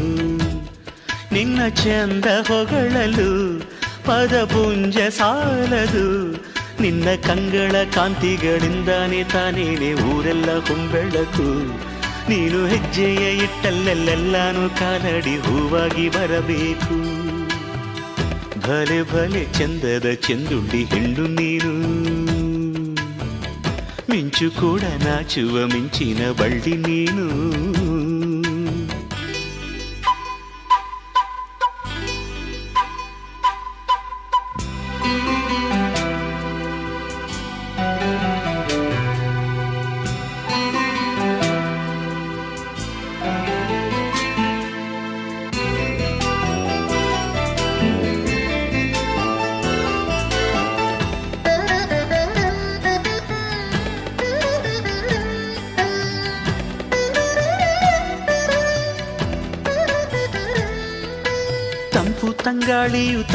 ನಿನ್ನ 1.33 1.67
ಚಂದ 1.67 2.25
ಹೊಗಳಲು 2.25 3.59
ಪದಪುಂಜ 4.05 4.97
ಸಾಲದು 4.97 6.33
ನಿನ್ನ 6.81 7.07
ಕಂಗಳ 7.27 7.83
ಕಾಂತಿಗಳಿಂದಾನೆ 7.83 9.23
ತಾನೇನೆ 9.23 9.93
ಊರೆಲ್ಲ 9.93 10.59
ಹೊಂಬೆಳಕು 10.59 11.65
ನೀನು 12.29 12.65
ಹೆಜ್ಜೆಯ 12.65 13.37
ಇಟ್ಟಲ್ಲೆಲ್ಲೆಲ್ಲಾನು 13.37 14.69
ಕಾಲಡಿ 14.69 15.37
ಹೂವಾಗಿ 15.37 16.09
ಬರಬೇಕು. 16.09 17.27
ಭಲೆ 18.59 19.03
ಭಲೆ 19.03 19.45
ಚಂದದ 19.53 20.13
ಚಂದುಂಡಿ 20.13 20.83
ಹೆಂಡು 20.83 21.21
ನೀನು. 21.21 21.73
ಮಿಂಚು 24.09 24.51
ಕೂಡ 24.51 24.81
ನಾಚುವ 24.81 25.65
ಮಿಂಚಿನ 25.65 26.31
ಬಳ್ಳಿ 26.31 26.75
ನೀನು. 26.75 27.27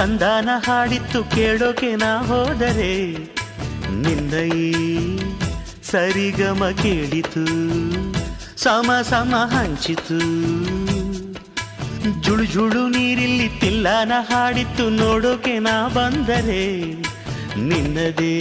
ತಂದಾನ 0.02 0.48
ಹಾಡಿತ್ತು 0.56 1.24
ಕೇಳೋಕೆ 1.24 1.96
ನಾ 1.96 2.22
ಹೋದರೆ 2.22 3.12
ನಿನ್ನ 4.02 4.32
ಸರಿಗಮ 5.82 6.70
ಕೇಳಿತು, 6.70 7.44
ಸಮ 8.56 8.92
ಸಮ 9.02 9.34
ಹಂಚಿತು. 9.46 10.18
ಜುಳು 12.20 12.44
ಜುಳು 12.44 12.88
ನೀರಿಲ್ಲಿ 12.88 13.48
ತಿಲ್ಲಾನ 13.48 14.12
ಹಾಡಿತ್ತು 14.18 14.88
ನೋಡೋಕೆ 14.88 15.58
ನಾ 15.58 15.88
ಬಂದರೆ 15.88 16.64
ನಿನ್ನದೇ 17.58 18.36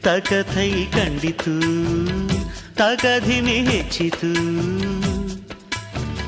ತಕಥೈ 0.00 0.84
ಕಂಡಿತು 0.84 1.56
ತಗಧಿಮಿ 2.74 3.58
ಹೆಚ್ಚಿತು. 3.70 4.32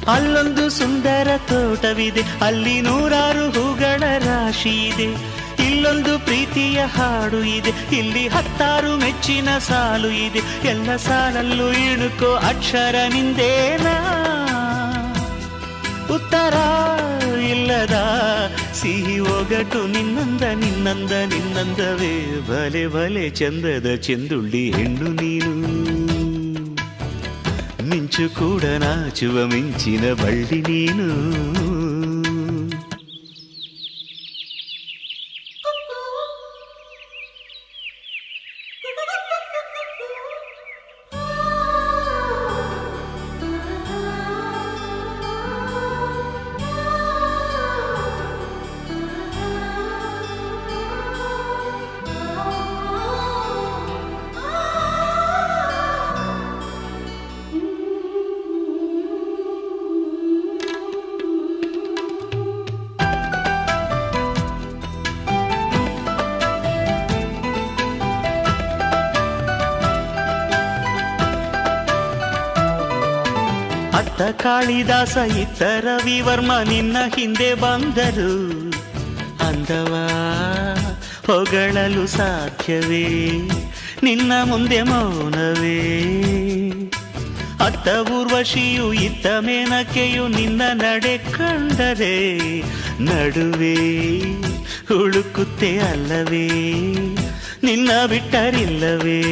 ಅಲ್ಲೊಂದು 0.09 0.71
ಸುಂದರ 0.71 1.29
ತೋಟವಿದೆ, 1.37 2.21
ಅಲ್ಲಿ 2.45 2.81
ನೂರಾರು 2.81 3.51
ಹೂಗಳ 3.51 4.03
ರಾಶಿ 4.19 4.87
ಇದೆ. 4.87 5.33
ಇಲ್ಲೊಂದು 5.67 6.19
ಪ್ರೀತಿಯ 6.19 6.81
ಹಾಡು 6.81 7.45
ಇದೆ, 7.45 7.97
ಇಲ್ಲಿ 7.97 8.29
ಹತ್ತಾರು 8.29 8.97
ಮೆಚ್ಚಿನ 8.97 9.59
ಸಾಲು 9.59 10.11
ಇದೆ. 10.11 10.69
ಎಲ್ಲ 10.69 10.97
ಸಾಲಲ್ಲೂ 10.97 11.73
ಇಣುಕೋ 11.73 12.35
ಅಕ್ಷರ 12.35 12.95
ನಿಂದೇನಾ? 13.13 13.97
ಉತ್ತರ 16.15 16.55
ಇಲ್ಲದ 17.51 17.93
ಸಿಹಿ 18.75 19.19
ಒಗಟು 19.19 19.87
ನಿನ್ನಂದ 19.87 20.43
ನಿನ್ನಂದ, 20.43 21.11
ನಿನ್ನಂದವೇ. 21.11 22.41
ಬಲೆ 22.41 22.87
ಬಲೆ 22.87 23.31
ಚಂದದ 23.31 23.95
ಚೆಂದುಳ್ಳಿ 23.95 24.71
ಹೆಣ್ಣು 24.71 25.11
ನೀನು. 25.11 25.82
ಮಿಂಚು 27.93 28.25
ಕೂಡ 28.39 28.65
ನಾಚುವ 28.83 29.37
ಮಿಂಚಿನ 29.47 30.05
ಬಳ್ಳಿ 30.13 30.59
ನೀನು 30.69 31.09
ರವಿವರ್ಮ 76.23 76.53
ನಿನ್ನ 76.69 76.97
ಹಿಂದೆ 77.17 77.55
ಬಂದರು. 77.55 78.35
ಅಂದವಾ 79.49 80.09
ಹೊಗಳಲು 81.27 82.07
ಸಾಧ್ಯವೇ? 82.07 83.29
ನಿನ್ನ 84.03 84.33
ಮುಂದೆ 84.45 84.83
ಮೌನವೇ? 84.83 86.03
ಅತ್ತ 87.65 88.11
ಊರ್ವಶಿಯು, 88.11 88.93
ಇತ್ತ 88.93 89.27
ಮೇನಕೆಯು 89.27 90.29
ನಿನ್ನ 90.29 90.63
ನಡೆ 90.73 91.19
ಕಂಡರೆ? 91.19 92.39
ನಡುವೆ 93.03 93.75
ಹುಡುಕುತ್ತೆ 94.89 95.79
ಅಲ್ಲವೇ? 95.79 96.49
ನಿನ್ನ 97.63 97.91
ಬಿಟ್ಟರಿಲ್ಲವೇ? 98.07 99.23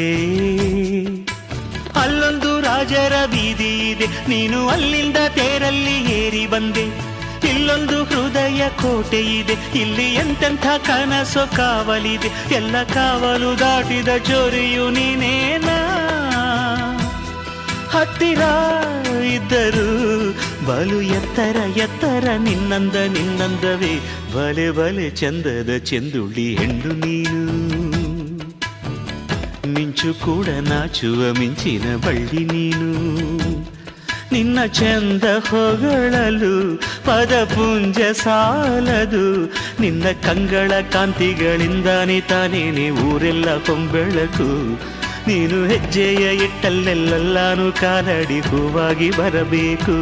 ಅಲ್ಲೊಂದು 2.01 2.61
ರಾಜರ 2.61 3.13
ಬೀದಿ 3.27 3.70
ನೀನು 4.07 4.69
ಅಲ್ಲಿಂದ 4.69 5.17
ತೇರಲ್ಲಿ 5.29 6.13
ಏರಿ 6.13 6.47
ಬಂದೆ. 6.47 7.11
ಇಲ್ಲೊಂದು 7.49 8.05
ಹೃದಯ 8.05 8.69
ಕೋಟೆ 8.69 9.21
ಇದೆ, 9.21 9.79
ಇಲ್ಲಿ 9.79 10.15
ಎಂತೆಂಥ 10.15 10.67
ಕನಸು 10.87 11.57
ಕಾವಲಿದೆ. 11.57 12.55
ಎಲ್ಲ 12.55 12.83
ಕಾವಲು 12.83 13.59
ದಾಟಿದ 13.59 14.09
ಜೋರಿಯು 14.29 14.91
ನೀನೇನಾ? 14.91 16.07
ಹತ್ತಿರ 17.91 18.39
ಇದ್ದರು 19.35 20.31
ಬಲು 20.67 21.01
ಎತ್ತರ 21.01 21.57
ಎತ್ತರ 21.77 22.29
ನಿನ್ನಂದ, 22.39 22.95
ನಿನ್ನಂದವೇ. 22.95 23.99
ಬಲೆ 24.35 24.71
ಬಲೆ 24.71 25.11
ಚಂದದ 25.11 25.77
ಚೆಂದುಳ್ಳಿ 25.85 26.57
ಹೆಣ್ಣು 26.57 26.95
ನೀನು. 26.95 27.41
ಮಿಂಚು 29.69 30.15
ಕೂಡ 30.15 30.47
ನಾಚುವ 30.47 31.39
ಮಿಂಚಿನ 31.39 31.97
ಬಳ್ಳಿ 31.97 32.45
ನೀನು. 32.45 32.91
ನಿನ್ನ 34.33 34.65
ಚಂದ 34.67 35.25
ಹೊಗಳಲು 35.51 36.77
ಪದಪುಂಜ 36.79 37.99
ಸಾಲದು. 38.13 39.45
ನಿನ್ನ 39.81 40.05
ಕಂಗಳ 40.23 40.73
ಕಾಂತಿಗಳಿಂದಾನೆ 40.93 42.21
ತಾನೇನೆ 42.21 42.91
ಊರೆಲ್ಲ 42.91 43.57
ಕೊಂಬೆಳಕು 43.59 44.73
ನೀನು 45.29 45.67
ಹೆಜ್ಜೆಯ 45.67 46.37
ಇಟ್ಟಲ್ಲೆಲ್ಲಾನು 46.37 47.73
ಕಾಲಡಿ 47.73 48.41
ಹೂವಾಗಿ 48.41 49.11
ಬರಬೇಕು. 49.11 49.97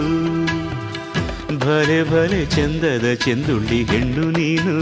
ಭಲೆ 1.59 2.11
ಭಲೆ 2.11 2.47
ಚಂದದ 2.47 3.15
ಚೆಂದುಳ್ಳಿ 3.15 3.85
ಹೆಣ್ಣು 3.85 4.31
ನೀನು. 4.31 4.79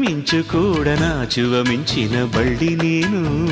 ಮಿಂಚು 0.00 0.48
ಕೂಡ 0.48 0.88
ನಾಚುವ 0.88 1.62
ಮಿಂಚಿನ 1.62 2.24
ಬಳ್ಳಿ 2.24 2.76
ನೀನು. 2.76 3.46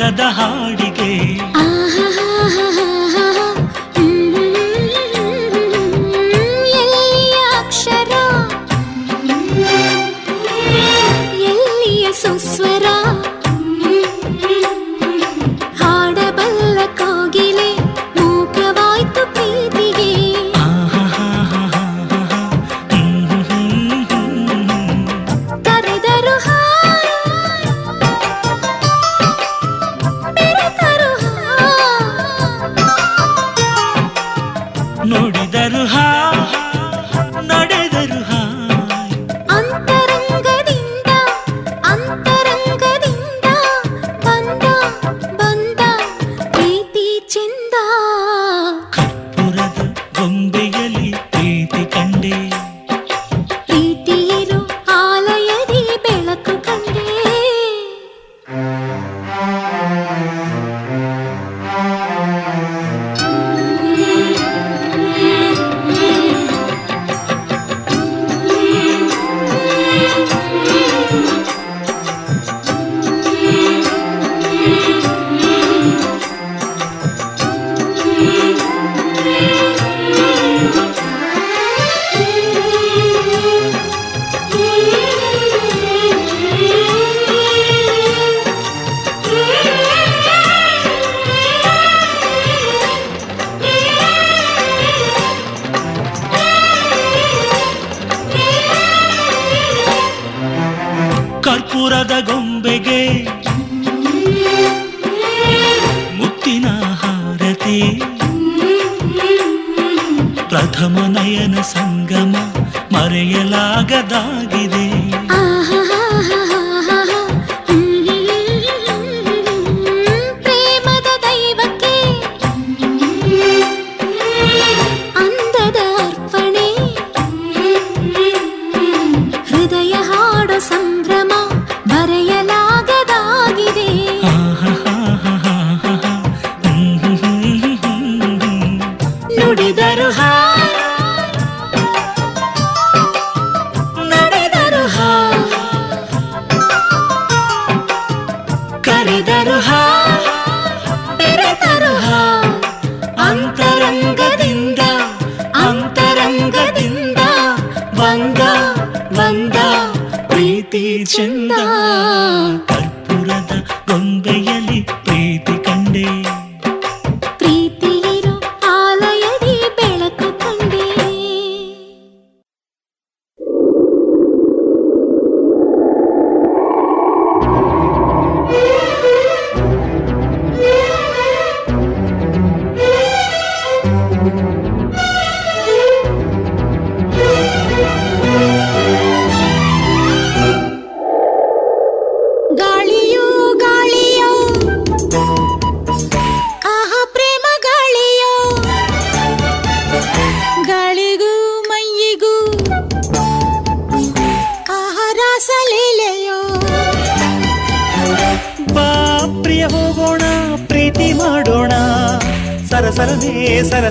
ಗಿರದ 0.00 0.24
ಹಾಡು 0.36 0.79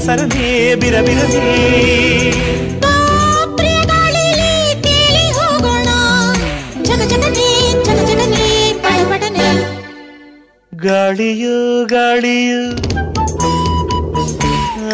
సరదే 0.09 0.45
ಬಿರಬಿರದೇ 0.81 1.41
ಗಾಳಿಯು 10.71 11.55
ಗಾಳಿಯು 11.91 12.61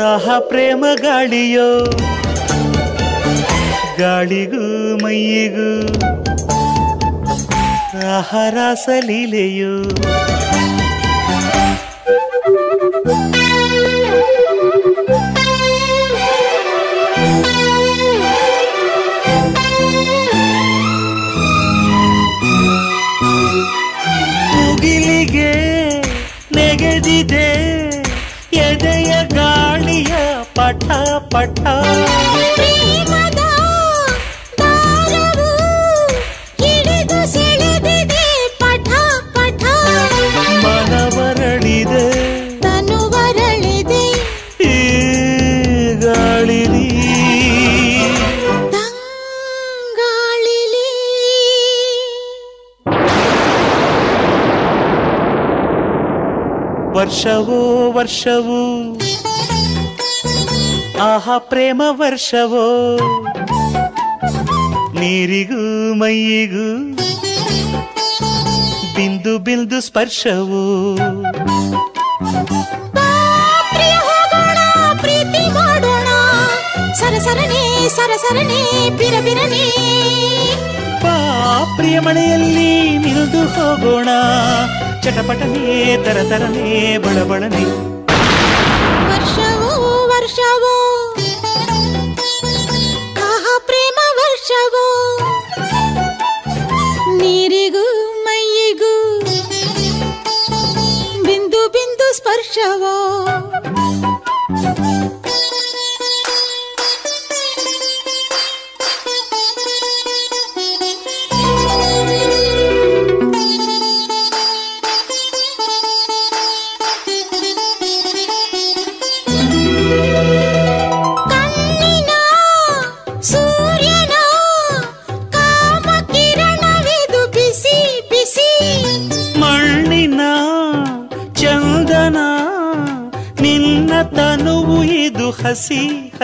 ಆಹ 0.06 0.38
ಪ್ರೇಮ 0.50 0.86
ಗಾಳಿಯೋ 1.04 1.70
ಗಾಳಿಗೂ 4.00 4.64
ಮೈಯಿಗೂ 5.04 5.70
ಆಹಾರ 8.16 8.58
ಸಲೀಲೆಯೋ 8.86 9.74
ವರ್ಷವೋ? 57.96 58.62
ಆಹಾ 61.02 61.38
ಪ್ರೇಮ 61.38 61.82
ವರ್ಷವೋ? 61.92 62.66
ನೀರಿಗೂ 65.00 65.94
ಮೈಯಿಗೂ 65.94 66.68
ಬಿಂದು 68.96 69.34
ಬಿಂದು 69.40 69.82
ಸ್ಪರ್ಶವು? 69.82 70.64
ಸರಸರನೆ 77.00 77.64
ಸರಸರನೆ 77.90 78.90
ಬಿರಬಿರನೆ 78.90 79.66
ಪ್ರಿಯ 81.76 82.00
ಮಳೆಯಲ್ಲಿ 82.00 82.98
ಮಿಲ್ದು 82.98 83.42
ಹೋಗೋಣ. 83.48 84.10
ಚಟಪಟನೆ 85.05 85.65
ತರತರನೆ 86.05 86.67
ಬಳಬಳನೆ 86.99 87.65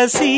ಹಸಿ 0.02 0.32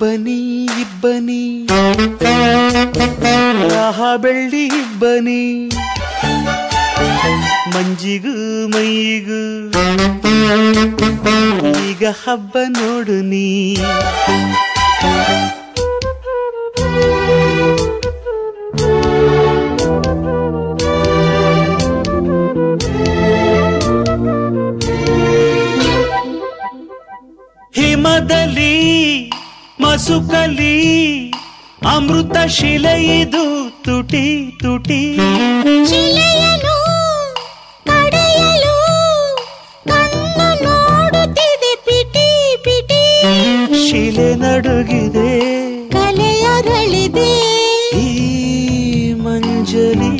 ಇಬ್ಬನಿ 0.00 0.64
ಇಬ್ಬನಿ. 0.64 1.66
ರಾಹ 3.74 4.16
ಬೆಳ್ಳಿ 4.16 4.64
ಇಬ್ಬನಿ. 4.66 5.42
ಮಂಜಿಗೂ 7.74 8.68
ಮೈಗೂ. 8.68 9.42
ಈಗ 11.88 12.04
ಹಬ್ಬ 12.24 12.56
ನೋಡು 12.68 13.20
ನೀ. 13.22 13.76
ಹಿಮದಲ್ಲಿ 27.74 29.29
ಮಸುಕಲಿ 29.90 30.74
ಅಮೃತ 31.92 32.36
ಶಿಲೆಯಿದು 32.56 33.42
ತುಟಿ 33.84 34.26
ತುಟಿ. 34.60 34.98
ಶಿಲೆಯನು 35.90 36.74
ಕಡೆಯಲು 37.88 38.74
ಕಣ್ಣು 39.90 40.46
ನೋಡುತ್ತಿದೆ 40.64 41.72
ಪಿಟಿ 41.86 42.26
ಪಿಟಿ. 42.66 43.00
ಶಿಲೆ 43.86 44.28
ನಡುಗಿದೆ 44.42 45.30
ಕಲೆಯರಳಿದೆ 45.96 47.32
ಈ 48.02 48.04
ಮಂಜಲಿ. 49.24 50.12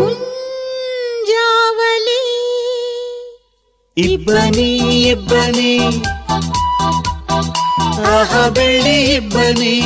ಮುಂಜಾವಲಿ 0.00 2.20
ಇಬ್ಬನಿ 3.96 4.70
ಇಬ್ಬನಿ. 5.14 5.72
ಆಹ 8.12 8.48
ಬೆಳ್ಳಿ 8.48 8.98
ಬನಿ 9.26 9.76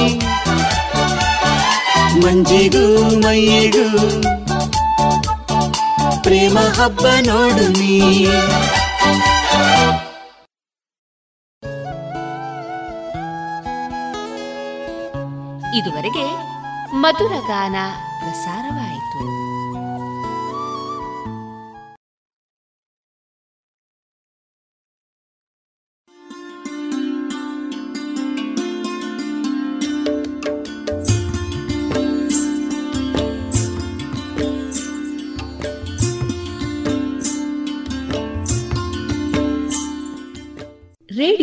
ಮಂಜಿಗೂ 2.22 2.84
ಮೈಗೂ 3.24 3.86
ಪ್ರೇಮ 6.24 6.58
ಹಬ್ಬ 6.78 7.04
ನೋಡು 7.28 7.66
ನೀ. 7.72 7.94
ಇದುವರೆಗೆ 15.78 16.26
ಮಧುರ 17.02 17.34
ಗಾನ 17.48 17.76
ಪ್ರಸಾರವಾಯಿತು 18.20 18.89